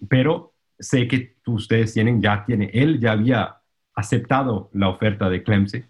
pero 0.10 0.51
sé 0.82 1.08
que 1.08 1.38
ustedes 1.46 1.94
tienen, 1.94 2.22
ya 2.22 2.46
tiene, 2.46 2.70
él 2.74 3.00
ya 3.00 3.14
había 3.14 3.62
aceptado 3.94 4.70
la 4.74 4.90
oferta 4.90 5.30
de 5.30 5.44
Clemson 5.44 5.86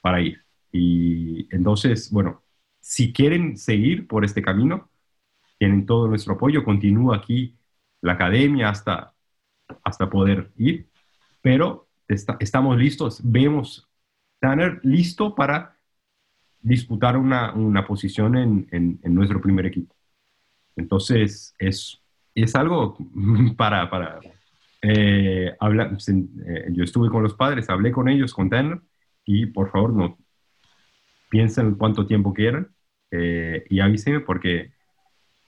para 0.00 0.20
ir. 0.20 0.44
Y 0.72 1.48
entonces, 1.54 2.10
bueno, 2.10 2.42
si 2.80 3.12
quieren 3.12 3.56
seguir 3.56 4.06
por 4.06 4.24
este 4.24 4.42
camino, 4.42 4.90
tienen 5.58 5.86
todo 5.86 6.08
nuestro 6.08 6.34
apoyo. 6.34 6.64
Continúa 6.64 7.16
aquí 7.16 7.56
la 8.02 8.12
academia 8.12 8.68
hasta, 8.68 9.14
hasta 9.82 10.10
poder 10.10 10.52
ir, 10.56 10.88
pero 11.40 11.88
estamos 12.08 12.76
listos. 12.78 13.20
Vemos 13.24 13.88
Tanner 14.38 14.80
listo 14.82 15.34
para 15.34 15.78
disputar 16.60 17.16
una, 17.16 17.54
una 17.54 17.86
posición 17.86 18.36
en, 18.36 18.68
en, 18.70 19.14
nuestro 19.14 19.40
primer 19.40 19.66
equipo. 19.66 19.94
Entonces, 20.76 21.54
es, 21.58 22.02
es 22.42 22.54
algo 22.54 22.96
para... 23.56 23.88
para 23.90 24.20
eh, 24.82 25.52
hablar, 25.58 25.96
eh, 26.06 26.66
yo 26.70 26.84
estuve 26.84 27.08
con 27.08 27.22
los 27.22 27.34
padres, 27.34 27.68
hablé 27.68 27.90
con 27.90 28.08
ellos, 28.08 28.32
con 28.32 28.48
Tanner, 28.48 28.80
y 29.24 29.46
por 29.46 29.70
favor, 29.70 29.92
no 29.92 30.18
piensen 31.28 31.74
cuánto 31.74 32.06
tiempo 32.06 32.32
quieran 32.32 32.68
eh, 33.10 33.64
y 33.68 33.80
avíseme 33.80 34.20
porque 34.20 34.70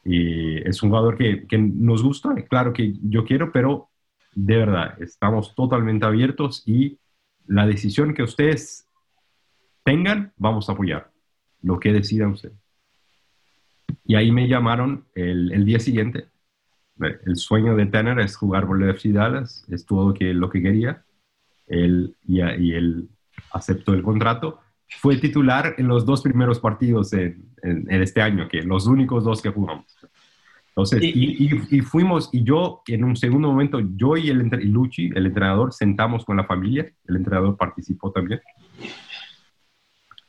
es 0.05 0.83
un 0.83 0.89
jugador 0.89 1.19
que, 1.19 1.47
que, 1.47 1.59
nos 1.59 2.03
gusta, 2.03 2.35
claro 2.49 2.73
que 2.73 2.95
yo 3.03 3.25
quiero, 3.25 3.53
pero 3.53 3.91
de 4.35 4.57
verdad, 4.57 5.01
estamos 5.03 5.55
totalmente 5.55 6.07
abiertos 6.07 6.63
y 6.67 6.99
la 7.47 7.67
decisión 7.67 8.15
que 8.15 8.23
ustedes 8.23 8.89
tengan, 9.85 10.33
vamos 10.37 10.69
a 10.69 10.73
apoyar 10.73 11.11
lo 11.63 11.79
que 11.79 11.93
decidan 11.93 12.31
ustedes. 12.31 12.57
Y 14.05 14.15
ahí 14.15 14.33
me 14.33 14.49
llamaron 14.49 15.05
el, 15.15 15.53
el 15.53 15.67
día 15.67 15.79
siguiente. 15.79 16.29
El 17.01 17.37
sueño 17.37 17.77
de 17.77 17.87
Tanner 17.87 18.19
es 18.21 18.37
jugar 18.37 18.67
por 18.67 18.83
el 18.83 18.91
FC 18.91 19.13
Dallas, 19.13 19.65
es 19.69 19.87
todo 19.87 20.15
que, 20.15 20.35
lo 20.35 20.51
que 20.51 20.63
quería. 20.63 21.05
Él, 21.67 22.17
y, 22.27 22.41
y 22.41 22.73
él 22.73 23.09
aceptó 23.53 23.95
el 23.95 24.03
contrato 24.03 24.61
fue 24.97 25.17
titular 25.17 25.75
en 25.79 25.89
los 25.89 26.07
dos 26.07 26.23
primeros 26.23 26.61
partidos 26.61 27.13
en, 27.13 27.45
en, 27.63 27.91
en 27.91 28.03
este 28.03 28.23
año, 28.23 28.49
que 28.49 28.63
los 28.63 28.87
únicos 28.87 29.25
dos 29.25 29.43
que 29.43 29.51
jugamos. 29.51 29.87
Entonces, 30.69 31.03
y, 31.03 31.45
y, 31.45 31.61
y, 31.71 31.81
fuimos, 31.81 32.31
y 32.33 32.45
yo 32.45 32.83
en 32.87 33.05
un 33.05 33.17
segundo 33.17 33.49
momento, 33.49 33.81
yo 33.81 34.17
y, 34.17 34.31
el, 34.31 34.49
y 34.63 34.67
Luchi, 34.67 35.11
el 35.15 35.27
entrenador, 35.27 35.73
sentamos 35.73 36.25
con 36.25 36.37
la 36.37 36.45
familia, 36.45 36.91
el 37.07 37.17
entrenador 37.17 37.57
participó 37.57 38.13
también, 38.13 38.41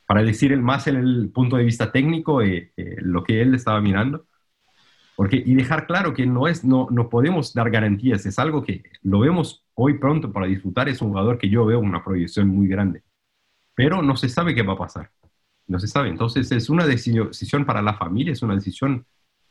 para 0.07 0.23
decir 0.23 0.51
el 0.51 0.61
más 0.61 0.87
en 0.87 0.95
el 0.95 1.29
punto 1.29 1.55
de 1.55 1.63
vista 1.63 1.91
técnico, 1.91 2.41
eh, 2.41 2.71
eh, 2.75 2.95
lo 2.99 3.23
que 3.23 3.41
él 3.41 3.53
estaba 3.53 3.79
mirando, 3.79 4.25
porque, 5.19 5.43
y 5.43 5.53
dejar 5.53 5.85
claro 5.85 6.13
que 6.13 6.25
no, 6.25 6.47
es, 6.47 6.63
no, 6.63 6.87
no 6.91 7.09
podemos 7.09 7.53
dar 7.53 7.69
garantías, 7.69 8.25
es 8.25 8.39
algo 8.39 8.63
que 8.63 8.83
lo 9.01 9.19
vemos 9.19 9.65
hoy 9.73 9.97
pronto 9.97 10.31
para 10.31 10.47
disfrutar, 10.47 10.87
es 10.87 11.01
un 11.01 11.09
jugador 11.09 11.37
que 11.37 11.49
yo 11.49 11.65
veo 11.65 11.79
una 11.79 12.01
proyección 12.01 12.47
muy 12.47 12.69
grande 12.69 13.03
pero 13.79 14.01
no 14.01 14.17
se 14.17 14.27
sabe 14.27 14.53
qué 14.53 14.61
va 14.61 14.73
a 14.73 14.77
pasar. 14.77 15.09
No 15.65 15.79
se 15.79 15.87
sabe. 15.87 16.09
Entonces 16.09 16.51
es 16.51 16.69
una 16.69 16.85
decisión 16.85 17.63
para 17.65 17.81
la 17.81 17.93
familia, 17.93 18.33
es 18.33 18.41
una 18.41 18.55
decisión 18.55 19.05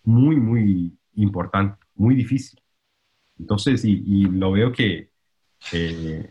muy, 0.04 0.36
muy 0.36 0.98
importante, 1.14 1.78
muy 1.94 2.14
difícil. 2.14 2.60
Entonces, 3.38 3.86
y, 3.86 4.02
y 4.06 4.24
lo 4.24 4.52
veo 4.52 4.70
que 4.70 5.08
eh, 5.72 6.30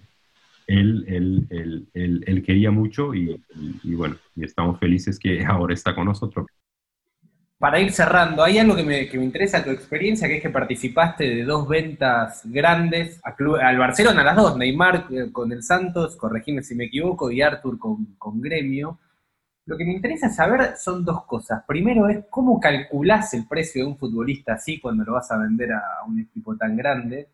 él, 0.68 1.06
él, 1.08 1.48
él, 1.50 2.24
él, 2.28 2.44
quería 2.44 2.70
mucho 2.70 3.16
y, 3.16 3.32
y, 3.56 3.80
y, 3.82 3.96
bueno, 3.96 4.18
y 4.36 4.44
estamos 4.44 4.80
felices 4.80 5.18
que 5.18 5.44
ahora 5.44 5.74
está 5.74 5.96
con 5.96 6.06
nosotros. 6.06 6.46
Para 7.60 7.80
ir 7.80 7.92
cerrando, 7.92 8.44
hay 8.44 8.60
algo 8.60 8.76
que 8.76 8.84
me, 8.84 9.10
que 9.10 9.18
me 9.18 9.26
interesa 9.26 9.64
tu 9.64 9.72
experiencia, 9.72 10.28
que 10.28 10.38
es 10.38 10.42
que 10.44 10.50
participaste 10.50 11.24
de 11.24 11.44
dos 11.44 11.68
ventas 11.68 12.42
grandes 12.46 13.20
club, 13.36 13.56
al 13.56 13.80
Barcelona, 13.80 14.24
las 14.24 14.36
dos, 14.36 14.58
Neymar 14.58 15.08
eh, 15.10 15.32
con 15.32 15.52
el 15.52 15.64
Santos, 15.64 16.16
corregime 16.18 16.62
si 16.62 16.76
me 16.76 16.86
equivoco, 16.86 17.32
y 17.32 17.42
Arthur 17.42 17.80
con, 17.80 18.16
con 18.20 18.42
Gremio. 18.42 19.00
Lo 19.66 19.76
que 19.76 19.86
me 19.86 19.94
interesa 19.94 20.30
saber 20.30 20.78
son 20.78 21.04
dos 21.04 21.26
cosas. 21.26 21.64
Primero 21.68 22.08
es 22.08 22.26
cómo 22.30 22.60
calculás 22.60 23.34
el 23.34 23.48
precio 23.48 23.84
de 23.84 23.90
un 23.90 23.98
futbolista 23.98 24.54
así 24.54 24.80
cuando 24.80 25.04
lo 25.04 25.14
vas 25.14 25.30
a 25.32 25.38
vender 25.38 25.74
a 25.74 26.04
un 26.08 26.20
equipo 26.20 26.56
tan 26.56 26.78
grande. 26.78 27.28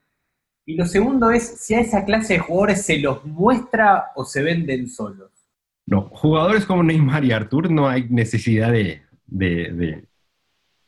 Y 0.66 0.76
lo 0.76 0.86
segundo 0.86 1.30
es 1.32 1.44
si 1.44 1.76
a 1.76 1.82
esa 1.82 2.06
clase 2.06 2.34
de 2.34 2.40
jugadores 2.40 2.86
se 2.86 2.98
los 2.98 3.26
muestra 3.26 4.12
o 4.16 4.24
se 4.24 4.42
venden 4.42 4.88
solos. 4.88 5.32
No, 5.86 6.10
jugadores 6.14 6.66
como 6.66 6.82
Neymar 6.82 7.26
y 7.26 7.34
Artur 7.34 7.70
no 7.70 7.90
hay 7.90 8.08
necesidad 8.10 8.72
de, 8.72 9.02
de, 9.28 10.06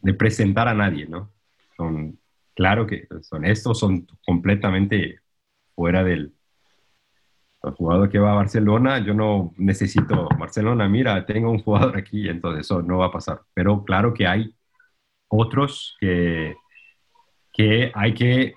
de 0.05 0.13
presentar 0.13 0.67
a 0.67 0.75
nadie, 0.75 1.07
¿no? 1.07 1.31
Son, 1.75 2.19
claro 2.53 2.85
que 2.85 3.07
son 3.21 3.43
estos, 3.43 3.79
son 3.79 4.05
completamente 4.23 5.19
fuera 5.73 6.03
del 6.03 6.31
el 7.63 7.71
jugador 7.71 8.11
que 8.11 8.19
va 8.19 8.33
a 8.33 8.35
Barcelona. 8.35 8.99
Yo 8.99 9.15
no 9.15 9.51
necesito 9.57 10.29
Barcelona, 10.37 10.87
mira, 10.87 11.25
tengo 11.25 11.49
un 11.49 11.63
jugador 11.63 11.97
aquí, 11.97 12.29
entonces 12.29 12.67
eso 12.67 12.83
no 12.83 12.99
va 12.99 13.07
a 13.07 13.11
pasar. 13.11 13.41
Pero 13.55 13.83
claro 13.83 14.13
que 14.13 14.27
hay 14.27 14.53
otros 15.27 15.97
que, 15.99 16.55
que 17.51 17.91
hay 17.95 18.13
que 18.13 18.53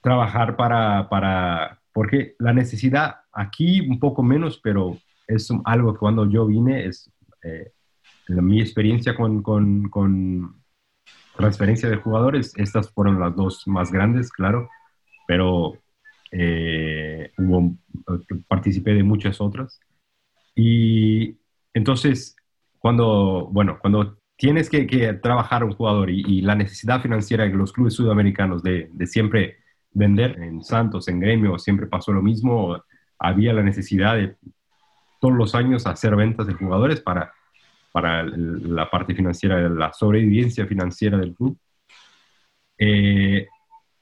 trabajar 0.00 0.56
para, 0.56 1.10
para, 1.10 1.82
porque 1.92 2.36
la 2.38 2.54
necesidad 2.54 3.16
aquí 3.34 3.82
un 3.82 4.00
poco 4.00 4.22
menos, 4.22 4.58
pero 4.58 4.96
es 5.26 5.50
algo 5.66 5.92
que 5.92 5.98
cuando 5.98 6.24
yo 6.24 6.46
vine, 6.46 6.86
es 6.86 7.12
eh, 7.42 7.70
mi 8.28 8.62
experiencia 8.62 9.14
con, 9.14 9.42
con, 9.42 9.90
con, 9.90 10.59
transferencia 11.36 11.88
de 11.88 11.96
jugadores, 11.96 12.52
estas 12.56 12.90
fueron 12.90 13.20
las 13.20 13.34
dos 13.34 13.66
más 13.66 13.90
grandes, 13.90 14.30
claro, 14.30 14.68
pero 15.26 15.74
eh, 16.32 17.32
participé 18.48 18.94
de 18.94 19.02
muchas 19.02 19.40
otras. 19.40 19.80
Y 20.54 21.36
entonces, 21.72 22.36
cuando, 22.78 23.48
bueno, 23.50 23.78
cuando 23.80 24.18
tienes 24.36 24.68
que, 24.70 24.84
trabajar 25.22 25.64
un 25.64 25.72
jugador 25.72 26.10
y, 26.10 26.22
y, 26.26 26.40
la 26.40 26.54
necesidad 26.54 27.00
financiera 27.02 27.44
de 27.44 27.50
los 27.50 27.72
clubes 27.72 27.94
sudamericanos 27.94 28.62
de, 28.62 28.88
de 28.92 29.06
siempre 29.06 29.58
vender 29.92 30.40
en 30.42 30.62
Santos, 30.62 31.08
en 31.08 31.20
Gremio, 31.20 31.58
siempre 31.58 31.86
pasó 31.86 32.12
lo 32.12 32.22
mismo, 32.22 32.82
había 33.18 33.52
la 33.52 33.62
necesidad 33.62 34.16
de 34.16 34.36
todos 35.20 35.34
los 35.34 35.54
años 35.54 35.86
hacer 35.86 36.16
ventas 36.16 36.46
de 36.46 36.54
jugadores 36.54 37.00
para, 37.00 37.32
para 37.92 38.22
la 38.24 38.88
parte 38.90 39.14
financiera, 39.14 39.68
la 39.68 39.92
sobrevivencia 39.92 40.66
financiera 40.66 41.18
del 41.18 41.34
club. 41.34 41.58
Eh, 42.78 43.46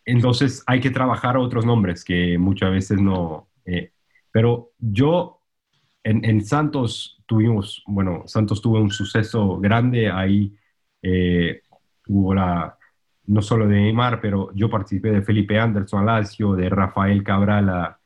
entonces 0.05 0.63
hay 0.67 0.81
que 0.81 0.91
trabajar 0.91 1.37
otros 1.37 1.67
nombres 1.67 2.05
que 2.05 2.39
muchas 2.39 2.71
veces 2.71 3.01
no... 3.01 3.49
Eh, 3.65 3.93
pero 4.31 4.71
yo 4.79 5.41
en, 6.03 6.25
en, 6.25 6.45
Santos 6.45 7.23
tuvimos, 7.27 7.83
bueno, 7.87 8.23
Santos 8.27 8.63
tuvo 8.63 8.81
un 8.81 8.91
suceso 8.91 9.59
grande, 9.59 10.11
ahí 10.11 10.55
eh, 11.03 11.63
hubo 12.07 12.35
la, 12.35 12.79
no 13.27 13.43
solo 13.43 13.67
de 13.67 13.77
Neymar, 13.77 14.21
pero 14.21 14.51
yo 14.55 14.71
participé 14.71 15.11
de 15.11 15.23
Felipe 15.23 15.59
Anderson 15.59 16.07
Lazio, 16.07 16.55
de 16.55 16.69
Rafael 16.69 17.23
Cabral 17.23 17.69
a, 17.69 17.99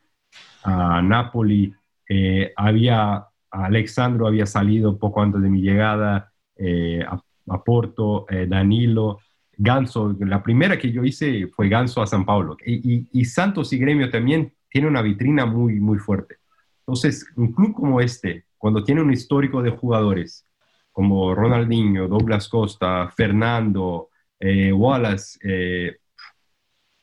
a 0.63 1.01
Napoli, 1.01 1.73
eh, 2.09 2.53
había, 2.55 3.25
Alexandro 3.53 4.27
había 4.27 4.45
salido 4.45 4.97
poco 4.97 5.21
antes 5.21 5.41
de 5.41 5.49
mi 5.49 5.61
llegada, 5.61 6.31
eh, 6.55 7.05
a, 7.07 7.63
Porto, 7.63 8.25
eh, 8.29 8.47
Danilo, 8.47 9.19
Ganso, 9.55 10.15
la 10.19 10.41
primera 10.41 10.79
que 10.79 10.91
yo 10.91 11.03
hice 11.03 11.47
fue 11.47 11.69
Ganso 11.69 12.01
a 12.01 12.07
San 12.07 12.25
Paulo, 12.25 12.57
y, 12.65 13.25
Santos 13.25 13.71
y 13.73 13.77
Gremio 13.77 14.09
también 14.09 14.53
tiene 14.69 14.87
una 14.87 15.01
vitrina 15.03 15.45
muy, 15.45 15.79
muy 15.79 15.99
fuerte. 15.99 16.37
Entonces, 16.79 17.27
un 17.35 17.53
club 17.53 17.73
como 17.73 18.01
este, 18.01 18.45
cuando 18.57 18.83
tiene 18.83 19.01
un 19.01 19.13
histórico 19.13 19.61
de 19.61 19.69
jugadores 19.69 20.47
como 20.91 21.35
Ronaldinho, 21.35 22.07
Douglas 22.07 22.49
Costa, 22.49 23.11
Fernando, 23.15 24.09
eh, 24.39 24.73
Wallace, 24.73 25.39
eh, 25.43 25.97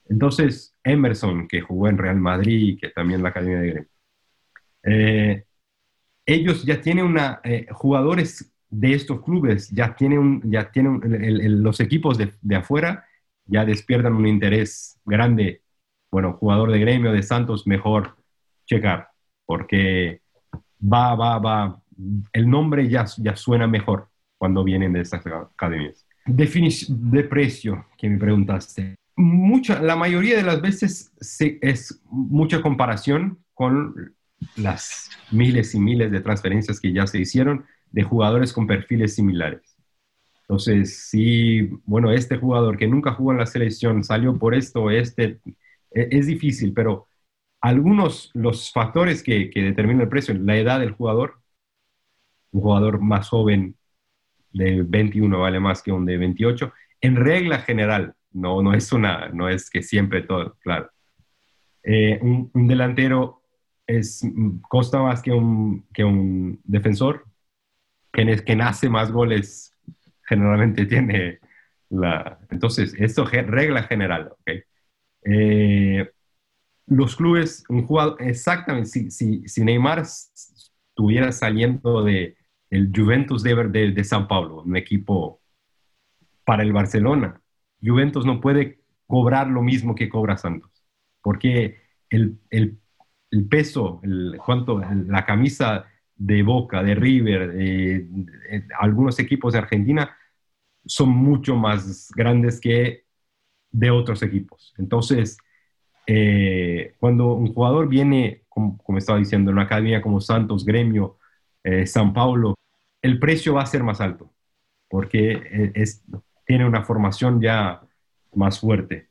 entonces 0.08 0.74
Emerson, 0.82 1.46
que 1.46 1.60
jugó 1.60 1.88
en 1.88 1.98
Real 1.98 2.18
Madrid, 2.18 2.78
que 2.80 2.88
también 2.90 3.22
la 3.22 3.28
Academia 3.28 3.60
de 3.60 3.86
Gremio. 4.82 5.44
Ellos 6.26 6.64
ya 6.64 6.80
tienen 6.80 7.06
una, 7.06 7.40
eh, 7.44 7.66
jugadores 7.70 8.52
de 8.70 8.94
estos 8.94 9.22
clubes, 9.22 9.68
ya 9.70 9.94
tienen, 9.94 10.40
ya 10.44 10.70
tienen 10.70 11.00
los 11.62 11.80
equipos 11.80 12.18
de, 12.18 12.56
afuera, 12.56 13.04
ya 13.46 13.64
despiertan 13.64 14.14
un 14.14 14.26
interés 14.26 14.98
grande. 15.04 15.62
Bueno, 16.10 16.34
jugador 16.34 16.70
de 16.70 16.78
gremio 16.78 17.12
de 17.12 17.22
Santos, 17.22 17.66
mejor 17.66 18.16
checar, 18.66 19.08
porque 19.44 20.22
va, 20.80 21.14
va, 21.14 21.38
va, 21.38 21.82
el 22.32 22.48
nombre 22.48 22.88
ya, 22.88 23.04
ya 23.18 23.34
suena 23.34 23.66
mejor 23.66 24.08
cuando 24.38 24.64
vienen 24.64 24.92
de 24.92 25.00
estas 25.00 25.26
academias. 25.26 26.06
Definición 26.24 27.10
de 27.10 27.24
precio 27.24 27.86
que 27.98 28.08
me 28.08 28.18
preguntaste. 28.18 28.94
Mucha, 29.16 29.82
la 29.82 29.96
mayoría 29.96 30.36
de 30.36 30.42
las 30.42 30.62
veces 30.62 31.12
es 31.38 32.00
mucha 32.08 32.62
comparación 32.62 33.38
con 33.52 34.14
las 34.56 35.10
miles 35.30 35.74
y 35.74 35.80
miles 35.80 36.10
de 36.10 36.20
transferencias 36.20 36.80
que 36.80 36.92
ya 36.92 37.06
se 37.06 37.20
hicieron 37.20 37.66
de 37.90 38.02
jugadores 38.02 38.52
con 38.52 38.66
perfiles 38.66 39.14
similares. 39.14 39.76
Entonces, 40.42 41.08
si, 41.08 41.68
bueno, 41.84 42.10
este 42.10 42.36
jugador 42.36 42.76
que 42.76 42.88
nunca 42.88 43.12
jugó 43.12 43.32
en 43.32 43.38
la 43.38 43.46
selección 43.46 44.02
salió 44.02 44.36
por 44.36 44.54
esto, 44.54 44.90
este, 44.90 45.40
e, 45.92 46.08
es 46.10 46.26
difícil, 46.26 46.72
pero 46.72 47.06
algunos, 47.60 48.30
los 48.34 48.72
factores 48.72 49.22
que, 49.22 49.50
que 49.50 49.62
determinan 49.62 50.02
el 50.02 50.08
precio, 50.08 50.34
la 50.34 50.56
edad 50.56 50.80
del 50.80 50.92
jugador, 50.92 51.40
un 52.52 52.62
jugador 52.62 53.00
más 53.00 53.28
joven 53.28 53.76
de 54.52 54.82
21 54.82 55.38
vale 55.38 55.60
más 55.60 55.82
que 55.82 55.92
un 55.92 56.04
de 56.04 56.16
28, 56.16 56.72
en 57.00 57.16
regla 57.16 57.60
general, 57.60 58.14
no, 58.32 58.62
no, 58.62 58.74
es, 58.74 58.92
una, 58.92 59.28
no 59.28 59.48
es 59.48 59.70
que 59.70 59.82
siempre 59.82 60.22
todo, 60.22 60.56
claro. 60.60 60.90
Eh, 61.82 62.18
un, 62.22 62.50
un, 62.52 62.68
delantero 62.68 63.39
es, 63.98 64.22
costa 64.68 65.00
más 65.02 65.22
que 65.22 65.32
un, 65.32 65.86
que 65.92 66.04
un 66.04 66.60
defensor, 66.64 67.26
que, 68.12 68.42
que 68.44 68.56
nace 68.56 68.88
más 68.88 69.10
goles, 69.10 69.74
generalmente 70.22 70.86
tiene 70.86 71.40
la... 71.88 72.38
Entonces, 72.50 72.94
esto 72.98 73.28
es 73.30 73.46
regla 73.46 73.82
general. 73.84 74.32
Eh, 75.24 76.10
los 76.86 77.16
clubes, 77.16 77.64
un 77.68 77.86
jugador, 77.86 78.16
exactamente, 78.20 78.88
si, 78.88 79.10
si, 79.10 79.48
si 79.48 79.64
Neymar 79.64 80.00
estuviera 80.00 81.32
saliendo 81.32 82.02
de, 82.02 82.36
el 82.70 82.92
Juventus 82.94 83.42
de, 83.42 83.54
de, 83.68 83.92
de 83.92 84.04
Sao 84.04 84.26
Paulo, 84.26 84.62
un 84.62 84.76
equipo 84.76 85.40
para 86.44 86.62
el 86.62 86.72
Barcelona. 86.72 87.40
Juventus 87.82 88.24
no 88.24 88.40
puede 88.40 88.80
cobrar 89.06 89.48
lo 89.48 89.62
mismo 89.62 89.94
que 89.94 90.08
cobra 90.08 90.36
Santos, 90.36 90.84
porque 91.22 91.80
el, 92.10 92.38
el, 92.50 92.78
el 93.30 93.46
peso, 93.46 94.00
el, 94.02 94.38
cuánto, 94.44 94.80
la 94.80 95.24
camisa 95.24 95.86
de 96.16 96.42
Boca, 96.42 96.82
de 96.82 96.94
River, 96.94 97.52
de, 97.52 98.08
algunos 98.78 99.18
equipos 99.18 99.52
de 99.52 99.60
Argentina 99.60 100.16
son 100.84 101.10
mucho 101.10 101.56
más 101.56 102.10
grandes 102.14 102.60
que 102.60 103.04
de 103.70 103.90
otros 103.90 104.22
equipos. 104.22 104.74
Entonces, 104.78 105.38
eh, 106.06 106.94
cuando 106.98 107.34
un 107.34 107.52
jugador 107.52 107.88
viene, 107.88 108.42
como, 108.48 108.78
como, 108.78 108.98
estaba 108.98 109.18
diciendo, 109.18 109.50
en 109.50 109.56
una 109.56 109.64
academia 109.64 110.02
como 110.02 110.20
Santos, 110.20 110.64
Gremio, 110.64 111.18
eh, 111.62 111.86
San 111.86 112.12
Paulo, 112.12 112.56
el 113.02 113.18
precio 113.18 113.54
va 113.54 113.62
a 113.62 113.66
ser 113.66 113.82
más 113.82 114.00
alto, 114.00 114.32
porque 114.88 115.32
eh, 115.32 115.72
es, 115.74 116.04
tiene 116.46 116.66
una 116.66 116.82
formación 116.84 117.40
ya 117.40 117.82
más 118.34 118.60
fuerte. 118.60 119.09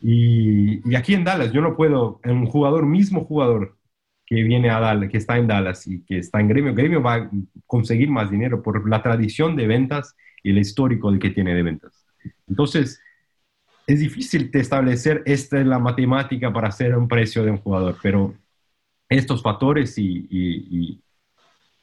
Y, 0.00 0.88
y, 0.90 0.94
aquí 0.94 1.14
en 1.14 1.24
Dallas, 1.24 1.52
yo 1.52 1.60
no 1.60 1.76
puedo, 1.76 2.20
un 2.24 2.46
jugador, 2.46 2.86
mismo 2.86 3.24
jugador 3.24 3.76
que 4.26 4.42
viene 4.42 4.70
a 4.70 4.80
Dallas, 4.80 5.10
que 5.10 5.18
está 5.18 5.36
en 5.36 5.46
Dallas 5.46 5.86
y 5.86 6.02
que 6.04 6.18
está 6.18 6.40
en 6.40 6.48
Gremio, 6.48 6.74
Gremio 6.74 7.02
va 7.02 7.14
a 7.16 7.30
conseguir 7.66 8.08
más 8.10 8.30
dinero 8.30 8.62
por 8.62 8.88
la 8.88 9.02
tradición 9.02 9.56
de 9.56 9.66
ventas 9.66 10.16
y 10.42 10.50
el 10.50 10.58
histórico 10.58 11.16
que 11.18 11.30
tiene 11.30 11.54
de 11.54 11.62
ventas. 11.62 12.06
Entonces, 12.48 13.00
es 13.86 14.00
difícil 14.00 14.50
de 14.50 14.60
establecer 14.60 15.22
esta 15.26 15.60
es 15.60 15.66
la 15.66 15.78
matemática 15.78 16.52
para 16.52 16.68
hacer 16.68 16.96
un 16.96 17.08
precio 17.08 17.44
de 17.44 17.50
un 17.50 17.58
jugador, 17.58 17.96
pero 18.02 18.34
estos 19.08 19.42
factores 19.42 19.98
y, 19.98 20.26
y, 20.30 21.02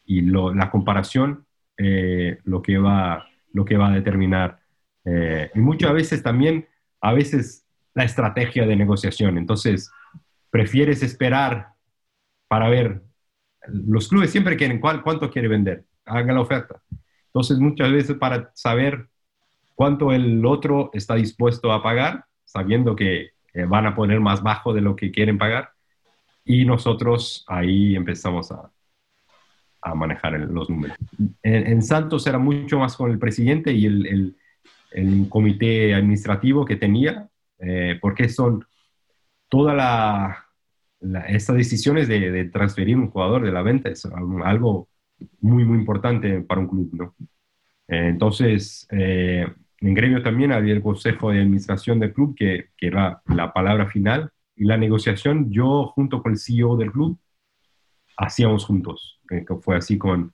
y 0.05 0.21
lo, 0.21 0.53
la 0.53 0.71
comparación 0.71 1.45
eh, 1.77 2.39
lo, 2.45 2.61
que 2.63 2.79
va, 2.79 3.27
lo 3.53 3.63
que 3.63 3.77
va 3.77 3.89
a 3.89 3.95
determinar. 3.95 4.59
Eh, 5.05 5.51
y 5.53 5.59
muchas 5.59 5.93
veces 5.93 6.23
también, 6.23 6.67
a 7.01 7.13
veces 7.13 7.66
la 7.97 8.03
estrategia 8.03 8.67
de 8.67 8.75
negociación. 8.75 9.39
Entonces, 9.39 9.91
prefieres 10.51 11.01
esperar 11.01 11.69
para 12.47 12.69
ver. 12.69 13.01
Los 13.67 14.07
clubes 14.07 14.29
siempre 14.29 14.55
quieren 14.55 14.79
cuál, 14.79 15.01
cuánto 15.01 15.31
quiere 15.31 15.47
vender, 15.47 15.83
hagan 16.05 16.35
la 16.35 16.41
oferta. 16.41 16.79
Entonces, 17.25 17.57
muchas 17.57 17.91
veces 17.91 18.15
para 18.15 18.51
saber 18.53 19.07
cuánto 19.73 20.11
el 20.11 20.45
otro 20.45 20.91
está 20.93 21.15
dispuesto 21.15 21.71
a 21.71 21.81
pagar, 21.81 22.25
sabiendo 22.45 22.95
que 22.95 23.31
eh, 23.53 23.65
van 23.65 23.87
a 23.87 23.95
poner 23.95 24.19
más 24.19 24.43
bajo 24.43 24.73
de 24.73 24.81
lo 24.81 24.95
que 24.95 25.11
quieren 25.11 25.39
pagar, 25.39 25.71
y 26.45 26.65
nosotros 26.65 27.43
ahí 27.47 27.95
empezamos 27.95 28.51
a, 28.51 28.71
a 29.81 29.95
manejar 29.95 30.39
los 30.39 30.69
números. 30.69 30.97
En, 31.41 31.81
Santos 31.81 32.27
era 32.27 32.37
mucho 32.37 32.77
más 32.77 32.95
con 32.95 33.09
el 33.09 33.17
presidente 33.17 33.73
y 33.73 33.87
el- 33.87 34.35
el 34.91 35.27
comité 35.29 35.93
administrativo 35.93 36.63
que 36.63 36.77
tenía, 36.77 37.27
eh, 37.59 37.97
porque 38.01 38.29
son 38.29 38.65
toda 39.49 39.73
la, 39.73 40.45
la- 41.01 41.21
estas 41.27 41.55
decisiones 41.57 42.07
de, 42.07 42.31
de 42.31 42.45
transferir 42.45 42.97
un 42.97 43.09
jugador 43.11 43.45
de 43.45 43.51
la 43.51 43.61
venta 43.61 43.89
es 43.89 44.05
algo, 44.05 44.89
muy, 45.41 45.65
muy 45.65 45.79
importante 45.79 46.41
para 46.41 46.61
un 46.61 46.67
club, 46.67 46.89
¿no? 46.93 47.15
Eh, 47.87 48.09
entonces, 48.09 48.87
eh, 48.91 49.47
en 49.81 49.93
gremio 49.93 50.23
también 50.23 50.51
había 50.53 50.73
el 50.73 50.83
consejo 50.83 51.31
de 51.31 51.41
administración 51.41 51.99
del 51.99 52.13
club, 52.13 52.35
que, 52.37 52.69
que 52.77 52.87
era 52.87 53.21
la 53.27 53.53
palabra 53.53 53.87
final, 53.87 54.31
y 54.55 54.65
la 54.65 54.77
negociación, 54.77 55.51
yo 55.51 55.87
junto 55.95 56.21
con 56.23 56.33
el 56.33 56.39
CEO 56.39 56.77
del 56.77 56.91
club, 56.91 57.19
hacíamos 58.17 58.65
juntos. 58.65 59.19
Eh, 59.31 59.45
que 59.47 59.55
fue 59.55 59.77
así 59.77 59.97
con, 59.97 60.33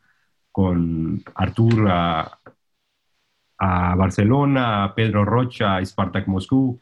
con 0.52 1.24
Artur 1.36 1.88
a, 1.90 2.40
a 3.58 3.96
Barcelona, 3.96 4.94
Pedro 4.96 5.26
Rocha 5.26 5.78
a 5.78 5.86
Spartak 5.86 6.28
Moscú, 6.28 6.80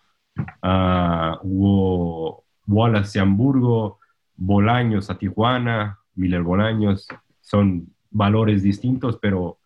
a 0.61 1.39
hubo 1.43 2.43
Wallace 2.67 3.19
a 3.19 3.23
Hamburgo, 3.23 3.99
Bolaños 4.35 5.09
a 5.09 5.17
Tijuana, 5.17 5.99
Miller 6.15 6.41
Bolaños, 6.41 7.07
son 7.41 7.93
valores 8.09 8.63
distintos, 8.63 9.17
pero 9.21 9.59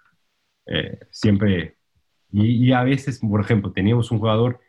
eh, 0.65 0.99
siempre, 1.11 1.77
y, 2.31 2.71
a 2.71 2.83
veces, 2.83 3.19
por 3.19 3.41
ejemplo, 3.41 3.71
teníamos 3.71 4.11
un 4.11 4.19
jugador 4.19 4.59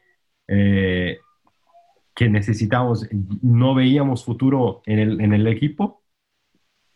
eh, 0.47 1.19
que 2.15 2.29
necesitábamos, 2.29 3.09
no 3.43 3.75
veíamos 3.75 4.25
futuro 4.25 4.83
en 4.87 4.99
el, 4.99 5.21
en 5.21 5.33
el 5.33 5.47
equipo, 5.47 6.03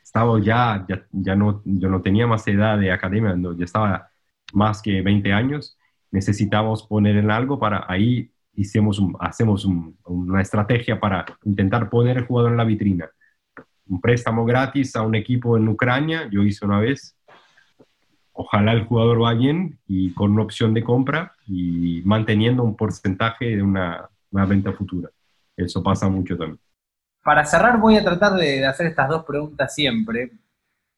estaba 0.03 0.41
ya, 0.41 0.85
ya, 0.89 1.07
ya 1.13 1.37
no, 1.37 1.63
yo 1.65 1.89
no 1.89 2.03
tenía 2.03 2.27
más 2.27 2.47
edad 2.49 2.79
de 2.79 2.93
academia, 2.93 3.35
no, 3.37 3.57
ya 3.57 3.65
estaba 3.65 4.11
más 4.53 4.83
que 4.83 5.03
20 5.03 5.33
años, 5.33 5.79
necesitábamos 6.11 6.85
poner 6.85 7.17
en 7.17 7.31
algo 7.31 7.59
para 7.59 7.85
ahí 7.89 8.33
hicimos 8.61 8.99
un- 8.99 9.17
hacemos 9.21 9.65
un- 9.65 9.97
una 10.05 10.43
estrategia 10.43 11.01
para 11.01 11.25
intentar 11.45 11.89
poner 11.89 12.19
el 12.19 12.27
jugador 12.27 12.53
en 12.53 12.59
la 12.59 12.65
vitrina. 12.65 13.09
Un 13.89 14.01
préstamo 14.01 14.45
gratis 14.45 14.95
a 14.97 15.03
un 15.03 15.15
equipo 15.15 15.57
en 15.57 15.67
Ucrania, 15.69 16.29
yo 16.31 16.43
hice 16.43 16.65
una 16.65 16.79
vez. 16.79 17.17
Ojalá 18.33 18.73
el 18.73 18.85
jugador 18.85 19.23
va 19.23 19.35
bien 19.35 19.79
y 19.87 20.13
con 20.13 20.33
una 20.33 20.43
opción 20.43 20.73
de 20.75 20.85
compra 20.85 21.33
y 21.47 22.03
manteniendo 22.05 22.63
un 22.63 22.77
porcentaje 22.77 23.57
de 23.57 23.63
una, 23.63 24.09
una 24.31 24.47
venta 24.47 24.73
futura. 24.73 25.09
Eso 25.57 25.83
pasa 25.83 26.09
mucho 26.09 26.37
también. 26.37 26.61
Para 27.23 27.45
cerrar 27.45 27.79
voy 27.79 27.97
a 27.97 28.05
tratar 28.05 28.35
de 28.35 28.65
hacer 28.67 28.87
estas 28.87 29.09
dos 29.09 29.25
preguntas 29.25 29.75
siempre. 29.75 30.31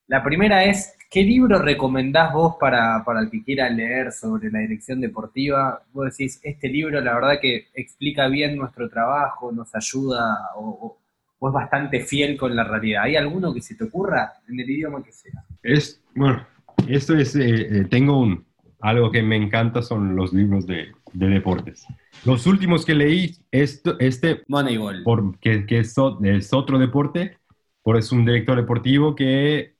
La 0.06 0.22
primera 0.22 0.64
es, 0.64 0.94
¿qué 1.12 1.22
libro 1.22 1.58
recomendás 1.58 2.32
vos 2.32 2.56
para, 2.58 3.02
para 3.04 3.20
el 3.20 3.30
que 3.30 3.44
quiera 3.44 3.68
leer 3.70 4.12
sobre 4.12 4.50
la 4.50 4.60
dirección 4.60 5.00
deportiva? 5.00 5.82
Vos 5.92 6.06
decís, 6.16 6.40
este 6.42 6.68
libro 6.68 7.00
la 7.00 7.14
verdad 7.14 7.38
que 7.40 7.66
explica 7.74 8.28
bien 8.28 8.56
nuestro 8.56 8.88
trabajo, 8.88 9.52
nos 9.52 9.74
ayuda 9.74 10.20
o, 10.56 10.98
o- 11.40 11.48
es 11.48 11.52
bastante 11.52 12.00
fiel 12.00 12.36
con 12.36 12.54
la 12.54 12.62
realidad. 12.64 13.02
¿Hay 13.02 13.16
alguno 13.16 13.52
que 13.52 13.60
se 13.60 13.74
te 13.74 13.84
ocurra 13.84 14.32
en 14.48 14.60
el 14.60 14.70
idioma 14.70 15.02
que 15.02 15.12
sea? 15.12 15.44
Es, 15.62 16.00
bueno, 16.14 16.46
esto 16.88 17.16
es, 17.16 17.34
eh, 17.34 17.80
eh, 17.80 17.84
tengo 17.90 18.18
un, 18.20 18.44
algo 18.80 19.10
que 19.10 19.22
me 19.22 19.36
encanta 19.36 19.82
son 19.82 20.14
los 20.14 20.32
libros 20.32 20.66
de, 20.66 20.92
de 21.12 21.26
deportes. 21.28 21.84
Los 22.24 22.46
últimos 22.46 22.86
que 22.86 22.94
leí, 22.94 23.36
esto, 23.50 23.96
este, 23.98 24.42
Moneyball. 24.46 25.02
por, 25.02 25.38
que, 25.40 25.66
que 25.66 25.80
es, 25.80 25.94
es 26.22 26.52
otro 26.52 26.78
deporte, 26.78 27.38
por 27.82 27.96
es 27.96 28.12
un 28.12 28.24
director 28.24 28.56
deportivo 28.56 29.16
que 29.16 29.71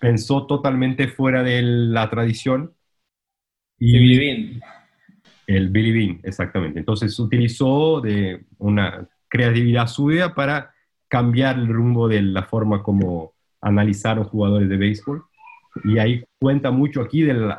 pensó 0.00 0.46
totalmente 0.46 1.08
fuera 1.08 1.44
de 1.44 1.62
la 1.62 2.10
tradición. 2.10 2.74
Sí, 3.78 3.86
Billy 3.98 4.18
Bean. 4.18 4.60
El 5.46 5.70
Billy 5.70 5.92
Bean, 5.92 6.20
exactamente. 6.22 6.78
Entonces 6.78 7.18
utilizó 7.18 8.00
de 8.00 8.44
una 8.58 9.08
creatividad 9.28 9.86
suya 9.86 10.34
para 10.34 10.72
cambiar 11.08 11.58
el 11.58 11.68
rumbo 11.68 12.08
de 12.08 12.22
la 12.22 12.44
forma 12.44 12.82
como 12.82 13.34
analizaron 13.60 14.24
jugadores 14.24 14.68
de 14.68 14.76
béisbol. 14.76 15.24
Y 15.84 15.98
ahí 15.98 16.24
cuenta 16.40 16.70
mucho 16.70 17.00
aquí 17.00 17.22
de 17.22 17.34
la- 17.34 17.58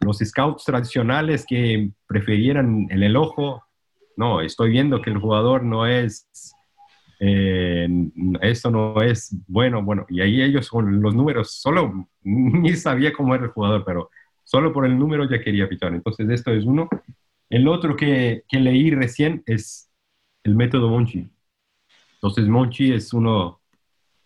los 0.00 0.18
scouts 0.18 0.64
tradicionales 0.64 1.44
que 1.48 1.90
prefirieran 2.06 2.86
el, 2.90 3.02
el 3.02 3.16
ojo. 3.16 3.62
No, 4.16 4.40
estoy 4.40 4.70
viendo 4.70 5.00
que 5.02 5.10
el 5.10 5.18
jugador 5.18 5.62
no 5.64 5.86
es, 5.86 6.28
eh, 7.20 7.88
esto 8.40 8.70
no 8.70 9.00
es 9.02 9.36
bueno, 9.46 9.82
bueno. 9.82 10.06
Y 10.08 10.20
ahí 10.20 10.42
ellos 10.42 10.68
con 10.70 11.00
los 11.00 11.14
números, 11.14 11.52
solo 11.52 12.08
ni 12.22 12.74
sabía 12.74 13.12
cómo 13.12 13.34
era 13.34 13.44
el 13.44 13.50
jugador, 13.50 13.84
pero 13.84 14.10
solo 14.44 14.72
por 14.72 14.86
el 14.86 14.98
número 14.98 15.28
ya 15.28 15.40
quería 15.40 15.68
pichar. 15.68 15.94
Entonces 15.94 16.28
esto 16.30 16.52
es 16.52 16.64
uno. 16.64 16.88
El 17.50 17.66
otro 17.68 17.96
que, 17.96 18.44
que 18.48 18.60
leí 18.60 18.90
recién 18.90 19.42
es 19.46 19.90
el 20.44 20.54
método 20.54 20.88
Monchi. 20.88 21.28
Entonces 22.14 22.46
Monchi 22.46 22.92
es 22.92 23.12
uno 23.12 23.60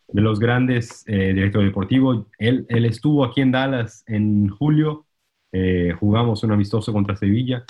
de 0.08 0.20
los 0.20 0.38
grandes 0.38 1.04
eh, 1.06 1.32
directores 1.32 1.68
deportivos. 1.68 2.26
Él, 2.38 2.66
él 2.68 2.84
estuvo 2.84 3.24
aquí 3.24 3.40
en 3.40 3.52
Dallas 3.52 4.04
en 4.06 4.48
julio. 4.48 5.06
Eh, 5.52 5.94
jugamos 5.98 6.42
un 6.42 6.52
amistoso 6.52 6.92
contra 6.92 7.16
Sevilla. 7.16 7.64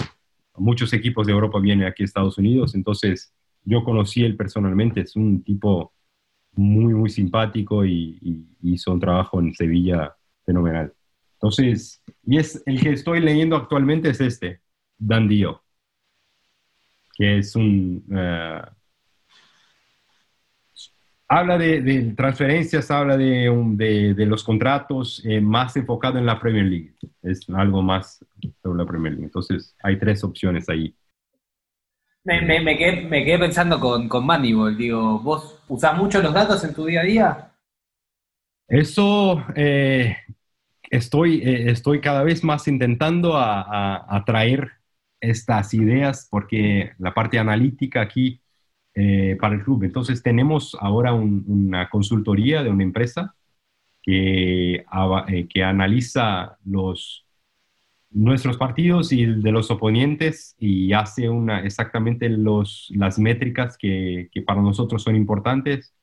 Muchos 0.56 0.92
equipos 0.92 1.26
de 1.26 1.32
Europa 1.32 1.58
vienen 1.60 1.86
aquí 1.86 2.02
a 2.02 2.06
Estados 2.06 2.38
Unidos. 2.38 2.74
Entonces 2.74 3.32
yo 3.64 3.84
conocí 3.84 4.24
él 4.24 4.36
personalmente. 4.36 5.00
Es 5.00 5.16
un 5.16 5.42
tipo 5.42 5.92
muy, 6.52 6.94
muy 6.94 7.10
simpático 7.10 7.84
y, 7.84 8.48
hizo 8.62 8.92
un 8.92 9.00
trabajo 9.00 9.40
en 9.40 9.54
Sevilla 9.54 10.14
fenomenal. 10.46 10.92
Entonces, 11.34 12.02
y 12.24 12.38
es 12.38 12.62
el 12.66 12.80
que 12.80 12.90
estoy 12.90 13.20
leyendo 13.20 13.56
actualmente 13.56 14.10
es 14.10 14.20
este, 14.20 14.60
Dan 14.98 15.28
Dio, 15.28 15.64
que 17.16 17.38
es 17.38 17.56
un... 17.56 18.04
eh, 18.14 18.62
habla 21.28 21.58
de, 21.58 22.14
transferencias, 22.16 22.90
habla 22.90 23.16
de, 23.16 24.14
de 24.16 24.26
los 24.26 24.44
contratos, 24.44 25.22
eh, 25.24 25.40
más 25.40 25.76
enfocado 25.76 26.18
en 26.18 26.26
la 26.26 26.38
Premier 26.38 26.66
League. 26.66 26.94
Es 27.22 27.48
algo 27.50 27.82
más 27.82 28.24
sobre 28.62 28.78
la 28.78 28.86
Premier 28.86 29.14
League. 29.14 29.26
Entonces, 29.26 29.74
hay 29.82 29.98
tres 29.98 30.22
opciones 30.22 30.68
ahí. 30.68 30.94
Me, 32.24 32.40
me- 32.40 32.76
quedé, 32.76 33.02
me 33.02 33.24
quedé 33.24 33.38
pensando 33.38 33.78
con, 33.78 34.08
con 34.08 34.26
Moneyball. 34.26 34.76
Digo, 34.76 35.20
¿vos 35.20 35.60
usás 35.68 35.96
mucho 35.96 36.20
los 36.20 36.34
datos 36.34 36.64
en 36.64 36.74
tu 36.74 36.84
día 36.86 37.00
a 37.00 37.04
día? 37.04 37.52
Eso 38.68 39.44
eh, 39.56 40.16
estoy, 40.90 41.42
eh, 41.42 41.70
estoy 41.70 42.00
cada 42.00 42.22
vez 42.24 42.44
más 42.44 42.68
intentando 42.68 43.36
a, 43.36 43.62
a- 43.62 43.96
estas 45.20 45.74
ideas 45.74 46.28
porque 46.30 46.92
la 46.98 47.14
parte 47.14 47.38
analítica 47.38 48.02
aquí 48.02 48.40
eh, 48.94 49.36
para 49.40 49.54
el 49.56 49.64
club. 49.64 49.84
Entonces 49.84 50.22
tenemos 50.22 50.76
ahora 50.80 51.14
un- 51.14 51.44
una 51.48 51.88
consultoría 51.90 52.62
de 52.62 52.70
una 52.70 52.84
empresa 52.84 53.34
que, 54.02 54.84
eh, 55.28 55.48
que 55.48 55.64
analiza 55.64 56.58
los, 56.66 57.26
nuestros 58.12 58.56
partidos 58.56 59.12
y 59.12 59.24
de 59.26 59.52
los 59.52 59.70
oponentes 59.70 60.54
y 60.58 60.92
hace 60.92 61.28
una, 61.28 61.60
exactamente 61.60 62.28
las 62.28 63.18
métricas 63.18 63.76
que, 63.78 64.28
para 64.46 64.60
nosotros 64.62 65.02
son 65.02 65.16
importantes 65.16 65.94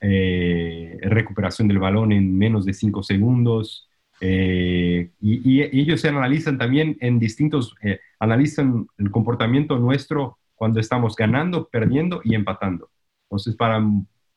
eh, 0.00 0.96
recuperación 1.02 1.68
del 1.68 1.78
balón 1.78 2.12
en 2.12 2.36
menos 2.36 2.64
de 2.64 2.72
5 2.72 3.02
segundos. 3.02 3.88
eh, 4.20 5.10
y, 5.20 5.62
ellos 5.62 6.00
se 6.00 6.08
analizan 6.08 6.58
también 6.58 6.96
en 7.00 7.18
distintos, 7.18 7.74
eh, 7.82 8.00
analizan 8.18 8.86
el 8.98 9.10
comportamiento 9.10 9.78
nuestro 9.78 10.38
cuando 10.54 10.80
estamos 10.80 11.16
ganando, 11.16 11.68
perdiendo 11.68 12.20
y 12.24 12.34
empatando. 12.34 12.90
Entonces, 13.24 13.56
para 13.56 13.82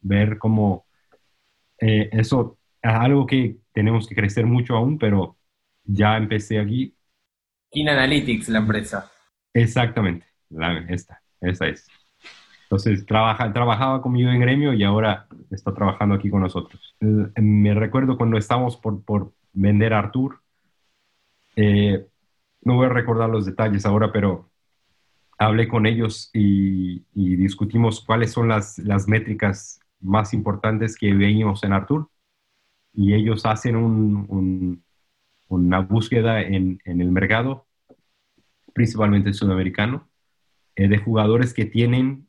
ver 0.01 0.37
cómo 0.37 0.85
eso 1.79 2.57
es 2.81 2.93
algo 2.93 3.25
que 3.25 3.57
tenemos 3.73 4.07
que 4.07 4.15
crecer 4.15 4.45
mucho 4.45 4.75
aún, 4.75 4.97
pero 4.97 5.35
ya 5.84 6.17
empecé 6.17 6.59
aquí. 6.59 6.95
Kin 7.71 7.89
Analytics, 7.89 8.49
la 8.49 8.59
empresa. 8.59 9.11
Exactamente, 9.53 10.25
la, 10.49 10.79
esta, 10.89 11.21
esa 11.41 11.67
es. 11.67 11.88
Entonces, 12.63 13.05
trabaja, 13.05 13.51
trabajaba 13.53 14.01
conmigo 14.01 14.31
en 14.31 14.39
gremio 14.39 14.73
y 14.73 14.84
ahora 14.84 15.27
está 15.51 15.73
trabajando 15.73 16.15
aquí 16.15 16.29
con 16.29 16.41
nosotros. 16.41 16.95
Eh, 17.01 17.41
Me 17.41 17.73
recuerdo 17.73 18.17
cuando 18.17 18.38
estábamos 18.38 18.77
por, 18.77 19.03
por 19.03 19.34
vender 19.53 19.93
a 19.93 19.99
Artur, 19.99 20.39
eh, 21.55 22.07
no 22.61 22.75
voy 22.75 22.88
a 22.88 22.89
recordar 22.89 23.29
los 23.29 23.45
detalles 23.45 23.86
ahora, 23.86 24.11
pero 24.11 24.49
hablé 25.38 25.67
con 25.67 25.86
ellos 25.86 26.29
y, 26.34 27.05
y 27.13 27.36
discutimos 27.36 28.01
cuáles 28.03 28.31
son 28.31 28.47
las, 28.47 28.79
las 28.79 29.07
métricas 29.07 29.79
más 29.99 30.34
importantes 30.34 30.97
que 30.97 31.13
veíamos 31.13 31.63
en 31.63 31.73
Artur. 31.73 32.09
Y 32.93 33.13
ellos 33.13 33.45
hacen 33.45 33.75
un- 33.75 34.25
un- 34.29 34.84
una 35.47 35.79
búsqueda 35.79 36.41
en, 36.41 36.79
el 36.85 37.11
mercado, 37.11 37.67
principalmente 38.73 39.33
sudamericano, 39.33 40.09
eh, 40.75 40.87
de 40.87 40.97
jugadores 40.97 41.53
que 41.53 41.65
tienen 41.65 42.27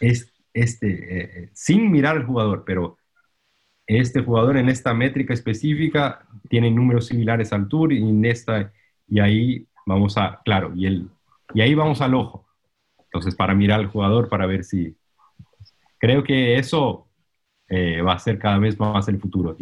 es, 0.00 0.32
este, 0.52 1.44
eh, 1.44 1.50
sin 1.52 1.90
mirar 1.90 2.16
al 2.16 2.26
jugador, 2.26 2.64
pero 2.66 2.98
este 3.86 4.22
jugador 4.22 4.56
en 4.56 4.68
esta 4.68 4.94
métrica 4.94 5.34
específica 5.34 6.26
tiene 6.48 6.70
números 6.70 7.06
similares 7.06 7.52
al 7.52 7.68
tour 7.68 7.92
y 7.92 7.98
en 7.98 8.24
esta, 8.24 8.72
y 9.06 9.20
ahí 9.20 9.66
vamos 9.86 10.16
a, 10.16 10.40
claro, 10.44 10.72
y, 10.74 10.86
el, 10.86 11.08
y 11.54 11.60
ahí 11.60 11.74
vamos 11.74 12.00
al 12.00 12.14
ojo. 12.14 12.46
Entonces, 13.04 13.34
para 13.34 13.54
mirar 13.54 13.80
al 13.80 13.88
jugador, 13.88 14.28
para 14.28 14.46
ver 14.46 14.64
si... 14.64 14.96
Creo 15.98 16.24
que 16.24 16.56
eso 16.56 17.08
va 17.70 18.14
a 18.14 18.18
ser 18.18 18.38
cada 18.38 18.58
vez 18.58 18.78
más 18.78 19.08
el 19.08 19.20
futuro. 19.20 19.56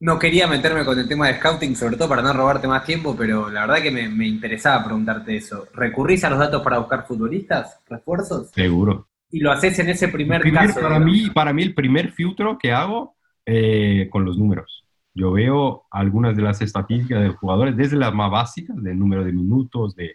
No 0.00 0.16
quería 0.18 0.46
meterme 0.46 0.84
con 0.84 0.96
el 0.98 1.08
tema 1.08 1.26
de 1.26 1.34
scouting, 1.38 1.74
sobre 1.74 1.96
todo 1.96 2.08
para 2.08 2.22
no 2.22 2.32
robarte 2.32 2.68
más 2.68 2.84
tiempo, 2.84 3.16
pero 3.16 3.50
la 3.50 3.62
verdad 3.66 3.82
que 3.82 3.90
me, 3.90 4.08
me 4.08 4.28
interesaba 4.28 4.84
preguntarte 4.84 5.36
eso. 5.36 5.66
¿Recurrís 5.74 6.22
a 6.22 6.30
los 6.30 6.38
datos 6.38 6.62
para 6.62 6.78
buscar 6.78 7.04
futbolistas, 7.06 7.80
refuerzos? 7.88 8.50
Seguro. 8.50 9.08
Y 9.30 9.40
lo 9.40 9.50
haces 9.50 9.76
en 9.80 9.88
ese 9.88 10.08
primer, 10.08 10.40
Primer- 10.40 10.68
caso. 10.68 10.80
para, 10.80 11.00
mí, 11.00 11.30
para 11.30 11.52
mí 11.52 11.62
el 11.64 11.74
primer 11.74 12.12
filtro 12.12 12.56
que 12.58 12.70
hago 12.72 13.16
eh, 13.44 14.08
con 14.10 14.24
los 14.24 14.38
números. 14.38 14.84
Yo 15.14 15.32
veo 15.32 15.86
algunas 15.90 16.36
de 16.36 16.42
las 16.42 16.62
estadísticas 16.62 17.20
de 17.20 17.30
jugadores, 17.30 17.76
desde 17.76 17.96
las 17.96 18.14
más 18.14 18.30
básicas, 18.30 18.80
del 18.80 18.96
número 18.98 19.24
de 19.24 19.32
minutos, 19.32 19.96
de 19.96 20.14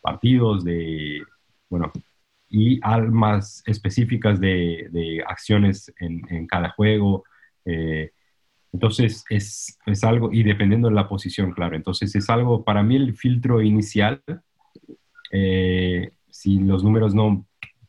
partidos, 0.00 0.64
de, 0.64 1.22
bueno, 1.68 1.92
y 2.48 2.80
al 2.82 3.12
más 3.12 3.62
específicas 3.64 4.40
de, 4.40 4.88
de 4.90 5.22
acciones 5.24 5.92
en, 6.00 6.20
en 6.30 6.46
cada 6.48 6.70
juego. 6.70 7.22
eh, 7.64 8.10
entonces 8.72 9.24
es, 9.30 9.78
es 9.86 10.04
algo, 10.04 10.32
y 10.32 10.42
dependiendo 10.42 10.88
de 10.88 10.94
la 10.94 11.08
posición, 11.08 11.52
claro. 11.52 11.76
Entonces 11.76 12.14
es 12.14 12.30
algo, 12.30 12.64
para 12.64 12.82
mí 12.82 12.96
el 12.96 13.14
filtro 13.16 13.62
inicial, 13.62 14.22
eh, 15.32 16.12
si 16.28 16.58
los 16.58 16.82
números 16.84 17.14
no, 17.14 17.46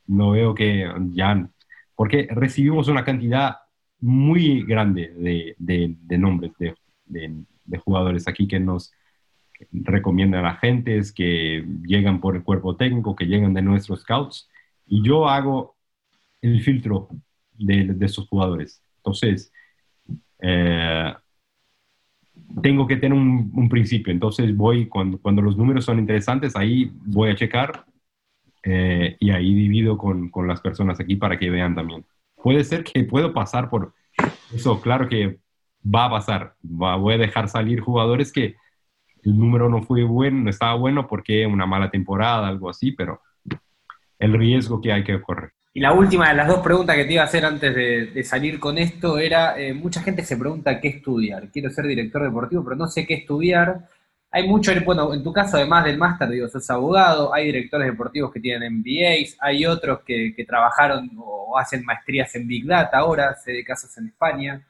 no 0.08 0.32
veo 0.32 0.54
que 0.56 0.88
ya, 1.14 1.50
porque 1.96 2.28
recibimos 2.32 2.88
una 2.88 3.04
cantidad 3.04 3.58
muy 4.00 4.64
grande 4.64 5.14
de, 5.16 5.56
de- 5.58 6.18
nombres 6.18 6.52
de, 6.60 6.76
de- 7.06 7.44
de 7.66 7.78
jugadores 7.78 8.28
aquí 8.28 8.48
que 8.48 8.60
nos 8.60 8.92
recomiendan 9.72 10.46
agentes, 10.46 11.14
que 11.14 11.66
llegan 11.86 12.22
por 12.22 12.36
el 12.36 12.44
cuerpo 12.44 12.78
técnico, 12.78 13.16
que 13.16 13.26
llegan 13.26 13.54
de 13.54 13.62
nuestros 13.64 14.02
scouts, 14.02 14.50
y 14.88 15.04
yo 15.04 15.30
hago 15.30 15.78
el 16.42 16.62
filtro 16.62 17.10
de, 17.54 17.86
de 17.86 18.06
esos 18.06 18.28
jugadores. 18.28 18.84
Entonces, 18.98 19.52
eh, 20.42 21.14
tengo 22.62 22.88
que 22.88 22.98
tener 22.98 23.18
un, 23.18 23.52
un 23.54 23.70
principio. 23.70 24.12
Entonces 24.12 24.56
voy, 24.56 24.88
cuando, 24.88 25.18
cuando 25.20 25.42
los 25.42 25.58
números 25.58 25.86
son 25.86 26.00
interesantes, 26.00 26.56
ahí 26.56 26.92
voy 27.06 27.30
a 27.30 27.36
checar 27.36 27.86
eh, 28.64 29.18
y 29.20 29.32
ahí 29.32 29.54
divido 29.54 29.98
con, 29.98 30.30
con 30.30 30.48
las 30.48 30.62
personas 30.62 31.00
aquí 31.00 31.16
para 31.16 31.40
que 31.40 31.50
vean 31.50 31.76
también. 31.76 32.06
Puede 32.36 32.64
ser 32.64 32.84
que 32.84 33.04
puedo 33.04 33.34
pasar 33.34 33.70
por 33.70 33.94
eso, 34.54 34.82
claro 34.82 35.10
que 35.10 35.40
va 35.84 36.06
a 36.06 36.12
pasar. 36.12 36.56
Va- 36.64 36.98
voy 36.98 37.16
a 37.16 37.18
dejar 37.20 37.50
salir 37.50 37.82
jugadores 37.82 38.32
que 38.32 38.56
el 39.24 39.38
número 39.38 39.70
no 39.70 39.84
fue 39.84 40.04
bueno, 40.04 40.44
no 40.44 40.50
estaba 40.50 40.76
bueno 40.76 41.08
porque 41.08 41.46
una 41.48 41.66
mala 41.66 41.92
temporada, 41.92 42.48
algo 42.48 42.70
así, 42.70 42.92
pero 42.94 43.22
el 44.20 44.34
riesgo 44.34 44.82
que 44.82 44.92
hay 44.94 45.04
que 45.04 45.22
correr. 45.22 45.52
Y 45.74 45.80
la 45.80 45.94
última 45.94 46.30
de 46.30 46.36
las 46.36 46.48
dos 46.48 46.60
preguntas 46.60 46.98
que 46.98 47.06
te 47.06 47.14
iba 47.14 47.22
a 47.22 47.26
hacer 47.26 47.46
antes 47.46 47.74
de, 47.74 48.24
salir 48.26 48.60
con 48.60 48.78
esto 48.78 49.18
era, 49.18 49.58
eh, 49.58 49.74
mucha 49.74 50.02
gente 50.02 50.24
se 50.26 50.36
pregunta 50.36 50.82
qué 50.82 50.90
estudiar. 50.90 51.50
Quiero 51.50 51.70
ser 51.70 51.86
director 51.88 52.24
deportivo, 52.24 52.64
pero 52.64 52.76
no 52.76 52.88
sé 52.88 53.08
qué 53.08 53.14
estudiar. 53.16 53.88
Hay 54.32 54.48
mucho, 54.48 54.72
bueno, 54.86 55.14
en 55.14 55.24
tu 55.24 55.32
caso, 55.34 55.58
además 55.58 55.86
del 55.86 55.98
máster, 55.98 56.30
digo, 56.30 56.48
sos 56.50 56.70
abogado, 56.70 57.34
hay 57.34 57.46
directores 57.46 57.88
deportivos 57.88 58.32
que 58.34 58.40
tienen 58.42 58.80
MBAs, 58.80 59.38
hay 59.40 59.66
otros 59.66 60.02
que, 60.06 60.34
que 60.36 60.46
trabajaron 60.46 61.10
o 61.18 61.58
hacen 61.58 61.86
maestrías 61.86 62.34
en 62.36 62.48
Big 62.48 62.66
Data 62.66 62.98
ahora, 62.98 63.36
sé 63.36 63.54
de 63.54 63.64
casos 63.64 63.98
en 63.98 64.08
España. 64.08 64.66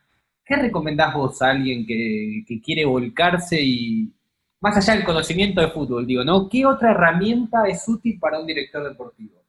¿Qué 0.46 0.56
recomendás 0.56 1.14
vos 1.16 1.42
a 1.42 1.52
alguien 1.52 1.86
que, 1.86 2.44
que 2.48 2.62
quiere 2.62 2.86
volcarse 2.86 3.60
y, 3.62 4.12
más 4.62 4.78
allá 4.78 4.94
del 4.96 5.04
conocimiento 5.04 5.62
de 5.62 5.70
fútbol, 5.70 6.06
digo, 6.06 6.24
¿no? 6.24 6.48
¿Qué 6.48 6.66
otra 6.66 6.92
herramienta 6.92 7.66
es 7.68 7.88
útil 7.88 8.20
para 8.20 8.40
un 8.40 8.46
director 8.46 8.84
deportivo? 8.84 9.41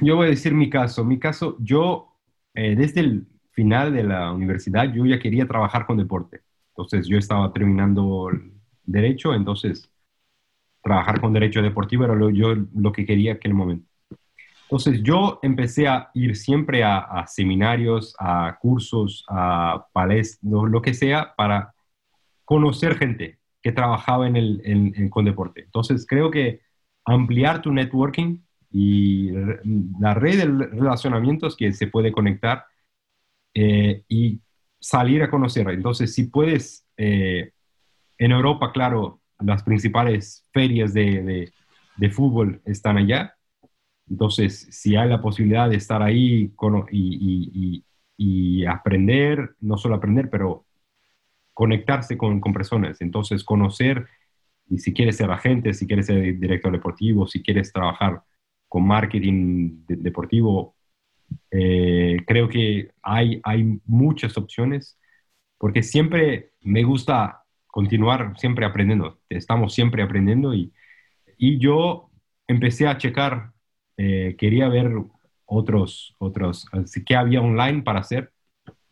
Yo 0.00 0.16
voy 0.16 0.26
a 0.26 0.30
decir 0.30 0.54
mi 0.54 0.70
caso. 0.70 1.04
Mi 1.04 1.18
caso, 1.18 1.56
yo 1.60 2.14
eh, 2.54 2.76
desde 2.76 3.00
el 3.00 3.26
final 3.52 3.92
de 3.92 4.04
la 4.04 4.32
universidad, 4.32 4.92
yo 4.92 5.06
ya 5.06 5.18
quería 5.18 5.46
trabajar 5.46 5.86
con 5.86 5.96
deporte. 5.96 6.42
Entonces 6.70 7.06
yo 7.06 7.18
estaba 7.18 7.52
terminando 7.52 8.30
derecho, 8.84 9.34
entonces 9.34 9.90
trabajar 10.82 11.20
con 11.20 11.32
derecho 11.32 11.62
deportivo 11.62 12.04
era 12.04 12.14
lo, 12.14 12.30
yo, 12.30 12.54
lo 12.74 12.92
que 12.92 13.06
quería 13.06 13.32
en 13.32 13.36
aquel 13.36 13.54
momento. 13.54 13.88
Entonces 14.64 15.02
yo 15.02 15.38
empecé 15.42 15.86
a 15.86 16.10
ir 16.14 16.36
siempre 16.36 16.82
a, 16.82 17.24
seminarios, 17.26 18.14
a 18.18 18.58
cursos, 18.60 19.24
a 19.28 19.86
palestras, 19.92 20.40
lo, 20.42 20.82
que 20.82 20.94
sea, 20.94 21.34
para 21.36 21.74
conocer 22.44 22.96
gente 22.96 23.38
que 23.62 23.72
trabajaba 23.72 24.26
en 24.26 24.36
el, 24.36 25.10
con 25.10 25.24
deporte. 25.26 25.62
Entonces 25.62 26.06
creo 26.06 26.30
que 26.30 26.60
ampliar 27.04 27.62
tu 27.62 27.72
networking 27.72 28.38
y 28.76 29.30
la 30.00 30.14
red 30.14 30.38
de 30.38 30.66
relacionamientos 30.66 31.56
que 31.56 31.72
se 31.72 31.86
puede 31.86 32.10
conectar 32.12 32.64
eh, 33.54 34.02
y 34.08 34.40
salir 34.80 35.22
a 35.22 35.30
conocer. 35.30 35.68
Entonces, 35.70 36.14
si 36.14 36.24
puedes, 36.24 36.86
eh, 36.96 37.52
en 38.18 38.32
Europa, 38.32 38.72
claro, 38.72 39.20
las 39.40 39.62
principales 39.62 40.48
ferias 40.52 40.94
de, 40.94 41.22
de- 41.22 41.52
de 41.96 42.10
fútbol 42.10 42.60
están 42.64 42.98
allá. 42.98 43.34
Entonces, 44.10 44.68
si 44.70 44.96
hay 44.96 45.08
la 45.08 45.22
posibilidad 45.22 45.70
de 45.70 45.76
estar 45.76 46.02
ahí 46.02 46.50
cono- 46.56 46.86
y, 46.90 47.16
y- 47.20 47.84
y- 48.18 48.60
y 48.62 48.66
aprender, 48.66 49.56
no 49.60 49.76
solo 49.78 49.96
aprender, 49.96 50.30
pero 50.30 50.66
conectarse 51.52 52.16
con, 52.18 52.40
con 52.40 52.52
personas. 52.52 53.00
Entonces, 53.00 53.44
conocer, 53.44 54.06
y 54.68 54.78
si 54.78 54.92
quieres 54.94 55.16
ser 55.16 55.30
agente, 55.30 55.74
si 55.74 55.86
quieres 55.86 56.06
ser 56.06 56.38
director 56.38 56.72
deportivo, 56.72 57.26
si 57.26 57.42
quieres 57.42 57.72
trabajar 57.72 58.22
con 58.74 58.86
marketing 58.88 59.84
de- 59.86 59.96
deportivo, 59.98 60.74
eh, 61.50 62.18
creo 62.26 62.48
que 62.48 62.90
hay, 63.02 63.40
hay 63.44 63.80
muchas 63.86 64.36
opciones, 64.38 64.98
porque 65.58 65.82
siempre 65.82 66.52
me 66.62 66.84
gusta 66.84 67.42
continuar 67.68 68.38
siempre 68.38 68.66
aprendiendo, 68.66 69.20
estamos 69.30 69.74
siempre 69.74 70.02
aprendiendo 70.02 70.54
y, 70.54 70.72
y 71.38 71.58
yo 71.58 72.10
empecé 72.48 72.86
a 72.88 72.98
checar, 72.98 73.52
eh, 73.98 74.36
quería 74.38 74.68
ver 74.68 74.92
otros, 75.46 76.14
otros, 76.18 76.66
así 76.72 77.04
que 77.04 77.16
había 77.16 77.40
online 77.42 77.82
para 77.82 78.00
hacer 78.00 78.32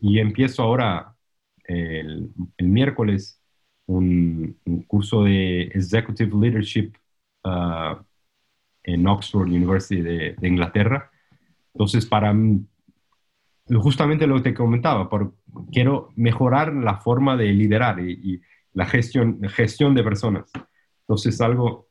y 0.01 0.19
empiezo 0.21 0.63
ahora 0.63 1.17
el, 1.65 2.31
el 2.59 2.69
miércoles 2.69 3.41
un, 3.87 4.59
un 4.65 4.83
curso 4.85 5.25
de 5.25 5.63
Executive 5.65 6.31
Leadership 6.41 6.93
ah, 7.45 8.03
en 8.85 9.07
Oxford 9.07 9.47
University 9.49 10.01
de, 10.01 10.35
de 10.39 10.49
Inglaterra. 10.49 11.11
Entonces, 11.75 12.07
para 12.07 12.35
justamente 13.81 14.27
lo 14.27 14.37
que 14.37 14.51
te 14.51 14.55
comentaba, 14.55 15.09
por, 15.09 15.35
quiero 15.73 16.11
mejorar 16.17 16.73
la 16.75 16.99
forma 16.99 17.37
de 17.37 17.53
liderar 17.53 18.01
y, 18.01 18.13
y 18.35 18.41
la 18.75 18.87
gestión, 18.87 19.41
gestión 19.49 19.95
de 19.95 20.03
personas. 20.03 20.51
Entonces, 21.03 21.41
algo, 21.41 21.89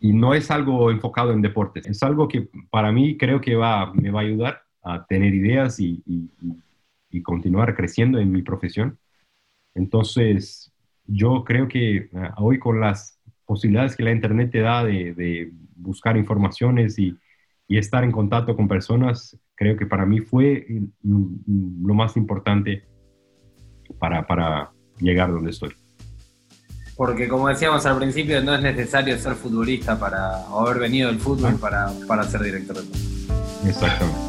y 0.00 0.12
no 0.12 0.34
es 0.34 0.50
algo 0.50 0.90
enfocado 0.90 1.32
en 1.32 1.42
deportes, 1.42 1.86
es 1.86 2.02
algo 2.02 2.26
que 2.28 2.48
para 2.70 2.90
mí 2.92 3.16
creo 3.16 3.40
que 3.40 3.54
va, 3.54 3.92
me 3.92 4.10
va 4.10 4.20
a 4.20 4.24
ayudar 4.24 4.62
a 4.82 5.04
tener 5.06 5.34
ideas 5.34 5.78
y, 5.78 6.02
y- 6.06 6.30
y- 7.10 7.22
continuar 7.22 7.76
creciendo 7.76 8.18
en 8.18 8.32
mi 8.32 8.42
profesión. 8.42 8.98
Entonces, 9.74 10.72
yo 11.06 11.44
creo 11.44 11.68
que 11.68 11.96
eh, 11.96 12.08
hoy 12.38 12.58
con 12.58 12.80
las 12.80 13.20
posibilidades 13.44 13.94
que 13.96 14.02
la 14.02 14.12
Internet 14.12 14.50
te 14.50 14.60
da 14.60 14.82
de, 14.82 15.12
de 15.14 15.52
buscar 15.76 16.16
informaciones 16.16 16.98
y, 16.98 17.16
y 17.68 17.78
estar 17.78 18.04
en 18.04 18.12
contacto 18.12 18.54
con 18.56 18.68
personas, 18.68 19.38
creo 19.54 19.76
que 19.76 19.86
para 19.86 20.04
mí 20.06 20.20
fue 20.20 20.66
mm, 21.02 21.10
mm, 21.12 21.86
lo 21.86 21.94
más 21.94 22.16
importante 22.16 22.84
para, 23.98 24.26
para 24.26 24.72
llegar 24.98 25.30
donde 25.32 25.50
estoy. 25.50 25.72
Porque 26.96 27.26
como 27.28 27.48
decíamos 27.48 27.86
al 27.86 27.96
principio, 27.96 28.42
no 28.42 28.54
es 28.54 28.62
necesario 28.62 29.16
ser 29.18 29.34
futbolista 29.34 29.98
para, 29.98 30.38
o 30.50 30.60
haber 30.60 30.80
venido 30.80 31.08
del 31.08 31.18
fútbol 31.18 31.54
para, 31.56 31.90
para 32.06 32.24
ser 32.24 32.42
director 32.42 32.76
de 32.76 32.82
fútbol. 32.82 33.68
Exactamente. 33.68 34.20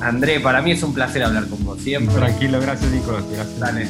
André, 0.00 0.40
para 0.40 0.62
mí 0.62 0.70
es 0.70 0.82
un 0.82 0.94
placer 0.94 1.22
hablar 1.22 1.48
con 1.48 1.64
vos 1.64 1.80
siempre. 1.80 2.14
Tranquilo, 2.14 2.60
gracias 2.60 2.90
Nicolás. 2.92 3.24
Gracias. 3.30 3.58
Dale, 3.58 3.88